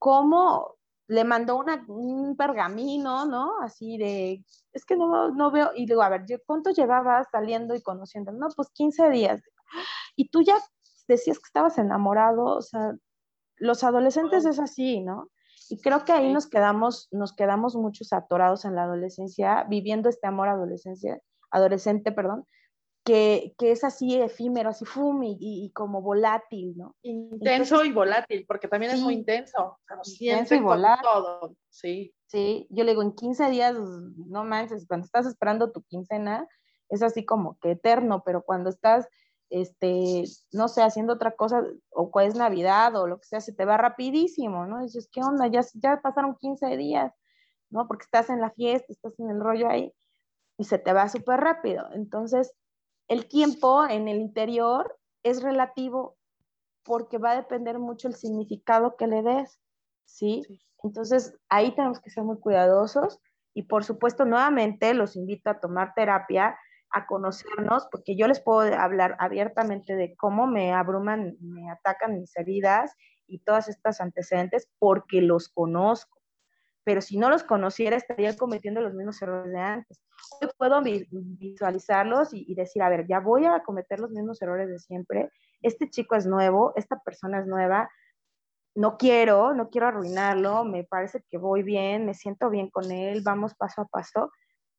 ¿cómo 0.00 0.74
le 1.08 1.24
mandó 1.24 1.56
una, 1.56 1.84
un 1.88 2.36
pergamino, 2.36 3.26
¿no? 3.26 3.60
Así 3.62 3.96
de, 3.98 4.44
es 4.72 4.84
que 4.84 4.96
no, 4.96 5.30
no 5.30 5.50
veo, 5.50 5.70
y 5.74 5.86
digo, 5.86 6.02
a 6.02 6.08
ver, 6.08 6.24
¿cuánto 6.46 6.70
llevabas 6.70 7.28
saliendo 7.30 7.74
y 7.74 7.82
conociendo? 7.82 8.32
No, 8.32 8.48
pues 8.54 8.70
15 8.70 9.10
días. 9.10 9.42
Y 10.16 10.28
tú 10.30 10.42
ya 10.42 10.58
decías 11.08 11.38
que 11.38 11.46
estabas 11.46 11.78
enamorado, 11.78 12.44
o 12.44 12.62
sea, 12.62 12.94
los 13.56 13.84
adolescentes 13.84 14.44
es 14.44 14.58
así, 14.58 15.00
¿no? 15.00 15.30
Y 15.68 15.80
creo 15.80 16.04
que 16.04 16.12
ahí 16.12 16.32
nos 16.32 16.48
quedamos, 16.48 17.08
nos 17.10 17.34
quedamos 17.34 17.74
muchos 17.76 18.12
atorados 18.12 18.64
en 18.64 18.74
la 18.74 18.84
adolescencia, 18.84 19.64
viviendo 19.64 20.08
este 20.08 20.26
amor 20.26 20.48
adolescencia, 20.48 21.20
adolescente, 21.50 22.12
perdón, 22.12 22.46
que, 23.06 23.54
que 23.56 23.70
es 23.70 23.84
así 23.84 24.20
efímero, 24.20 24.70
así 24.70 24.84
fum 24.84 25.22
y, 25.22 25.70
como 25.72 26.02
volátil, 26.02 26.76
¿no? 26.76 26.96
Intenso 27.02 27.84
y 27.84 27.92
volátil, 27.92 28.44
porque 28.48 28.66
también 28.66 28.92
es 28.92 29.00
muy 29.00 29.14
intenso. 29.14 29.78
Intenso 30.18 30.56
y 30.56 30.60
volátil. 30.60 31.04
Todo, 31.04 31.56
sí. 31.70 32.12
Sí, 32.26 32.66
yo 32.68 32.82
le 32.82 32.90
digo, 32.90 33.02
en 33.02 33.14
15 33.14 33.48
días, 33.50 33.76
no 33.76 34.42
manches, 34.42 34.88
cuando 34.88 35.04
estás 35.04 35.24
esperando 35.24 35.70
tu 35.70 35.82
quincena, 35.84 36.48
es 36.88 37.00
así 37.02 37.24
como 37.24 37.56
que 37.60 37.70
eterno, 37.70 38.24
pero 38.26 38.42
cuando 38.42 38.70
estás 38.70 39.06
este, 39.50 40.24
no 40.50 40.66
sé, 40.66 40.82
haciendo 40.82 41.12
otra 41.12 41.36
cosa, 41.36 41.64
o 41.90 42.10
es 42.20 42.34
Navidad 42.34 42.96
o 42.96 43.06
lo 43.06 43.20
que 43.20 43.28
sea, 43.28 43.40
se 43.40 43.52
te 43.52 43.64
va 43.64 43.76
rapidísimo, 43.76 44.66
¿no? 44.66 44.82
dices, 44.82 45.08
¿qué 45.12 45.20
onda? 45.20 45.46
Ya, 45.46 45.60
ya 45.74 46.00
pasaron 46.02 46.34
15 46.34 46.76
días, 46.76 47.12
¿no? 47.70 47.86
Porque 47.86 48.02
estás 48.02 48.30
en 48.30 48.40
la 48.40 48.50
fiesta, 48.50 48.92
estás 48.92 49.16
en 49.20 49.30
el 49.30 49.40
rollo 49.40 49.68
ahí, 49.68 49.92
y 50.58 50.64
se 50.64 50.78
te 50.78 50.92
va 50.92 51.08
súper 51.08 51.38
rápido. 51.38 51.86
Entonces, 51.92 52.52
el 53.08 53.26
tiempo 53.26 53.86
en 53.88 54.08
el 54.08 54.18
interior 54.18 54.98
es 55.22 55.42
relativo 55.42 56.16
porque 56.84 57.18
va 57.18 57.32
a 57.32 57.36
depender 57.36 57.78
mucho 57.78 58.08
el 58.08 58.14
significado 58.14 58.96
que 58.96 59.06
le 59.06 59.22
des, 59.22 59.60
¿sí? 60.04 60.42
Entonces, 60.82 61.36
ahí 61.48 61.74
tenemos 61.74 62.00
que 62.00 62.10
ser 62.10 62.22
muy 62.24 62.38
cuidadosos 62.38 63.20
y 63.54 63.62
por 63.62 63.84
supuesto, 63.84 64.26
nuevamente 64.26 64.92
los 64.92 65.16
invito 65.16 65.48
a 65.50 65.60
tomar 65.60 65.94
terapia 65.94 66.58
a 66.90 67.06
conocernos, 67.06 67.88
porque 67.90 68.16
yo 68.16 68.28
les 68.28 68.40
puedo 68.40 68.60
hablar 68.78 69.16
abiertamente 69.18 69.96
de 69.96 70.14
cómo 70.14 70.46
me 70.46 70.72
abruman, 70.72 71.36
me 71.40 71.70
atacan 71.70 72.18
mis 72.18 72.36
heridas 72.36 72.94
y 73.26 73.40
todas 73.40 73.68
estas 73.68 74.00
antecedentes, 74.00 74.68
porque 74.78 75.22
los 75.22 75.48
conozco. 75.48 76.15
Pero 76.86 77.00
si 77.00 77.18
no 77.18 77.28
los 77.28 77.42
conociera, 77.42 77.96
estaría 77.96 78.36
cometiendo 78.36 78.80
los 78.80 78.94
mismos 78.94 79.20
errores 79.20 79.52
de 79.52 79.58
antes. 79.58 80.00
Hoy 80.40 80.48
puedo 80.56 80.80
visualizarlos 80.80 82.32
y, 82.32 82.44
y 82.46 82.54
decir, 82.54 82.80
a 82.80 82.88
ver, 82.88 83.08
ya 83.08 83.18
voy 83.18 83.44
a 83.44 83.64
cometer 83.64 83.98
los 83.98 84.12
mismos 84.12 84.40
errores 84.40 84.68
de 84.68 84.78
siempre. 84.78 85.28
Este 85.62 85.90
chico 85.90 86.14
es 86.14 86.26
nuevo, 86.26 86.74
esta 86.76 87.00
persona 87.00 87.40
es 87.40 87.46
nueva, 87.48 87.90
no 88.76 88.98
quiero, 88.98 89.52
no 89.52 89.68
quiero 89.68 89.88
arruinarlo, 89.88 90.62
me 90.62 90.84
parece 90.84 91.24
que 91.28 91.38
voy 91.38 91.64
bien, 91.64 92.06
me 92.06 92.14
siento 92.14 92.50
bien 92.50 92.70
con 92.70 92.92
él, 92.92 93.20
vamos 93.24 93.56
paso 93.56 93.80
a 93.80 93.86
paso. 93.86 94.30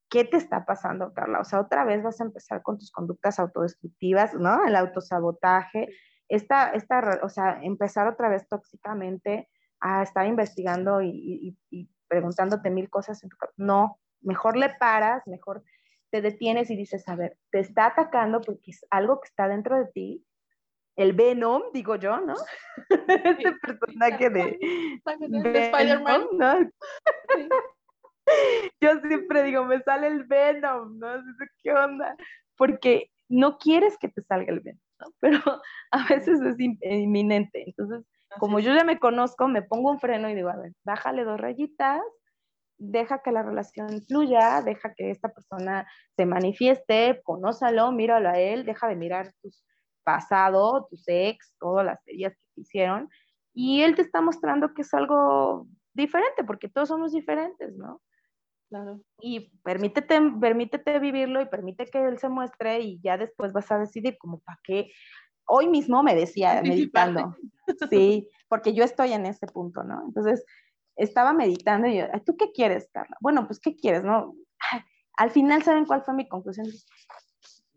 ¿Qué 0.10 0.24
te 0.24 0.38
está 0.38 0.65
pasando, 0.65 1.12
Carla? 1.13 1.41
O 1.41 1.43
sea, 1.43 1.60
otra 1.60 1.84
vez 1.84 2.02
vas 2.04 2.22
a 2.22 2.24
empezar 2.24 2.62
con 2.62 2.78
tus 2.78 2.89
conductas 2.89 3.38
autodestructivas, 3.38 4.34
¿no? 4.34 4.65
El 4.65 4.78
autosabotaje, 4.78 5.89
esta, 6.30 6.70
esta, 6.70 7.20
o 7.22 7.28
sea, 7.28 7.60
empezar 7.63 8.08
otra 8.08 8.30
vez 8.30 8.48
tóxicamente 8.48 9.50
a 9.82 10.04
estar 10.04 10.26
investigando 10.26 11.02
y, 11.02 11.58
y 11.70 11.89
preguntándote 12.08 12.70
mil 12.70 12.89
cosas 12.89 13.24
en 13.24 13.30
tu 13.30 13.38
No, 13.58 14.00
mejor 14.22 14.58
le 14.58 14.70
paras, 14.70 15.26
mejor 15.28 15.63
te 16.10 16.22
detienes 16.22 16.70
y 16.70 16.76
dices, 16.76 17.08
a 17.08 17.15
ver, 17.15 17.38
te 17.52 17.60
está 17.60 17.88
atacando 17.88 18.41
porque 18.41 18.72
es 18.72 18.86
algo 18.89 19.20
que 19.20 19.28
está 19.28 19.48
dentro 19.48 19.78
de 19.78 19.86
ti 19.91 20.28
el 20.98 21.13
Venom, 21.13 21.62
digo 21.74 21.96
yo, 21.96 22.20
¿no? 22.20 22.34
este 23.08 23.54
personaje 23.62 24.30
de, 24.30 24.58
de 25.20 25.65
Spider-Man. 25.65 26.28
¿no? 26.34 26.72
Yo 28.82 29.00
siempre 29.08 29.43
digo, 29.43 29.63
me 29.63 29.82
sale 29.84 30.08
el 30.08 30.24
Venom, 30.26 30.98
¿no? 30.98 31.24
¿Qué 31.63 31.72
onda? 31.72 32.17
Porque 32.58 33.12
no 33.30 33.58
quieres 33.58 33.98
que 34.00 34.10
te 34.10 34.22
salga 34.24 34.52
el 34.52 34.60
Venom, 34.60 34.82
¿no? 35.00 35.08
Pero 35.22 35.39
a 35.91 36.08
veces 36.08 36.41
es 36.41 36.60
inminente. 36.60 37.63
Entonces, 37.67 38.04
como 38.39 38.59
yo 38.59 38.73
ya 38.73 38.83
me 38.83 38.99
conozco, 38.99 39.47
me 39.47 39.61
pongo 39.61 39.91
un 39.91 39.99
freno 39.99 40.29
y 40.29 40.35
digo, 40.35 40.49
a 40.49 40.57
ver, 40.57 40.73
bájale 40.83 41.23
dos 41.23 41.39
rayitas, 41.39 42.01
deja 42.77 43.21
que 43.23 43.31
la 43.31 43.43
relación 43.43 44.03
fluya, 44.07 44.61
deja 44.61 44.93
que 44.93 45.11
esta 45.11 45.29
persona 45.29 45.87
se 46.15 46.25
manifieste, 46.25 47.21
conózalo, 47.23 47.91
míralo 47.91 48.29
a 48.29 48.39
él, 48.39 48.65
deja 48.65 48.87
de 48.87 48.95
mirar 48.95 49.33
tus 49.41 49.63
pasado, 50.03 50.87
tus 50.89 51.03
ex, 51.07 51.53
todas 51.59 51.85
las 51.85 52.07
heridas 52.07 52.33
que 52.33 52.45
te 52.55 52.61
hicieron, 52.61 53.09
y 53.53 53.81
él 53.81 53.95
te 53.95 54.03
está 54.03 54.21
mostrando 54.21 54.73
que 54.73 54.83
es 54.83 54.93
algo 54.93 55.67
diferente, 55.93 56.43
porque 56.43 56.69
todos 56.69 56.89
somos 56.89 57.11
diferentes, 57.11 57.75
¿no? 57.75 58.01
Claro. 58.69 58.99
Y 59.21 59.49
permítete, 59.63 60.19
permítete 60.39 60.99
vivirlo 60.99 61.41
y 61.41 61.45
permite 61.45 61.85
que 61.85 62.05
él 62.05 62.19
se 62.19 62.29
muestre 62.29 62.81
y 62.81 62.99
ya 63.01 63.17
después 63.17 63.53
vas 63.53 63.71
a 63.71 63.79
decidir 63.79 64.17
como 64.17 64.39
para 64.39 64.59
qué. 64.63 64.91
Hoy 65.47 65.67
mismo 65.67 66.03
me 66.03 66.13
decía, 66.13 66.62
meditando, 66.62 67.36
sí, 67.89 68.27
porque 68.47 68.73
yo 68.73 68.83
estoy 68.83 69.13
en 69.13 69.25
ese 69.25 69.47
punto, 69.47 69.83
¿no? 69.83 70.03
Entonces, 70.05 70.45
estaba 70.95 71.33
meditando 71.33 71.88
y 71.88 71.97
yo, 71.97 72.05
¿tú 72.25 72.36
qué 72.38 72.51
quieres, 72.51 72.89
Carla? 72.91 73.17
Bueno, 73.21 73.47
pues, 73.47 73.60
¿qué 73.60 73.75
quieres, 73.75 74.03
no? 74.03 74.36
al 75.17 75.31
final, 75.31 75.63
¿saben 75.63 75.86
cuál 75.86 76.03
fue 76.03 76.13
mi 76.13 76.27
conclusión? 76.27 76.67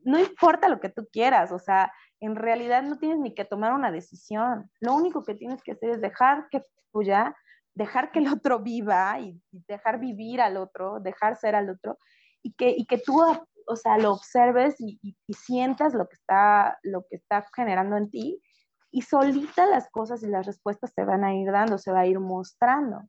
No 0.05 0.19
importa 0.19 0.69
lo 0.69 0.81
que 0.81 0.91
tú 0.91 1.09
quieras, 1.11 1.53
o 1.53 1.59
sea, 1.59 1.93
en 2.21 2.37
realidad 2.37 2.83
no 2.83 2.99
tienes 2.99 3.19
ni 3.19 3.35
que 3.35 3.45
tomar 3.45 3.73
una 3.73 3.91
decisión. 3.91 4.71
Lo 4.81 4.95
único 4.95 5.25
que 5.25 5.35
tienes 5.35 5.63
que 5.63 5.73
hacer 5.73 5.91
es 5.91 6.01
dejar 6.01 6.49
que 6.51 6.63
fluya, 6.91 7.35
dejar 7.75 8.13
que 8.13 8.19
el 8.19 8.29
otro 8.29 8.61
viva 8.61 9.19
y, 9.21 9.41
dejar 9.51 9.99
vivir 9.99 10.41
al 10.41 10.57
otro, 10.59 11.01
dejar 11.01 11.37
ser 11.37 11.55
al 11.55 11.71
otro 11.71 11.97
y 12.43 12.53
que, 12.53 12.71
y 12.77 12.87
que 12.87 12.99
tú, 12.99 13.23
o 13.71 13.77
sea, 13.77 13.99
lo 13.99 14.13
observes 14.13 14.77
y, 14.81 14.99
sientas 15.33 15.95
lo 15.95 16.09
que, 16.09 16.17
está, 16.17 16.79
lo 16.83 17.07
que 17.09 17.17
está 17.17 17.47
generando 17.55 17.97
en 17.97 18.11
ti 18.11 18.43
y 18.91 19.03
solita 19.03 19.67
las 19.67 19.89
cosas 19.91 20.23
y 20.23 20.27
las 20.27 20.47
respuestas 20.47 20.93
se 20.93 21.05
van 21.05 21.25
a 21.25 21.35
ir 21.35 21.51
dando, 21.51 21.79
se 21.79 21.93
va 21.93 22.01
a 22.01 22.07
ir 22.07 22.19
mostrando. 22.19 23.03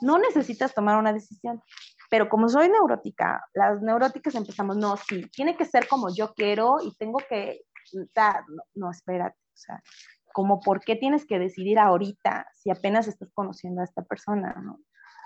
No 0.00 0.18
necesitas 0.18 0.74
tomar 0.74 0.98
una 0.98 1.12
decisión. 1.12 1.62
Pero 2.10 2.28
como 2.28 2.48
soy 2.48 2.68
neurótica, 2.68 3.44
las 3.52 3.82
neuróticas 3.82 4.34
empezamos, 4.34 4.76
no, 4.76 4.96
sí, 4.96 5.28
tiene 5.30 5.56
que 5.56 5.66
ser 5.66 5.86
como 5.86 6.08
yo 6.14 6.32
quiero 6.34 6.78
y 6.82 6.94
tengo 6.96 7.18
que 7.28 7.60
no, 7.92 8.62
no, 8.74 8.90
espérate, 8.90 9.38
o 9.38 9.56
sea, 9.56 9.82
como 10.32 10.60
por 10.60 10.80
qué 10.80 10.96
tienes 10.96 11.26
que 11.26 11.38
decidir 11.38 11.78
ahorita 11.78 12.46
si 12.54 12.70
apenas 12.70 13.08
estás 13.08 13.30
conociendo 13.32 13.80
a 13.80 13.84
esta 13.84 14.02
persona, 14.02 14.54
¿no? 14.62 14.78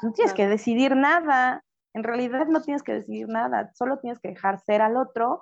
No 0.03 0.13
tienes 0.13 0.35
que 0.35 0.49
decidir 0.49 0.97
nada, 0.97 1.65
en 1.95 2.03
realidad 2.03 2.47
no 2.47 2.63
tienes 2.63 2.83
que 2.83 2.93
decidir 2.93 3.29
nada, 3.29 3.71
solo 3.75 3.99
tienes 3.99 4.19
que 4.19 4.29
dejar 4.29 4.59
ser 4.61 4.83
al 4.83 4.97
otro 4.97 5.41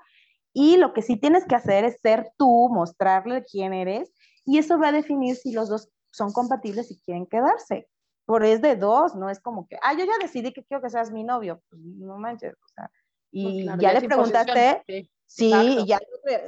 y 0.52 0.76
lo 0.76 0.92
que 0.92 1.02
sí 1.02 1.16
tienes 1.16 1.44
que 1.44 1.54
hacer 1.54 1.84
es 1.84 2.00
ser 2.00 2.32
tú, 2.36 2.68
mostrarle 2.70 3.44
quién 3.44 3.72
eres 3.72 4.12
y 4.44 4.58
eso 4.58 4.78
va 4.78 4.88
a 4.88 4.92
definir 4.92 5.36
si 5.36 5.52
los 5.52 5.68
dos 5.68 5.90
son 6.10 6.32
compatibles 6.32 6.90
y 6.90 7.00
quieren 7.00 7.26
quedarse. 7.26 7.88
Por 8.24 8.44
es 8.44 8.62
de 8.62 8.76
dos, 8.76 9.14
no 9.16 9.28
es 9.28 9.40
como 9.40 9.66
que, 9.66 9.76
ah, 9.82 9.92
yo 9.94 10.04
ya 10.04 10.18
decidí 10.20 10.52
que 10.52 10.64
quiero 10.64 10.82
que 10.82 10.90
seas 10.90 11.10
mi 11.10 11.24
novio, 11.24 11.62
pues 11.68 11.82
no 11.82 12.16
manches, 12.18 12.54
o 12.54 12.68
sea, 12.68 12.90
y 13.32 13.66
ya, 13.78 13.92
le 13.92 14.02
preguntaste, 14.02 14.82
sí, 15.26 15.52
y 15.52 15.86
ya, 15.86 16.00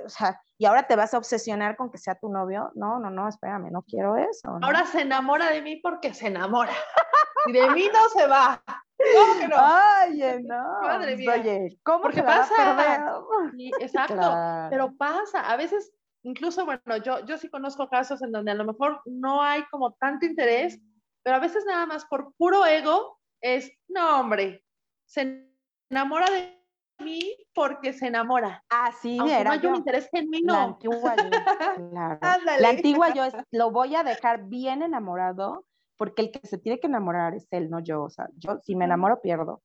o 0.04 0.08
sea, 0.08 0.40
y 0.58 0.64
ahora 0.64 0.86
te 0.86 0.96
vas 0.96 1.14
a 1.14 1.18
obsesionar 1.18 1.76
con 1.76 1.90
que 1.90 1.98
sea 1.98 2.14
tu 2.14 2.28
novio. 2.28 2.70
No, 2.74 3.00
no, 3.00 3.10
no, 3.10 3.28
espérame, 3.28 3.70
no 3.72 3.82
quiero 3.82 4.16
eso. 4.16 4.58
Ahora 4.62 4.86
se 4.86 5.00
enamora 5.02 5.50
de 5.50 5.62
mí 5.62 5.76
porque 5.76 6.14
se 6.14 6.28
enamora. 6.28 6.72
Y 7.46 7.52
de 7.52 7.68
mí 7.70 7.88
no 7.92 8.08
se 8.10 8.28
va. 8.28 8.62
¿Cómo 9.14 9.40
que 9.40 9.48
no? 9.48 9.56
Oye, 10.08 10.42
no. 10.42 10.80
Madre 10.82 11.16
mía. 11.16 11.32
Oye, 11.34 11.78
¿cómo 11.82 12.02
porque 12.02 12.22
pasa? 12.22 12.54
exacto, 13.80 14.68
pero 14.70 14.94
pasa. 14.96 15.50
A 15.50 15.56
veces, 15.56 15.92
incluso, 16.22 16.64
bueno, 16.64 16.96
yo, 17.04 17.24
yo 17.24 17.38
sí 17.38 17.48
conozco 17.48 17.88
casos 17.88 18.22
en 18.22 18.32
donde 18.32 18.52
a 18.52 18.54
lo 18.54 18.64
mejor 18.64 19.00
no 19.06 19.42
hay 19.42 19.64
como 19.70 19.92
tanto 19.92 20.26
interés, 20.26 20.80
pero 21.22 21.36
a 21.36 21.40
veces 21.40 21.64
nada 21.66 21.86
más 21.86 22.04
por 22.04 22.34
puro 22.36 22.66
ego 22.66 23.18
es, 23.40 23.70
no, 23.88 24.20
hombre, 24.20 24.64
se 25.06 25.48
enamora 25.90 26.30
de 26.30 26.58
mí 27.00 27.36
porque 27.54 27.92
se 27.92 28.06
enamora. 28.06 28.64
Así 28.68 29.18
Aunque 29.18 29.34
era. 29.34 29.44
No 29.44 29.50
hay 29.52 29.66
un 29.66 29.76
interés 29.76 30.08
genuino. 30.10 30.52
La 30.52 30.62
antigua 30.62 31.16
yo, 31.16 31.30
claro. 31.90 32.18
La 32.58 32.68
antigua 32.68 33.14
yo 33.14 33.24
lo 33.50 33.70
voy 33.70 33.94
a 33.94 34.04
dejar 34.04 34.44
bien 34.44 34.82
enamorado 34.82 35.64
porque 36.02 36.22
el 36.22 36.32
que 36.32 36.44
se 36.48 36.58
tiene 36.58 36.80
que 36.80 36.88
enamorar 36.88 37.32
es 37.32 37.46
él, 37.52 37.70
no 37.70 37.78
yo. 37.78 38.02
O 38.02 38.10
sea, 38.10 38.26
yo 38.36 38.58
si 38.64 38.74
me 38.74 38.86
enamoro 38.86 39.22
pierdo. 39.22 39.62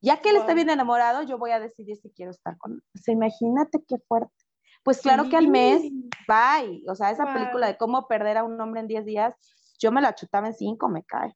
Ya 0.00 0.20
que 0.20 0.30
él 0.30 0.36
está 0.36 0.52
bien 0.52 0.68
enamorado, 0.68 1.22
yo 1.22 1.38
voy 1.38 1.52
a 1.52 1.60
decidir 1.60 1.96
si 1.96 2.10
quiero 2.10 2.32
estar 2.32 2.58
con 2.58 2.72
él. 2.72 2.82
O 2.92 2.98
sea, 2.98 3.14
imagínate 3.14 3.84
qué 3.86 3.98
fuerte. 4.08 4.34
Pues 4.82 5.00
claro 5.00 5.28
que 5.28 5.36
al 5.36 5.46
mes, 5.46 5.82
bye. 6.26 6.82
O 6.88 6.96
sea, 6.96 7.12
esa 7.12 7.32
película 7.32 7.68
de 7.68 7.76
cómo 7.76 8.08
perder 8.08 8.36
a 8.36 8.42
un 8.42 8.60
hombre 8.60 8.80
en 8.80 8.88
10 8.88 9.04
días, 9.04 9.36
yo 9.78 9.92
me 9.92 10.02
la 10.02 10.16
chutaba 10.16 10.48
en 10.48 10.54
5, 10.54 10.88
me 10.88 11.04
cae. 11.04 11.32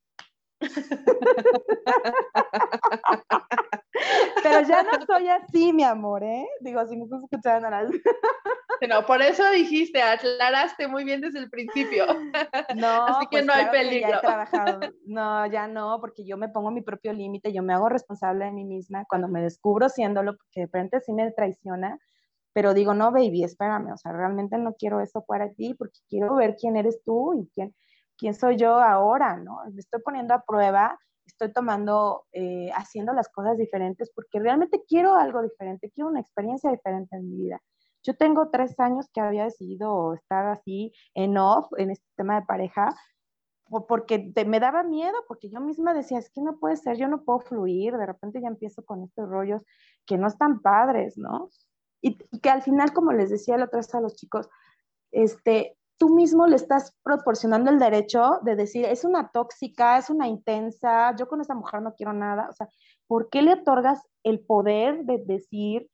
Pero 4.43 4.67
ya 4.67 4.83
no 4.83 5.07
soy 5.07 5.29
así, 5.29 5.73
mi 5.73 5.85
amor, 5.85 6.25
¿eh? 6.25 6.49
Digo, 6.61 6.85
si 6.89 6.97
me 6.97 7.05
estás 7.05 7.23
escuchando. 7.23 7.69
No, 8.89 9.07
por 9.07 9.23
eso 9.23 9.49
dijiste, 9.51 10.03
aclaraste 10.03 10.89
muy 10.89 11.05
bien 11.05 11.21
desde 11.21 11.39
el 11.39 11.51
principio. 11.51 12.07
No, 12.77 13.07
así 13.07 13.27
que 13.27 13.39
pues 13.39 13.47
no 13.47 13.53
hay 13.53 13.67
peligro. 13.67 14.21
No, 15.07 15.47
ya 15.47 15.67
no, 15.67 15.99
porque 16.01 16.25
yo 16.25 16.37
me 16.37 16.49
pongo 16.49 16.71
mi 16.71 16.83
propio 16.83 17.13
límite, 17.13 17.53
yo 17.53 17.63
me 17.63 17.75
hago 17.75 17.89
responsable 17.89 18.45
de 18.45 18.53
mí 18.53 18.65
misma 18.65 19.05
cuando 19.09 19.29
me 19.29 19.43
descubro 19.43 19.89
siéndolo, 19.89 20.37
porque 20.37 20.61
de 20.61 20.69
frente 20.69 21.01
sí 21.01 21.13
me 21.13 21.31
traiciona, 21.33 21.99
pero 22.53 22.75
digo, 22.75 22.95
no, 22.95 23.11
baby, 23.13 23.45
espérame, 23.45 23.93
o 23.93 23.97
sea, 23.97 24.13
realmente 24.13 24.57
no 24.59 24.75
quiero 24.75 25.01
eso 25.01 25.25
para 25.27 25.53
ti, 25.53 25.75
porque 25.75 25.99
quiero 26.09 26.35
ver 26.37 26.57
quién 26.57 26.77
eres 26.77 27.03
tú 27.05 27.35
y 27.35 27.49
quién, 27.55 27.75
quién 28.17 28.35
soy 28.35 28.57
yo 28.57 28.81
ahora, 28.81 29.37
¿no? 29.37 29.59
Me 29.73 29.81
estoy 29.81 30.01
poniendo 30.03 30.35
a 30.35 30.43
prueba 30.43 30.99
estoy 31.31 31.53
tomando, 31.53 32.27
eh, 32.33 32.71
haciendo 32.75 33.13
las 33.13 33.29
cosas 33.29 33.57
diferentes 33.57 34.11
porque 34.15 34.39
realmente 34.39 34.83
quiero 34.87 35.15
algo 35.15 35.43
diferente, 35.43 35.91
quiero 35.91 36.11
una 36.11 36.21
experiencia 36.21 36.71
diferente 36.71 37.17
en 37.17 37.31
mi 37.31 37.37
vida. 37.45 37.61
Yo 38.03 38.17
tengo 38.17 38.51
tres 38.51 38.79
años 38.81 39.07
que 39.13 39.21
había 39.21 39.45
decidido 39.45 40.15
estar 40.15 40.47
así 40.47 40.93
en 41.15 41.37
off 41.39 41.67
en 41.77 41.91
este 41.91 42.07
tema 42.17 42.41
de 42.41 42.47
pareja 42.47 42.95
porque 43.87 44.33
me 44.47 44.59
daba 44.59 44.83
miedo, 44.83 45.15
porque 45.29 45.49
yo 45.49 45.61
misma 45.61 45.95
decía, 45.95 46.19
es 46.19 46.31
que 46.31 46.41
no 46.41 46.59
puede 46.59 46.77
ser, 46.77 46.97
yo 46.97 47.07
no 47.07 47.23
puedo 47.23 47.39
fluir, 47.41 47.97
de 47.97 48.07
repente 48.07 48.41
ya 48.41 48.49
empiezo 48.49 48.85
con 48.85 49.05
estos 49.05 49.29
rollos 49.29 49.63
que 50.07 50.19
no 50.19 50.27
están 50.27 50.61
padres, 50.61 51.17
¿no? 51.17 51.51
Y, 52.03 52.17
que 52.41 52.51
al 52.51 52.63
final, 52.63 52.93
como 52.93 53.13
les 53.13 53.31
decía 53.31 53.57
la 53.57 53.67
otra 53.67 53.79
vez 53.79 53.95
a 53.95 54.01
los 54.01 54.17
chicos, 54.17 54.49
este, 55.13 55.77
tú 55.99 56.09
mismo 56.09 56.47
le 56.47 56.57
estás 56.57 56.97
proporcionando 57.05 57.71
el 57.71 57.79
derecho 57.79 58.41
de 58.43 58.57
decir, 58.57 58.87
es 58.87 59.05
una 59.05 59.31
tóxica, 59.31 59.99
es 59.99 60.11
una 60.11 60.27
intensa, 60.27 61.15
yo 61.15 61.29
con 61.29 61.41
esa 61.41 61.55
mujer 61.55 61.83
no 61.83 61.95
quiero 61.95 62.13
nada. 62.13 62.49
O 62.49 62.53
sea, 62.53 62.69
¿por 63.07 63.29
qué 63.29 63.43
le 63.43 63.53
otorgas 63.53 64.03
el 64.25 64.41
poder 64.41 65.05
de 65.05 65.23
decir 65.25 65.89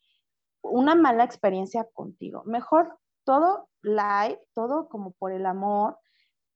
una 0.71 0.95
mala 0.95 1.25
experiencia 1.25 1.87
contigo? 1.93 2.43
Mejor 2.45 2.99
todo 3.25 3.69
live, 3.83 4.41
todo 4.55 4.89
como 4.89 5.13
por 5.13 5.33
el 5.33 5.47
amor, 5.47 5.99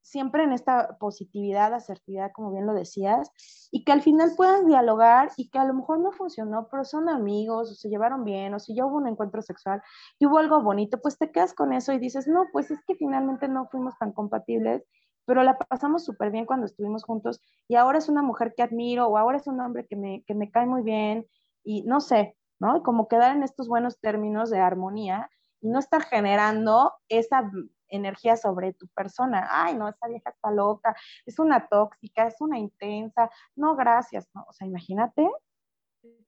siempre 0.03 0.45
en 0.45 0.53
esta 0.53 0.97
positividad, 0.99 1.75
asertividad, 1.75 2.33
como 2.33 2.53
bien 2.53 2.67
lo 2.67 2.75
decías, 2.75 3.31
y 3.71 3.85
que 3.85 3.93
al 3.93 4.03
final 4.03 4.33
puedan 4.37 4.67
dialogar 4.67 5.31
y 5.37 5.51
que 5.51 5.59
a 5.59 5.65
lo 5.65 5.75
mejor 5.75 6.01
no 6.01 6.13
funcionó, 6.13 6.69
pero 6.71 6.85
son 6.85 7.09
amigos, 7.09 7.71
o 7.71 7.75
se 7.75 7.89
llevaron 7.89 8.25
bien, 8.25 8.55
o 8.55 8.59
si 8.59 8.75
ya 8.75 8.87
hubo 8.87 8.97
un 8.97 9.09
encuentro 9.09 9.43
sexual 9.43 9.83
y 10.19 10.27
hubo 10.27 10.39
algo 10.39 10.63
bonito, 10.63 11.01
pues 11.01 11.19
te 11.19 11.31
quedas 11.31 11.55
con 11.55 11.73
eso 11.73 11.93
y 11.93 11.99
dices, 11.99 12.27
no, 12.27 12.47
pues 12.53 12.71
es 12.71 12.81
que 12.87 12.95
finalmente 12.95 13.49
no 13.49 13.69
fuimos 13.71 13.95
tan 13.99 14.13
compatibles, 14.13 14.85
pero 15.27 15.43
la 15.43 15.59
pasamos 15.59 16.05
súper 16.05 16.31
bien 16.31 16.47
cuando 16.47 16.67
estuvimos 16.67 17.05
juntos 17.05 17.41
y 17.69 17.77
ahora 17.77 17.99
es 17.99 18.09
una 18.09 18.23
mujer 18.23 18.55
que 18.57 18.63
admiro 18.63 19.07
o 19.07 19.17
ahora 19.17 19.37
es 19.37 19.47
un 19.47 19.61
hombre 19.61 19.87
que 19.87 19.97
me, 19.97 20.25
que 20.27 20.35
me 20.35 20.51
cae 20.51 20.67
muy 20.67 20.83
bien 20.83 21.27
y 21.63 21.83
no 21.83 22.01
sé, 22.01 22.37
¿no? 22.61 22.77
Y 22.77 22.83
como 22.83 23.09
quedar 23.09 23.35
en 23.35 23.43
estos 23.43 23.69
buenos 23.69 23.99
términos 23.99 24.51
de 24.51 24.61
armonía 24.61 25.31
y 25.61 25.69
no 25.69 25.79
estar 25.79 26.03
generando 26.03 26.93
esa 27.09 27.51
energía 27.89 28.37
sobre 28.37 28.73
tu 28.75 28.87
persona. 28.89 29.49
Ay, 29.51 29.75
no, 29.75 29.89
esa 29.89 30.07
vieja 30.07 30.31
está 30.31 30.51
loca, 30.51 30.95
es 31.27 31.39
una 31.39 31.67
tóxica, 31.67 32.27
es 32.27 32.41
una 32.41 32.59
intensa. 32.59 33.31
No, 33.57 33.75
gracias, 33.77 34.29
¿no? 34.35 34.45
O 34.49 34.53
sea, 34.53 34.67
imagínate. 34.67 35.29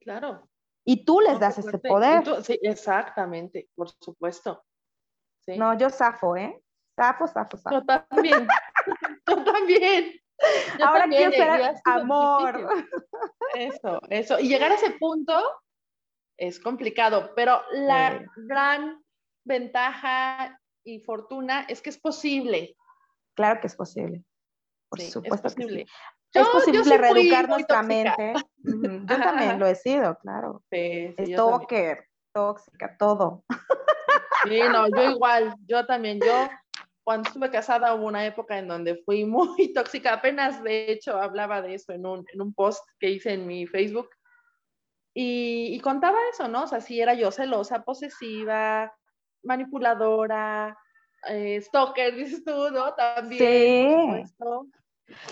Claro. 0.00 0.48
Y 0.84 1.04
tú 1.04 1.20
les 1.20 1.38
das 1.38 1.58
ese 1.58 1.78
poder. 1.78 2.24
sí, 2.42 2.58
exactamente, 2.62 3.68
por 3.74 3.88
supuesto. 4.00 4.64
No, 5.56 5.76
yo 5.76 5.90
zafo, 5.90 6.36
¿eh? 6.36 6.62
Zafo, 6.96 7.26
zafo, 7.26 7.56
zafo. 7.56 7.76
Yo 7.76 7.84
también. 7.84 8.46
yo 9.28 9.44
también. 9.44 10.20
Ahora 10.82 11.06
quiero 11.06 11.32
ser 11.32 11.74
amor. 11.84 12.84
Eso, 13.54 14.00
eso. 14.08 14.38
Y 14.40 14.48
llegar 14.48 14.72
a 14.72 14.74
ese 14.74 14.90
punto 14.98 15.40
es 16.42 16.58
complicado, 16.58 17.32
pero 17.36 17.62
la 17.70 18.24
gran 18.36 19.00
ventaja 19.44 20.58
y 20.84 20.98
fortuna 20.98 21.64
es 21.68 21.80
que 21.80 21.90
es 21.90 22.00
posible. 22.00 22.76
Claro 23.36 23.60
que 23.60 23.68
es 23.68 23.76
posible. 23.76 24.24
Por 24.88 25.00
supuesto 25.00 25.46
es 25.46 25.54
posible. 25.54 25.86
es 26.34 26.48
posible 26.48 26.98
reeducar 26.98 27.48
nuestra 27.48 27.82
mente. 27.84 28.34
Yo 28.56 29.06
también 29.06 29.60
lo 29.60 29.66
he 29.66 29.76
sido, 29.76 30.18
claro. 30.18 30.64
Sí, 30.68 31.14
sí, 31.16 31.34
tóxica, 31.36 32.96
todo. 32.98 33.44
Sí, 34.44 34.58
no, 34.72 34.88
yo 34.88 35.10
igual, 35.12 35.54
yo 35.68 35.86
también, 35.86 36.18
yo 36.18 36.48
cuando 37.04 37.28
estuve 37.28 37.50
casada 37.52 37.94
hubo 37.94 38.06
una 38.06 38.26
época 38.26 38.58
en 38.58 38.66
donde 38.66 38.96
fui 39.04 39.24
muy 39.24 39.72
tóxica, 39.72 40.14
apenas 40.14 40.60
de 40.64 40.90
hecho 40.90 41.20
hablaba 41.22 41.62
de 41.62 41.74
eso 41.74 41.92
en 41.92 42.04
un, 42.04 42.24
en 42.32 42.42
un 42.42 42.52
post 42.52 42.82
que 42.98 43.10
hice 43.10 43.34
en 43.34 43.46
mi 43.46 43.68
Facebook 43.68 44.08
y, 45.14 45.74
y, 45.74 45.80
contaba 45.80 46.16
eso, 46.32 46.48
¿no? 46.48 46.64
O 46.64 46.66
sea, 46.66 46.80
si 46.80 47.00
era 47.00 47.14
yo 47.14 47.30
celosa, 47.30 47.84
posesiva, 47.84 48.92
manipuladora, 49.42 50.76
eh, 51.28 51.60
stalker, 51.60 52.14
dices 52.16 52.44
tú, 52.44 52.70
¿no? 52.70 52.94
También. 52.94 54.26
Sí. 54.26 54.34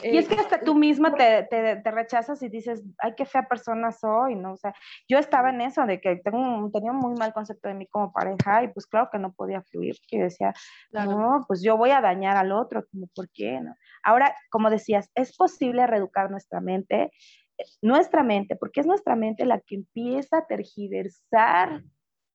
Y 0.03 0.19
es 0.19 0.29
que 0.29 0.35
hasta 0.35 0.61
tú 0.61 0.75
misma 0.75 1.15
te, 1.15 1.45
te, 1.45 1.77
te, 1.77 1.91
rechazas 1.91 2.43
y 2.43 2.49
dices, 2.49 2.83
ay, 2.99 3.15
qué 3.17 3.25
fea 3.25 3.47
persona 3.49 3.93
soy, 3.93 4.35
¿no? 4.35 4.53
O 4.53 4.57
sea, 4.57 4.75
yo 5.09 5.19
estaba 5.19 5.51
en 5.51 5.61
eso, 5.61 5.87
de 5.87 6.01
que 6.01 6.17
tengo, 6.17 6.71
tenía 6.71 6.91
un 6.91 6.99
muy 6.99 7.15
mal 7.15 7.33
concepto 7.33 7.69
de 7.69 7.75
mí 7.75 7.87
como 7.87 8.13
pareja 8.13 8.63
y 8.63 8.69
pues 8.69 8.87
claro 8.87 9.09
que 9.11 9.19
no 9.19 9.33
podía 9.33 9.63
fluir, 9.63 9.97
que 10.09 10.19
decía, 10.19 10.53
no, 10.93 11.45
pues 11.47 11.63
yo 11.63 11.77
voy 11.77 11.91
a 11.91 12.01
dañar 12.01 12.37
al 12.37 12.53
otro, 12.53 12.85
como, 12.91 13.07
¿por 13.15 13.29
qué? 13.31 13.61
No? 13.61 13.75
Ahora, 14.03 14.35
como 14.51 14.71
decías, 14.71 15.11
es 15.15 15.37
posible 15.37 15.87
reeducar 15.87 16.31
nuestra 16.31 16.61
mente, 16.61 17.11
nuestra 17.83 18.23
mente, 18.23 18.57
porque 18.57 18.81
es 18.81 18.87
nuestra 18.87 19.17
mente 19.17 19.45
la 19.45 19.61
que 19.61 19.77
empieza 19.77 20.39
a 20.39 20.47
tergiversar 20.47 21.83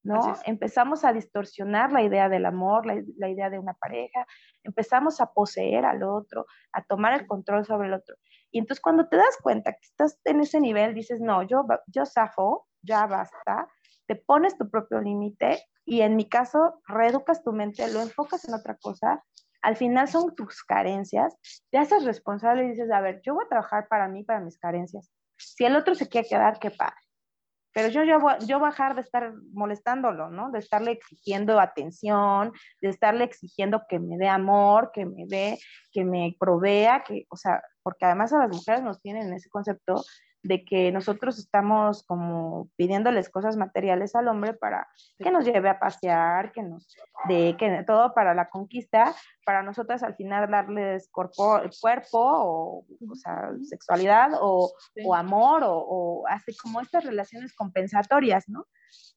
¿no? 0.05 0.35
Empezamos 0.45 1.03
a 1.03 1.13
distorsionar 1.13 1.91
la 1.91 2.03
idea 2.03 2.29
del 2.29 2.45
amor, 2.45 2.85
la, 2.85 3.27
idea 3.27 3.49
de 3.49 3.57
una 3.57 3.73
pareja, 3.73 4.27
empezamos 4.63 5.19
a 5.19 5.33
poseer 5.33 5.83
al 5.83 6.03
otro, 6.03 6.45
a 6.73 6.83
tomar 6.83 7.19
el 7.19 7.25
control 7.25 7.65
sobre 7.65 7.87
el 7.87 7.95
otro. 7.95 8.15
Y 8.51 8.59
entonces 8.59 8.81
cuando 8.81 9.07
te 9.09 9.17
das 9.17 9.35
cuenta 9.41 9.73
que 9.73 9.81
estás 9.81 10.19
en 10.23 10.41
ese 10.41 10.59
nivel, 10.59 10.93
dices, 10.93 11.21
no, 11.21 11.41
yo, 11.41 11.65
yo 11.87 12.05
zafo, 12.05 12.67
ya 12.83 13.07
basta, 13.07 13.67
te 14.05 14.15
pones 14.15 14.55
tu 14.59 14.69
propio 14.69 15.01
límite 15.01 15.63
y 15.85 16.01
en 16.01 16.15
mi 16.15 16.29
caso, 16.29 16.81
reeducas 16.87 17.43
tu 17.43 17.51
mente, 17.51 17.91
lo 17.91 18.01
enfocas 18.01 18.47
en 18.47 18.53
otra 18.53 18.77
cosa, 18.77 19.23
al 19.63 19.75
final 19.75 20.07
son 20.07 20.35
tus 20.35 20.63
carencias, 20.63 21.35
te 21.71 21.79
haces 21.79 22.05
responsable 22.05 22.65
y 22.65 22.69
dices, 22.69 22.91
a 22.91 23.01
ver, 23.01 23.21
yo 23.23 23.33
voy 23.33 23.45
a 23.45 23.49
trabajar 23.49 23.87
para 23.87 24.07
mí, 24.07 24.23
para 24.23 24.39
mis 24.39 24.59
carencias. 24.59 25.11
Si 25.37 25.65
el 25.65 25.75
otro 25.75 25.95
se 25.95 26.07
quiere 26.07 26.27
quedar, 26.27 26.59
qué 26.59 26.71
padre 26.71 27.05
pero 27.75 27.89
yo, 27.89 28.05
yo, 28.05 28.19
yo 28.47 28.57
bajar 28.61 28.95
de 28.95 29.01
estar 29.01 29.33
molestándolo, 29.51 30.29
¿no? 30.29 30.49
De 30.49 30.59
estarle 30.59 30.91
exigiendo 30.91 31.59
atención, 31.59 32.53
de 32.79 32.87
estarle 32.87 33.25
exigiendo 33.25 33.81
que 33.89 33.99
me 33.99 34.17
dé 34.17 34.29
amor, 34.29 34.91
que 34.93 35.05
me 35.05 35.25
dé, 35.27 35.59
que 35.91 36.05
me 36.05 36.37
provea, 36.39 37.03
que, 37.05 37.25
o 37.29 37.35
sea, 37.35 37.61
porque 37.83 38.05
además 38.05 38.31
a 38.31 38.39
las 38.39 38.55
mujeres 38.55 38.81
nos 38.81 39.01
tienen 39.01 39.33
ese 39.33 39.49
concepto 39.49 40.05
de 40.45 40.63
que 40.63 40.91
nosotros 40.91 41.39
estamos 41.39 42.03
como 42.03 42.69
pidiéndoles 42.75 43.29
cosas 43.29 43.57
materiales 43.57 44.15
al 44.15 44.27
hombre 44.27 44.53
para 44.53 44.87
que 45.17 45.31
nos 45.31 45.43
lleve 45.43 45.69
a 45.69 45.79
pasear, 45.79 46.51
que 46.51 46.61
nos 46.61 46.95
de 47.27 47.55
que 47.57 47.83
todo 47.87 48.13
para 48.13 48.35
la 48.35 48.49
conquista, 48.49 49.15
para 49.43 49.63
nosotras 49.63 50.03
al 50.03 50.15
final 50.15 50.49
darles 50.49 51.09
cuerpo, 51.09 51.61
cuerpo 51.81 52.19
o, 52.19 52.85
o 53.09 53.15
sea, 53.15 53.49
sexualidad 53.63 54.33
o, 54.39 54.71
o 55.03 55.15
amor 55.15 55.63
o, 55.63 55.77
o, 55.77 56.27
así 56.27 56.55
como 56.55 56.79
estas 56.79 57.05
relaciones 57.05 57.55
compensatorias, 57.55 58.47
¿no? 58.47 58.67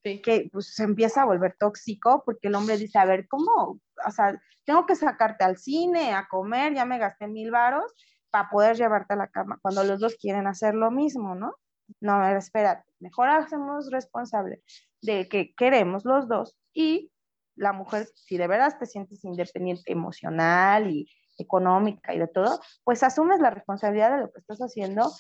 Que 0.03 0.49
pues 0.51 0.75
se 0.75 0.85
empieza 0.85 1.23
a 1.23 1.27
volver 1.27 1.57
tóxico 1.59 2.23
porque 2.25 2.49
el 2.49 2.55
hombre 2.55 2.79
dice, 2.79 2.99
a 2.99 3.05
ver, 3.05 3.29
¿cómo? 3.29 3.79
O 4.07 4.11
sea, 4.11 4.41
tengo 4.65 4.87
que 4.87 4.97
sacarte 4.97 5.45
al 5.45 5.59
cine, 5.59 6.15
a 6.15 6.27
comer, 6.27 6.75
ya 6.75 6.87
me 6.87 6.99
gasté 6.99 7.27
mil 7.27 7.51
varos 7.51 7.93
para 8.31 8.51
poder 8.51 8.77
llevarte 8.77 9.15
a 9.15 9.17
la 9.17 9.29
cama, 9.29 9.59
cuando 9.63 9.85
los 9.85 10.01
dos 10.01 10.17
quieren 10.17 10.47
hacer 10.47 10.75
lo 10.75 10.91
mismo, 10.91 11.35
¿no? 11.35 11.55
No, 12.01 12.27
espera, 12.37 12.85
mejor 13.01 13.29
hacemos 13.29 13.91
responsable 13.91 14.63
de 15.01 15.29
que 15.29 15.55
queremos 15.55 16.05
los 16.05 16.29
dos 16.29 16.57
y 16.75 17.11
la 17.57 17.73
mujer, 17.73 18.07
si 18.15 18.37
de 18.37 18.47
verdad 18.47 18.77
te 18.79 18.87
sientes 18.87 19.25
independiente 19.25 19.91
emocional 19.91 20.91
y 20.91 21.11
económica 21.39 22.15
y 22.15 22.19
de 22.19 22.29
todo, 22.29 22.61
pues 22.85 23.03
asumes 23.03 23.41
la 23.41 23.51
responsabilidad 23.51 24.11
de 24.13 24.23
lo 24.23 24.33
que 24.33 24.41
estás 24.41 24.59
haciendo 24.59 25.11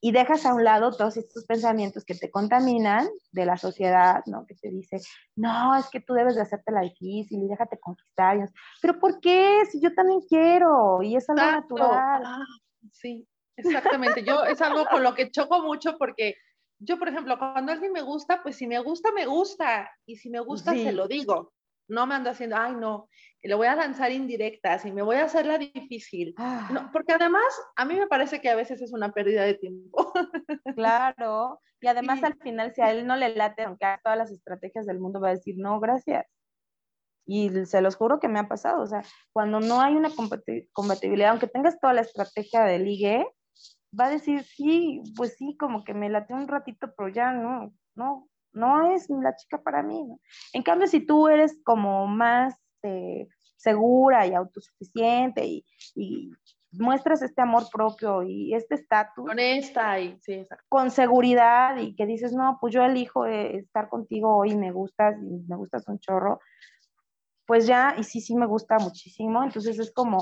y 0.00 0.12
dejas 0.12 0.44
a 0.46 0.54
un 0.54 0.64
lado 0.64 0.92
todos 0.92 1.16
estos 1.16 1.44
pensamientos 1.46 2.04
que 2.04 2.14
te 2.14 2.30
contaminan 2.30 3.08
de 3.32 3.46
la 3.46 3.56
sociedad, 3.56 4.22
¿no? 4.26 4.44
Que 4.46 4.54
te 4.54 4.68
dice, 4.70 5.00
no, 5.36 5.76
es 5.76 5.88
que 5.90 6.00
tú 6.00 6.14
debes 6.14 6.34
de 6.34 6.42
hacerte 6.42 6.72
la 6.72 6.82
difícil 6.82 7.42
y 7.42 7.48
déjate 7.48 7.78
conquistar. 7.78 8.38
Pero 8.82 8.98
¿por 8.98 9.20
qué? 9.20 9.62
Si 9.70 9.80
yo 9.80 9.94
también 9.94 10.20
quiero 10.28 11.02
y 11.02 11.16
es 11.16 11.28
algo 11.28 11.42
natural. 11.42 12.22
Ah, 12.24 12.44
sí, 12.92 13.26
exactamente. 13.56 14.22
Yo 14.22 14.44
es 14.44 14.60
algo 14.60 14.84
con 14.86 15.02
lo 15.02 15.14
que 15.14 15.30
choco 15.30 15.62
mucho 15.62 15.96
porque 15.98 16.36
yo, 16.78 16.98
por 16.98 17.08
ejemplo, 17.08 17.38
cuando 17.38 17.72
alguien 17.72 17.92
me 17.92 18.02
gusta, 18.02 18.42
pues 18.42 18.56
si 18.56 18.66
me 18.66 18.78
gusta, 18.80 19.10
me 19.12 19.24
gusta. 19.26 19.90
Y 20.04 20.16
si 20.16 20.28
me 20.28 20.40
gusta, 20.40 20.72
se 20.72 20.92
lo 20.92 21.08
digo. 21.08 21.52
No 21.88 22.06
me 22.06 22.14
ando 22.14 22.30
haciendo, 22.30 22.56
ay, 22.56 22.74
no, 22.74 23.08
le 23.42 23.54
voy 23.54 23.66
a 23.66 23.76
lanzar 23.76 24.10
indirectas 24.10 24.84
y 24.84 24.92
me 24.92 25.02
voy 25.02 25.16
a 25.16 25.24
hacer 25.24 25.46
la 25.46 25.58
difícil. 25.58 26.34
No, 26.36 26.80
ah. 26.80 26.90
porque 26.92 27.12
además, 27.12 27.44
a 27.76 27.84
mí 27.84 27.94
me 27.94 28.06
parece 28.06 28.40
que 28.40 28.48
a 28.48 28.56
veces 28.56 28.82
es 28.82 28.92
una 28.92 29.12
pérdida 29.12 29.44
de 29.44 29.54
tiempo. 29.54 30.12
Claro, 30.76 31.60
y 31.80 31.86
además 31.86 32.22
al 32.22 32.36
final, 32.38 32.74
si 32.74 32.82
a 32.82 32.90
él 32.90 33.06
no 33.06 33.16
le 33.16 33.34
late, 33.34 33.62
aunque 33.62 33.86
haga 33.86 34.00
todas 34.02 34.18
las 34.18 34.30
estrategias 34.30 34.86
del 34.86 34.98
mundo, 34.98 35.20
va 35.20 35.28
a 35.28 35.34
decir, 35.34 35.54
no, 35.58 35.80
gracias. 35.80 36.26
Y 37.24 37.50
se 37.66 37.80
los 37.80 37.96
juro 37.96 38.20
que 38.20 38.28
me 38.28 38.38
ha 38.38 38.48
pasado, 38.48 38.82
o 38.82 38.86
sea, 38.86 39.02
cuando 39.32 39.60
no 39.60 39.80
hay 39.80 39.94
una 39.94 40.10
compatibilidad, 40.72 41.30
aunque 41.30 41.48
tengas 41.48 41.78
toda 41.80 41.94
la 41.94 42.02
estrategia 42.02 42.62
de 42.62 42.78
ligue, 42.78 43.26
va 43.98 44.06
a 44.06 44.10
decir, 44.10 44.44
sí, 44.44 45.02
pues 45.16 45.36
sí, 45.36 45.56
como 45.58 45.84
que 45.84 45.94
me 45.94 46.10
late 46.10 46.34
un 46.34 46.46
ratito, 46.46 46.92
pero 46.96 47.08
ya 47.08 47.32
no, 47.32 47.72
no, 47.94 48.28
no 48.56 48.90
es 48.92 49.08
la 49.10 49.36
chica 49.36 49.62
para 49.62 49.82
mí. 49.82 50.02
¿no? 50.02 50.18
En 50.52 50.62
cambio, 50.62 50.88
si 50.88 51.00
tú 51.00 51.28
eres 51.28 51.58
como 51.62 52.06
más 52.06 52.54
eh, 52.82 53.28
segura 53.56 54.26
y 54.26 54.34
autosuficiente 54.34 55.44
y, 55.44 55.64
y, 55.94 56.32
muestras 56.72 57.22
este 57.22 57.40
amor 57.40 57.64
propio 57.72 58.22
y 58.22 58.54
este 58.54 58.74
estatus. 58.74 59.30
Honesta 59.30 59.98
y 59.98 60.18
sí, 60.20 60.46
Con 60.68 60.90
seguridad 60.90 61.78
y 61.78 61.94
que 61.94 62.04
dices, 62.04 62.34
no, 62.34 62.58
pues 62.60 62.74
yo 62.74 62.84
elijo 62.84 63.24
eh, 63.24 63.56
estar 63.56 63.88
contigo 63.88 64.36
hoy, 64.36 64.54
me 64.56 64.72
gustas 64.72 65.16
y 65.22 65.46
me 65.48 65.56
gustas 65.56 65.88
un 65.88 65.98
chorro, 66.00 66.38
pues 67.46 67.66
ya, 67.66 67.94
y 67.96 68.04
sí, 68.04 68.20
sí 68.20 68.36
me 68.36 68.46
gusta 68.46 68.76
muchísimo. 68.78 69.42
Entonces 69.42 69.78
es 69.78 69.90
como, 69.94 70.18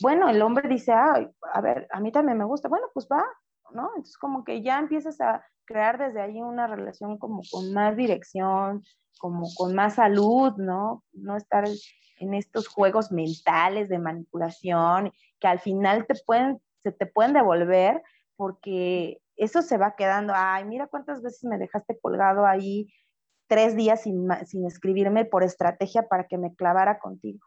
bueno, 0.00 0.28
el 0.28 0.42
hombre 0.42 0.68
dice, 0.68 0.92
ah, 0.92 1.30
a 1.52 1.60
ver, 1.60 1.86
a 1.92 2.00
mí 2.00 2.10
también 2.10 2.38
me 2.38 2.46
gusta, 2.46 2.68
bueno, 2.68 2.88
pues 2.92 3.06
va, 3.06 3.22
¿no? 3.70 3.90
Entonces 3.90 4.18
como 4.18 4.42
que 4.42 4.60
ya 4.60 4.80
empiezas 4.80 5.20
a 5.20 5.44
crear 5.64 5.98
desde 5.98 6.20
ahí 6.20 6.40
una 6.40 6.66
relación 6.66 7.18
como 7.18 7.42
con 7.50 7.72
más 7.72 7.96
dirección, 7.96 8.82
como 9.18 9.46
con 9.56 9.74
más 9.74 9.94
salud, 9.94 10.52
¿no? 10.56 11.02
No 11.12 11.36
estar 11.36 11.64
en 12.18 12.34
estos 12.34 12.68
juegos 12.68 13.10
mentales 13.10 13.88
de 13.88 13.98
manipulación 13.98 15.12
que 15.40 15.46
al 15.46 15.58
final 15.58 16.06
te 16.06 16.14
pueden, 16.26 16.60
se 16.82 16.92
te 16.92 17.06
pueden 17.06 17.32
devolver 17.32 18.02
porque 18.36 19.20
eso 19.36 19.62
se 19.62 19.78
va 19.78 19.96
quedando, 19.96 20.32
ay, 20.36 20.64
mira 20.64 20.86
cuántas 20.86 21.22
veces 21.22 21.44
me 21.44 21.58
dejaste 21.58 21.98
colgado 22.00 22.46
ahí 22.46 22.88
tres 23.48 23.76
días 23.76 24.02
sin, 24.02 24.28
sin 24.46 24.66
escribirme 24.66 25.24
por 25.24 25.42
estrategia 25.42 26.08
para 26.08 26.26
que 26.26 26.38
me 26.38 26.54
clavara 26.54 26.98
contigo. 26.98 27.46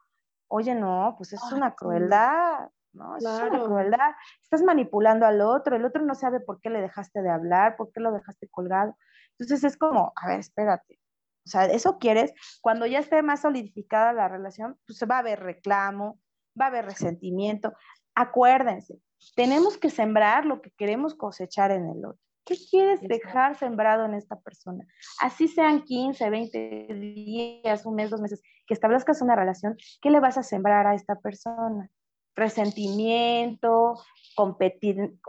oye, 0.49 0.75
no, 0.75 1.15
pues 1.17 1.33
es 1.33 1.41
una 1.51 1.75
crueldad, 1.75 2.69
¿no? 2.97 3.17
Es 3.17 3.23
una 3.23 3.63
crueldad. 3.63 4.11
Estás 4.41 4.63
manipulando 4.63 5.25
al 5.25 5.41
otro, 5.41 5.75
el 5.75 5.85
otro 5.85 6.03
no 6.03 6.15
sabe 6.15 6.39
por 6.39 6.59
qué 6.59 6.69
le 6.69 6.81
dejaste 6.81 7.21
de 7.21 7.29
hablar, 7.29 7.75
por 7.77 7.91
qué 7.91 8.01
lo 8.01 8.11
dejaste 8.11 8.47
colgado. 8.49 8.95
Entonces 9.37 9.63
es 9.63 9.77
como, 9.77 10.11
a 10.15 10.27
ver, 10.27 10.39
espérate. 10.39 10.99
O 11.45 11.49
sea, 11.49 11.65
eso 11.65 11.97
quieres, 11.97 12.33
cuando 12.59 12.85
ya 12.85 12.99
esté 12.99 13.21
más 13.21 13.41
solidificada 13.41 14.11
la 14.11 14.27
relación, 14.27 14.77
pues 14.85 14.99
va 15.09 15.15
a 15.15 15.19
haber 15.19 15.39
reclamo, 15.39 16.19
va 16.59 16.65
a 16.65 16.67
haber 16.67 16.85
resentimiento. 16.85 17.71
Acuérdense, 18.15 18.99
tenemos 19.35 19.77
que 19.77 19.89
sembrar 19.89 20.45
lo 20.45 20.61
que 20.61 20.71
queremos 20.71 21.15
cosechar 21.15 21.71
en 21.71 21.87
el 21.87 22.05
otro. 22.05 22.19
¿Qué 22.47 22.55
quieres 22.69 23.01
dejar 23.01 23.57
sembrado 23.57 24.05
en 24.05 24.13
esta 24.13 24.39
persona? 24.39 24.85
Así 25.21 25.49
sean 25.49 25.83
15, 25.83 26.29
20 26.29 26.87
días, 26.93 27.85
un 27.85 27.95
mes, 27.95 28.09
dos 28.09 28.21
meses, 28.21 28.41
que 28.65 28.73
establezcas 28.73 29.21
una 29.21 29.35
relación, 29.35 29.75
¿qué 30.01 30.11
le 30.11 30.21
vas 30.21 30.37
a 30.37 30.43
sembrar 30.43 30.87
a 30.87 30.95
esta 30.95 31.15
persona? 31.15 31.89
Resentimiento, 32.37 33.95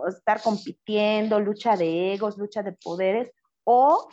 estar 0.08 0.42
compitiendo, 0.42 1.40
lucha 1.40 1.76
de 1.76 2.12
egos, 2.12 2.36
lucha 2.36 2.62
de 2.62 2.72
poderes, 2.72 3.32
o 3.64 4.08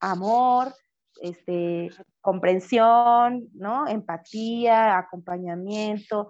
amor, 0.00 0.74
este, 1.20 1.90
comprensión, 2.20 3.48
¿no? 3.54 3.86
Empatía, 3.86 4.98
acompañamiento, 4.98 6.28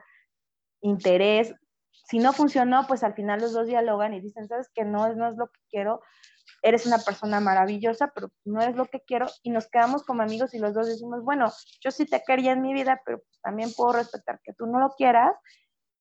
interés. 0.80 1.54
Si 1.90 2.18
no 2.18 2.32
funcionó, 2.32 2.86
pues 2.86 3.02
al 3.04 3.14
final 3.14 3.40
los 3.40 3.52
dos 3.52 3.66
dialogan 3.66 4.14
y 4.14 4.20
dicen, 4.20 4.48
sabes 4.48 4.68
que 4.74 4.84
no, 4.84 5.14
no 5.14 5.28
es 5.28 5.36
lo 5.36 5.46
que 5.46 5.60
quiero, 5.70 6.00
eres 6.62 6.86
una 6.86 6.98
persona 6.98 7.40
maravillosa, 7.40 8.10
pero 8.14 8.30
no 8.44 8.60
es 8.62 8.74
lo 8.74 8.86
que 8.86 9.00
quiero, 9.00 9.26
y 9.42 9.50
nos 9.50 9.68
quedamos 9.68 10.04
como 10.04 10.22
amigos 10.22 10.54
y 10.54 10.58
los 10.58 10.74
dos 10.74 10.88
decimos, 10.88 11.22
bueno, 11.22 11.52
yo 11.80 11.90
sí 11.90 12.06
te 12.06 12.22
quería 12.26 12.52
en 12.52 12.62
mi 12.62 12.72
vida, 12.72 13.00
pero 13.04 13.22
también 13.42 13.70
puedo 13.76 13.92
respetar 13.92 14.40
que 14.42 14.54
tú 14.54 14.66
no 14.66 14.80
lo 14.80 14.90
quieras, 14.90 15.32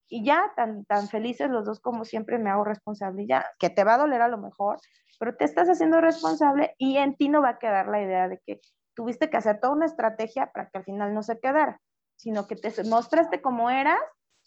y 0.10 0.24
ya 0.24 0.52
tan, 0.56 0.86
tan 0.86 1.08
felices 1.08 1.50
los 1.50 1.66
dos 1.66 1.80
como 1.80 2.06
siempre 2.06 2.38
me 2.38 2.50
hago 2.50 2.64
responsable, 2.64 3.26
ya, 3.28 3.46
que 3.60 3.70
te 3.70 3.84
va 3.84 3.96
a 3.96 3.98
doler 3.98 4.22
a 4.22 4.28
lo 4.28 4.38
mejor, 4.38 4.80
pero 5.20 5.36
te 5.36 5.46
estás 5.46 5.68
haciendo 5.70 6.00
responsable 6.02 6.76
y 6.78 6.98
en 6.98 7.16
ti 7.16 7.30
no 7.30 7.42
va 7.42 7.50
a 7.50 7.60
quedar 7.60 7.88
la 7.88 8.02
idea 8.02 8.28
de 8.28 8.40
que 8.46 8.62
tuviste 8.96 9.30
que 9.30 9.38
hacer 9.38 9.60
toda 9.60 9.74
una 9.74 9.86
estrategia 9.86 10.52
para 10.52 10.70
que 10.70 10.78
al 10.80 10.84
final 10.84 11.14
no 11.14 11.24
se 11.24 11.40
quedara, 11.40 11.82
sino 12.16 12.48
que 12.48 12.56
te 12.56 12.72
mostraste 12.84 13.42
como 13.42 13.70
eras 13.70 14.00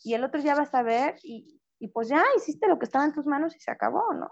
y 0.02 0.14
el 0.14 0.24
otro 0.24 0.40
ya 0.40 0.54
va 0.54 0.62
a 0.62 0.66
saber 0.66 1.16
y, 1.22 1.60
y 1.78 1.88
pues 1.88 2.08
ya 2.08 2.24
hiciste 2.36 2.68
lo 2.68 2.78
que 2.78 2.86
estaba 2.86 3.04
en 3.04 3.12
tus 3.12 3.26
manos 3.26 3.54
y 3.56 3.60
se 3.60 3.70
acabó, 3.70 4.12
¿no? 4.14 4.28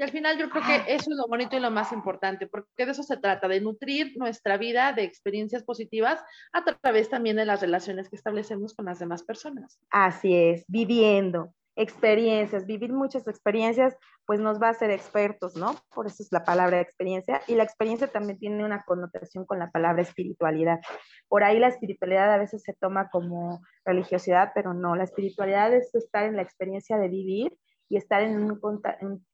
Y 0.00 0.02
al 0.02 0.10
final 0.10 0.38
yo 0.38 0.48
creo 0.48 0.64
que 0.64 0.94
eso 0.94 1.10
es 1.10 1.16
lo 1.18 1.26
bonito 1.28 1.58
y 1.58 1.60
lo 1.60 1.70
más 1.70 1.92
importante, 1.92 2.46
porque 2.46 2.86
de 2.86 2.92
eso 2.92 3.02
se 3.02 3.18
trata, 3.18 3.48
de 3.48 3.60
nutrir 3.60 4.16
nuestra 4.16 4.56
vida 4.56 4.94
de 4.94 5.02
experiencias 5.02 5.62
positivas 5.62 6.24
a 6.54 6.64
través 6.64 7.10
también 7.10 7.36
de 7.36 7.44
las 7.44 7.60
relaciones 7.60 8.08
que 8.08 8.16
establecemos 8.16 8.72
con 8.72 8.86
las 8.86 8.98
demás 8.98 9.24
personas. 9.24 9.78
Así 9.90 10.34
es, 10.34 10.64
viviendo 10.68 11.52
experiencias, 11.76 12.64
vivir 12.64 12.94
muchas 12.94 13.28
experiencias, 13.28 13.94
pues 14.24 14.40
nos 14.40 14.58
va 14.58 14.68
a 14.68 14.70
hacer 14.70 14.90
expertos, 14.90 15.54
¿no? 15.56 15.74
Por 15.94 16.06
eso 16.06 16.22
es 16.22 16.32
la 16.32 16.44
palabra 16.44 16.80
experiencia. 16.80 17.42
Y 17.46 17.54
la 17.54 17.64
experiencia 17.64 18.06
también 18.06 18.38
tiene 18.38 18.64
una 18.64 18.82
connotación 18.84 19.44
con 19.44 19.58
la 19.58 19.70
palabra 19.70 20.00
espiritualidad. 20.00 20.80
Por 21.28 21.44
ahí 21.44 21.58
la 21.58 21.68
espiritualidad 21.68 22.32
a 22.32 22.38
veces 22.38 22.62
se 22.62 22.72
toma 22.72 23.10
como 23.10 23.60
religiosidad, 23.84 24.52
pero 24.54 24.72
no, 24.72 24.96
la 24.96 25.04
espiritualidad 25.04 25.74
es 25.74 25.94
estar 25.94 26.24
en 26.24 26.36
la 26.36 26.42
experiencia 26.42 26.96
de 26.96 27.08
vivir 27.08 27.52
y 27.90 27.96
estar 27.96 28.22
en 28.22 28.38
un, 28.40 28.60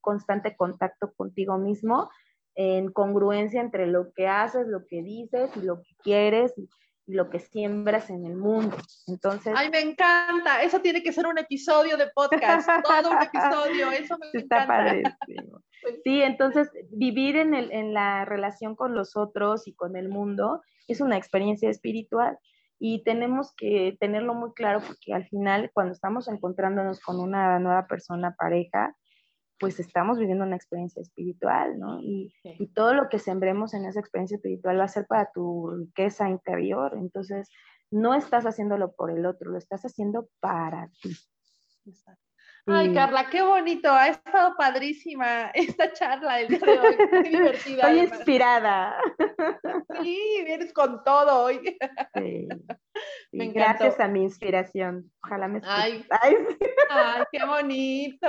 constante 0.01 0.57
contacto 0.57 1.13
contigo 1.15 1.59
mismo, 1.59 2.11
en 2.57 2.91
congruencia 2.91 3.61
entre 3.61 3.87
lo 3.87 4.13
que 4.15 4.27
haces, 4.27 4.67
lo 4.67 4.87
que 4.87 5.03
dices 5.03 5.51
y 5.57 5.61
lo 5.61 5.83
que 5.83 5.95
quieres 6.03 6.55
lo 7.09 7.31
que 7.31 7.39
siembras 7.39 8.11
en 8.11 8.27
el 8.27 8.37
mundo. 8.37 8.77
Entonces. 9.07 9.55
Ay, 9.57 9.71
me 9.71 9.81
encanta. 9.81 10.63
Eso 10.63 10.81
tiene 10.81 11.05
que 11.05 11.13
ser 11.13 11.27
un 11.27 11.39
episodio 11.39 11.97
de 11.97 12.09
podcast, 12.13 12.69
todo 12.85 13.11
un 13.13 13.23
episodio. 13.23 13.93
Eso 13.93 14.19
me 14.19 14.41
Está 14.41 14.65
encanta. 14.65 15.17
Sí, 16.03 16.21
entonces 16.21 16.69
vivir 16.91 17.37
en, 17.37 17.55
el, 17.55 17.71
en 17.71 17.95
la 17.95 18.25
relación 18.25 18.75
con 18.75 18.97
los 18.97 19.15
otros 19.17 19.69
y 19.69 19.75
con 19.75 19.95
el 19.95 20.09
mundo 20.09 20.61
es 20.89 21.01
una 21.01 21.17
experiencia 21.17 21.71
espiritual 21.71 22.37
y 22.79 23.03
tenemos 23.05 23.55
que 23.57 23.97
tenerlo 24.01 24.35
muy 24.35 24.53
claro 24.53 24.81
porque 24.87 25.15
al 25.15 25.27
final 25.29 25.71
cuando 25.73 25.93
estamos 25.93 26.29
encontrándonos 26.29 27.01
con 27.01 27.21
una 27.21 27.59
nueva 27.59 27.87
persona, 27.87 28.35
pareja, 28.37 28.95
pues 29.59 29.81
estamos 29.81 30.19
viviendo 30.19 30.45
una 30.45 30.57
experiencia 30.57 31.01
espiritual, 31.01 31.79
¿no? 31.79 32.01
Y, 32.01 32.33
y, 32.45 32.67
todo 32.69 32.93
lo 32.93 33.09
que 33.09 33.19
sembremos 33.19 33.73
en 33.73 33.87
esa 33.87 34.01
experiencia 34.01 34.37
espiritual 34.37 34.79
va 34.79 34.85
a 34.85 34.89
ser 34.89 35.07
para 35.07 35.31
tu 35.33 35.71
riqueza 35.71 36.29
interior. 36.29 36.93
Entonces, 36.99 37.49
no 37.91 38.15
estás 38.15 38.45
haciéndolo 38.45 38.95
por 38.95 39.11
el 39.11 39.25
otro, 39.25 39.51
lo 39.51 39.59
estás 39.59 39.83
haciendo 39.85 40.29
para 40.41 40.91
ti. 41.01 41.17
Exacto. 41.87 42.26
Ay, 42.67 42.93
Carla, 42.93 43.29
qué 43.31 43.43
bonito. 43.43 43.91
Ha 43.93 44.09
estado 44.09 44.57
padrísima 44.57 45.51
esta 45.55 45.93
charla 45.93 46.41
el 46.41 46.49
día 46.49 46.59
de 46.59 46.79
hoy. 46.79 46.97
Qué 47.23 47.23
divertida. 47.31 47.83
Estoy 47.83 47.99
inspirada. 48.01 48.97
Sí, 50.03 50.43
vienes 50.45 50.73
con 50.73 51.05
todo 51.05 51.45
hoy. 51.45 51.79
Sí. 52.15 52.49
Me 53.31 53.49
Gracias 53.49 54.01
a 54.01 54.09
mi 54.09 54.23
inspiración. 54.23 55.13
Ojalá 55.23 55.47
me 55.49 55.61
Ay, 55.65 56.05
ay, 56.11 56.37
ay, 56.91 57.23
qué 57.31 57.45
bonito. 57.45 58.29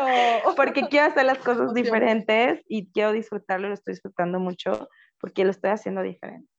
Porque 0.55 0.83
quiero 0.83 1.07
hacer 1.07 1.25
las 1.25 1.39
cosas 1.39 1.73
diferentes 1.73 2.61
y 2.67 2.91
quiero 2.91 3.13
disfrutarlo, 3.13 3.69
lo 3.69 3.73
estoy 3.73 3.93
disfrutando 3.93 4.39
mucho 4.39 4.87
porque 5.19 5.45
lo 5.45 5.51
estoy 5.51 5.71
haciendo 5.71 6.01
diferente. 6.01 6.56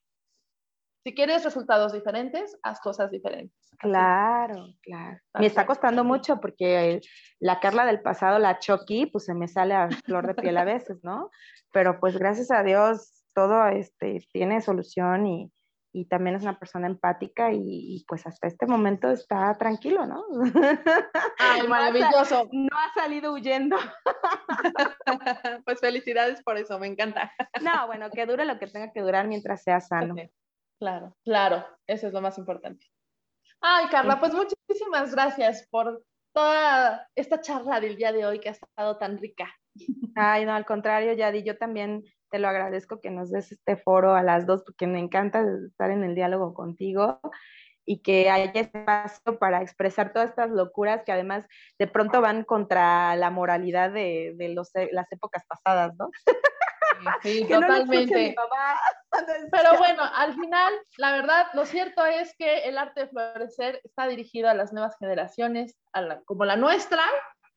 Si 1.04 1.14
quieres 1.14 1.44
resultados 1.44 1.92
diferentes, 1.92 2.58
haz 2.62 2.80
cosas 2.80 3.10
diferentes. 3.10 3.56
Claro, 3.78 4.74
claro. 4.82 5.18
Me 5.38 5.46
está 5.46 5.64
costando 5.64 6.04
mucho 6.04 6.40
porque 6.40 7.00
la 7.38 7.60
Carla 7.60 7.86
del 7.86 8.02
pasado, 8.02 8.38
la 8.38 8.58
Chucky, 8.58 9.06
pues 9.06 9.24
se 9.24 9.34
me 9.34 9.48
sale 9.48 9.74
a 9.74 9.88
flor 9.88 10.26
de 10.26 10.34
piel 10.34 10.56
a 10.56 10.64
veces, 10.64 10.98
¿no? 11.02 11.30
Pero 11.72 12.00
pues 12.00 12.18
gracias 12.18 12.50
a 12.50 12.62
Dios 12.62 13.24
todo 13.34 13.68
este, 13.68 14.26
tiene 14.32 14.60
solución 14.60 15.26
y, 15.26 15.52
y 15.92 16.06
también 16.06 16.36
es 16.36 16.42
una 16.42 16.58
persona 16.58 16.86
empática 16.86 17.50
y, 17.52 18.04
pues 18.06 18.26
hasta 18.26 18.46
este 18.46 18.66
momento 18.66 19.10
está 19.10 19.56
tranquilo, 19.58 20.06
¿no? 20.06 20.24
Ay, 21.38 21.66
maravilloso. 21.66 22.48
No 22.52 22.76
ha, 22.76 23.00
salido 23.00 23.32
huyendo. 23.32 23.76
pues 25.64 25.80
felicidades 25.80 26.42
por 26.42 26.56
eso, 26.56 26.78
me 26.78 26.88
encanta. 26.88 27.32
No, 27.62 27.86
bueno, 27.86 28.10
que 28.10 28.26
dure 28.26 28.44
lo 28.44 28.58
que 28.58 28.66
tenga 28.66 28.92
que 28.92 29.00
durar 29.00 29.26
mientras 29.26 29.62
sea 29.62 29.80
sano. 29.80 30.14
Claro, 30.78 31.16
claro, 31.24 31.66
eso 31.86 32.06
es 32.06 32.12
lo 32.12 32.20
más 32.20 32.38
importante. 32.38 32.86
Ay, 33.60 33.86
Carla, 33.90 34.20
pues 34.20 34.32
muchísimas 34.32 35.12
gracias 35.12 35.66
por 35.70 36.04
toda 36.32 37.08
esta 37.16 37.40
charla 37.40 37.80
del 37.80 37.96
día 37.96 38.12
de 38.12 38.24
hoy 38.24 38.38
que 38.38 38.50
ha 38.50 38.52
estado 38.52 38.96
tan 38.96 39.18
rica. 39.18 39.52
Ay, 40.16 40.44
no, 40.44 40.54
al 40.54 40.64
contrario, 40.64 41.12
Yadi, 41.12 41.42
yo 41.42 41.58
también 41.58 42.04
te 42.30 42.38
lo 42.38 42.48
agradezco 42.48 43.00
que 43.00 43.10
nos 43.10 43.30
des 43.30 43.52
este 43.52 43.76
foro 43.76 44.14
a 44.14 44.22
las 44.22 44.46
dos 44.46 44.62
porque 44.62 44.86
me 44.86 45.00
encanta 45.00 45.44
estar 45.66 45.90
en 45.90 46.04
el 46.04 46.14
diálogo 46.14 46.54
contigo 46.54 47.20
y 47.84 48.02
que 48.02 48.28
haya 48.28 48.52
espacio 48.60 49.38
para 49.38 49.62
expresar 49.62 50.12
todas 50.12 50.28
estas 50.28 50.50
locuras 50.50 51.02
que 51.04 51.12
además 51.12 51.46
de 51.78 51.86
pronto 51.86 52.20
van 52.20 52.44
contra 52.44 53.16
la 53.16 53.30
moralidad 53.30 53.90
de, 53.90 54.36
los, 54.54 54.70
las 54.92 55.10
épocas 55.10 55.44
pasadas, 55.48 55.96
¿no? 55.96 56.10
Sí, 57.22 57.46
totalmente. 57.48 58.34
Pero 59.50 59.78
bueno, 59.78 60.02
al 60.14 60.34
final, 60.34 60.72
la 60.98 61.12
verdad, 61.12 61.46
lo 61.54 61.64
cierto 61.64 62.04
es 62.04 62.34
que 62.36 62.60
el 62.60 62.78
arte 62.78 63.00
de 63.02 63.08
florecer 63.08 63.80
está 63.84 64.06
dirigido 64.06 64.48
a 64.48 64.54
las 64.54 64.72
nuevas 64.72 64.96
generaciones, 64.98 65.76
como 66.24 66.44
la 66.44 66.56
nuestra, 66.56 67.02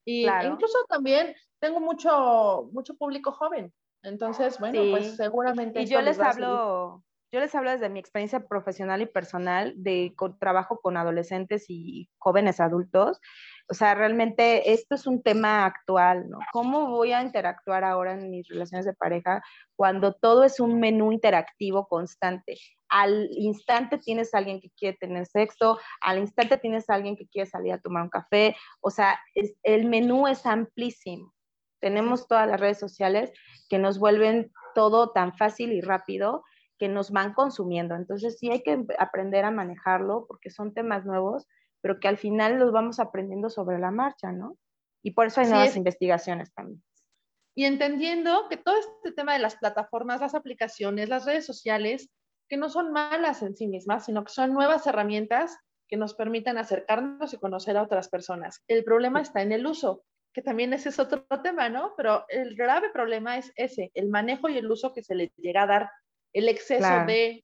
y 0.06 0.28
incluso 0.28 0.78
también 0.88 1.36
tengo 1.60 1.80
mucho, 1.80 2.70
mucho 2.72 2.96
público 2.96 3.32
joven. 3.32 3.74
Entonces, 4.04 4.58
bueno, 4.60 4.82
pues 4.92 5.16
seguramente. 5.16 5.82
Y 5.82 5.86
yo 5.86 6.02
les 6.02 6.20
hablo, 6.20 7.04
yo 7.32 7.39
les 7.39 7.55
hablo 7.55 7.71
desde 7.71 7.88
mi 7.88 7.99
experiencia 7.99 8.45
profesional 8.45 9.01
y 9.01 9.05
personal 9.05 9.73
de 9.77 10.13
trabajo 10.39 10.82
con 10.82 10.97
adolescentes 10.97 11.65
y 11.69 12.09
jóvenes 12.17 12.59
adultos. 12.59 13.21
O 13.69 13.73
sea, 13.73 13.95
realmente 13.95 14.73
esto 14.73 14.95
es 14.95 15.07
un 15.07 15.23
tema 15.23 15.65
actual, 15.65 16.29
¿no? 16.29 16.39
¿Cómo 16.51 16.89
voy 16.89 17.13
a 17.13 17.21
interactuar 17.21 17.86
ahora 17.86 18.13
en 18.13 18.29
mis 18.29 18.49
relaciones 18.49 18.86
de 18.86 18.93
pareja 18.93 19.41
cuando 19.77 20.13
todo 20.13 20.43
es 20.43 20.59
un 20.59 20.82
menú 20.82 21.13
interactivo 21.13 21.88
constante? 21.88 22.57
Al 22.89 23.29
instante 23.32 23.97
tienes 23.97 24.34
a 24.34 24.39
alguien 24.39 24.59
que 24.59 24.71
quiere 24.71 24.97
tener 24.97 25.25
sexo, 25.25 25.79
al 26.01 26.17
instante 26.17 26.57
tienes 26.57 26.89
a 26.89 26.95
alguien 26.95 27.15
que 27.15 27.27
quiere 27.27 27.49
salir 27.49 27.71
a 27.71 27.79
tomar 27.79 28.03
un 28.03 28.09
café, 28.09 28.57
o 28.82 28.89
sea, 28.89 29.17
el 29.63 29.86
menú 29.86 30.27
es 30.27 30.45
amplísimo. 30.45 31.34
Tenemos 31.79 32.27
todas 32.27 32.47
las 32.47 32.59
redes 32.59 32.77
sociales 32.77 33.32
que 33.69 33.79
nos 33.79 33.99
vuelven 33.99 34.51
todo 34.75 35.11
tan 35.11 35.34
fácil 35.38 35.71
y 35.71 35.79
rápido 35.79 36.43
que 36.82 36.89
nos 36.89 37.11
van 37.11 37.34
consumiendo. 37.34 37.93
Entonces 37.93 38.39
sí 38.39 38.49
hay 38.49 38.63
que 38.63 38.88
aprender 38.97 39.45
a 39.45 39.51
manejarlo 39.51 40.25
porque 40.27 40.49
son 40.49 40.73
temas 40.73 41.05
nuevos, 41.05 41.47
pero 41.79 41.99
que 41.99 42.07
al 42.07 42.17
final 42.17 42.57
los 42.57 42.71
vamos 42.71 42.99
aprendiendo 42.99 43.51
sobre 43.51 43.77
la 43.77 43.91
marcha, 43.91 44.32
¿no? 44.32 44.57
Y 45.03 45.11
por 45.11 45.27
eso 45.27 45.41
hay 45.41 45.47
nuevas 45.47 45.77
investigaciones 45.77 46.51
también. 46.55 46.84
Y 47.53 47.65
entendiendo 47.65 48.47
que 48.49 48.57
todo 48.57 48.79
este 48.79 49.11
tema 49.11 49.34
de 49.34 49.39
las 49.39 49.57
plataformas, 49.57 50.21
las 50.21 50.34
aplicaciones, 50.34 51.07
las 51.07 51.27
redes 51.27 51.45
sociales, 51.45 52.09
que 52.49 52.57
no 52.57 52.67
son 52.67 52.91
malas 52.91 53.43
en 53.43 53.55
sí 53.55 53.67
mismas, 53.67 54.05
sino 54.05 54.23
que 54.23 54.34
son 54.34 54.51
nuevas 54.51 54.88
herramientas 54.88 55.55
que 55.88 55.97
nos 55.97 56.15
permitan 56.15 56.57
acercarnos 56.57 57.32
y 57.32 57.38
conocer 57.38 57.77
a 57.77 57.84
otras 57.84 58.09
personas. 58.09 58.63
El 58.67 58.84
problema 58.84 59.21
está 59.21 59.43
en 59.43 59.51
el 59.51 59.67
uso, 59.67 60.03
que 60.34 60.41
también 60.41 60.73
ese 60.73 60.89
es 60.89 60.97
otro 60.97 61.27
tema, 61.43 61.69
¿no? 61.69 61.93
Pero 61.95 62.25
el 62.29 62.55
grave 62.55 62.89
problema 62.91 63.38
es 63.38 63.51
ese, 63.55 63.91
el 63.93 64.09
manejo 64.09 64.49
y 64.49 64.57
el 64.57 64.71
uso 64.71 64.95
que 64.95 65.03
se 65.03 65.13
le 65.13 65.32
llega 65.38 65.61
a 65.61 65.67
dar, 65.67 65.91
el 66.34 66.49
exceso 66.49 67.05
de 67.05 67.43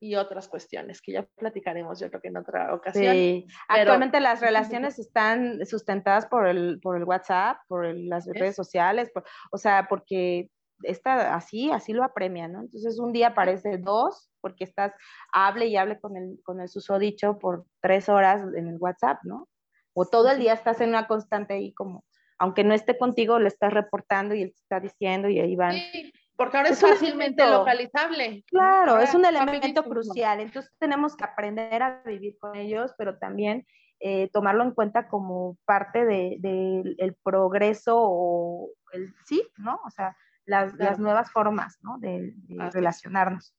y 0.00 0.14
otras 0.14 0.48
cuestiones 0.48 1.02
que 1.02 1.12
ya 1.12 1.26
platicaremos 1.36 1.98
yo 1.98 2.08
creo 2.08 2.20
que 2.20 2.28
en 2.28 2.36
otra 2.36 2.72
ocasión. 2.74 3.14
Sí, 3.14 3.46
actualmente 3.68 4.20
las 4.20 4.40
relaciones 4.40 4.98
están 4.98 5.64
sustentadas 5.66 6.26
por 6.26 6.46
el, 6.46 6.78
por 6.80 6.96
el 6.96 7.04
WhatsApp, 7.04 7.58
por 7.66 7.86
las 7.94 8.26
redes 8.26 8.54
sociales, 8.54 9.10
o 9.50 9.58
sea, 9.58 9.86
porque 9.88 10.50
está 10.82 11.34
así, 11.34 11.70
así 11.70 11.92
lo 11.92 12.04
apremia, 12.04 12.46
¿no? 12.48 12.60
Entonces 12.60 12.98
un 13.00 13.12
día 13.12 13.28
aparece 13.28 13.78
dos, 13.78 14.30
porque 14.40 14.64
estás, 14.64 14.92
hable 15.32 15.66
y 15.66 15.76
hable 15.76 15.98
con 16.00 16.16
el, 16.16 16.38
con 16.44 16.60
el 16.60 16.68
susodicho 16.68 17.38
por 17.38 17.66
tres 17.80 18.08
horas 18.08 18.42
en 18.56 18.68
el 18.68 18.76
WhatsApp, 18.78 19.18
¿no? 19.24 19.48
O 19.94 20.06
todo 20.06 20.30
el 20.30 20.38
día 20.38 20.52
estás 20.52 20.80
en 20.80 20.90
una 20.90 21.08
constante 21.08 21.54
ahí 21.54 21.74
como, 21.74 22.04
aunque 22.38 22.62
no 22.62 22.74
esté 22.74 22.96
contigo, 22.96 23.40
le 23.40 23.48
estás 23.48 23.72
reportando 23.72 24.34
y 24.34 24.42
él 24.42 24.50
te 24.50 24.60
está 24.60 24.78
diciendo 24.78 25.28
y 25.28 25.40
ahí 25.40 25.56
van. 25.56 25.72
Sí, 25.72 26.12
porque 26.38 26.56
ahora 26.56 26.68
es, 26.68 26.80
fácilmente 26.80 27.44
localizable. 27.44 28.44
Claro, 28.46 28.98
es 28.98 29.12
un 29.12 29.24
elemento 29.24 29.82
crucial. 29.82 30.38
Entonces 30.38 30.72
tenemos 30.78 31.16
que 31.16 31.24
aprender 31.24 31.82
a 31.82 32.00
vivir 32.04 32.38
con 32.38 32.54
ellos, 32.54 32.94
pero 32.96 33.18
también 33.18 33.66
eh, 33.98 34.30
tomarlo 34.32 34.62
en 34.62 34.70
cuenta 34.70 35.08
como 35.08 35.58
parte 35.64 36.06
del 36.06 36.40
de, 36.40 37.16
progreso 37.24 37.96
o 37.98 38.70
el 38.92 39.12
sí, 39.24 39.42
¿no? 39.56 39.80
O 39.84 39.90
sea, 39.90 40.16
las, 40.46 40.74
las 40.76 41.00
nuevas 41.00 41.28
formas, 41.32 41.76
¿no? 41.82 41.98
De, 41.98 42.32
relacionarnos. 42.72 43.52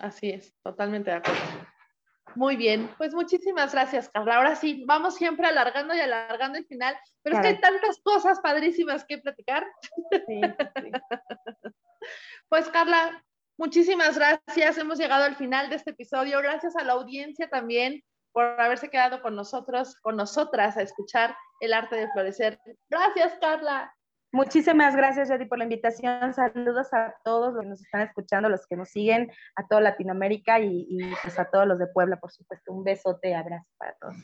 Así 0.00 0.30
es, 0.30 0.54
totalmente 0.62 1.10
de 1.10 1.18
acuerdo. 1.18 1.42
Muy 2.34 2.56
bien, 2.56 2.88
pues 2.96 3.12
muchísimas 3.12 3.72
gracias, 3.72 4.08
Carla. 4.08 4.36
Ahora 4.36 4.56
sí, 4.56 4.84
vamos 4.86 5.16
siempre 5.16 5.48
alargando 5.48 5.94
y 5.94 6.00
alargando 6.00 6.56
el 6.56 6.64
final, 6.64 6.96
pero 7.22 7.36
es 7.36 7.42
que 7.42 7.48
hay 7.48 7.60
tantas 7.60 8.00
cosas 8.02 8.40
padrísimas 8.40 9.04
que 9.04 9.18
platicar. 9.18 9.66
Sí, 10.10 10.18
sí. 10.26 10.40
Pues 12.48 12.68
Carla, 12.68 13.24
muchísimas 13.58 14.16
gracias. 14.16 14.78
Hemos 14.78 14.98
llegado 14.98 15.24
al 15.24 15.36
final 15.36 15.68
de 15.68 15.76
este 15.76 15.90
episodio. 15.90 16.40
Gracias 16.40 16.76
a 16.76 16.84
la 16.84 16.94
audiencia 16.94 17.48
también 17.48 18.02
por 18.32 18.60
haberse 18.60 18.90
quedado 18.90 19.22
con 19.22 19.34
nosotros, 19.34 19.96
con 20.02 20.16
nosotras 20.16 20.76
a 20.76 20.82
escuchar 20.82 21.34
el 21.60 21.72
arte 21.72 21.96
de 21.96 22.10
florecer. 22.12 22.60
Gracias, 22.90 23.38
Carla. 23.40 23.92
Muchísimas 24.32 24.94
gracias, 24.94 25.30
Yadi, 25.30 25.46
por 25.46 25.56
la 25.56 25.64
invitación. 25.64 26.34
Saludos 26.34 26.92
a 26.92 27.14
todos 27.24 27.54
los 27.54 27.62
que 27.62 27.68
nos 27.70 27.80
están 27.80 28.02
escuchando, 28.02 28.50
los 28.50 28.66
que 28.66 28.76
nos 28.76 28.90
siguen, 28.90 29.32
a 29.54 29.66
toda 29.66 29.80
Latinoamérica 29.80 30.60
y, 30.60 30.98
pues 31.22 31.38
a 31.38 31.48
todos 31.50 31.66
los 31.66 31.78
de 31.78 31.86
Puebla, 31.86 32.20
por 32.20 32.30
supuesto. 32.30 32.72
Un 32.72 32.84
besote, 32.84 33.34
abrazo 33.34 33.70
para 33.78 33.94
todos. 33.94 34.16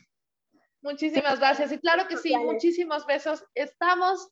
Muchísimas 0.83 1.39
gracias. 1.39 1.71
Y 1.71 1.79
claro 1.79 2.07
que 2.07 2.17
sí, 2.17 2.35
muchísimos 2.37 3.07
besos. 3.07 3.43
Estamos 3.55 4.29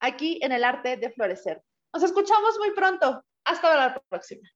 aquí 0.00 0.40
en 0.42 0.52
el 0.52 0.64
arte 0.64 0.98
de 0.98 1.10
florecer. 1.10 1.62
Nos 1.92 2.02
escuchamos 2.02 2.58
muy 2.58 2.72
pronto. 2.72 3.24
Hasta 3.44 3.76
la 3.76 4.02
próxima. 4.08 4.48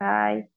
Bye. 0.00 0.50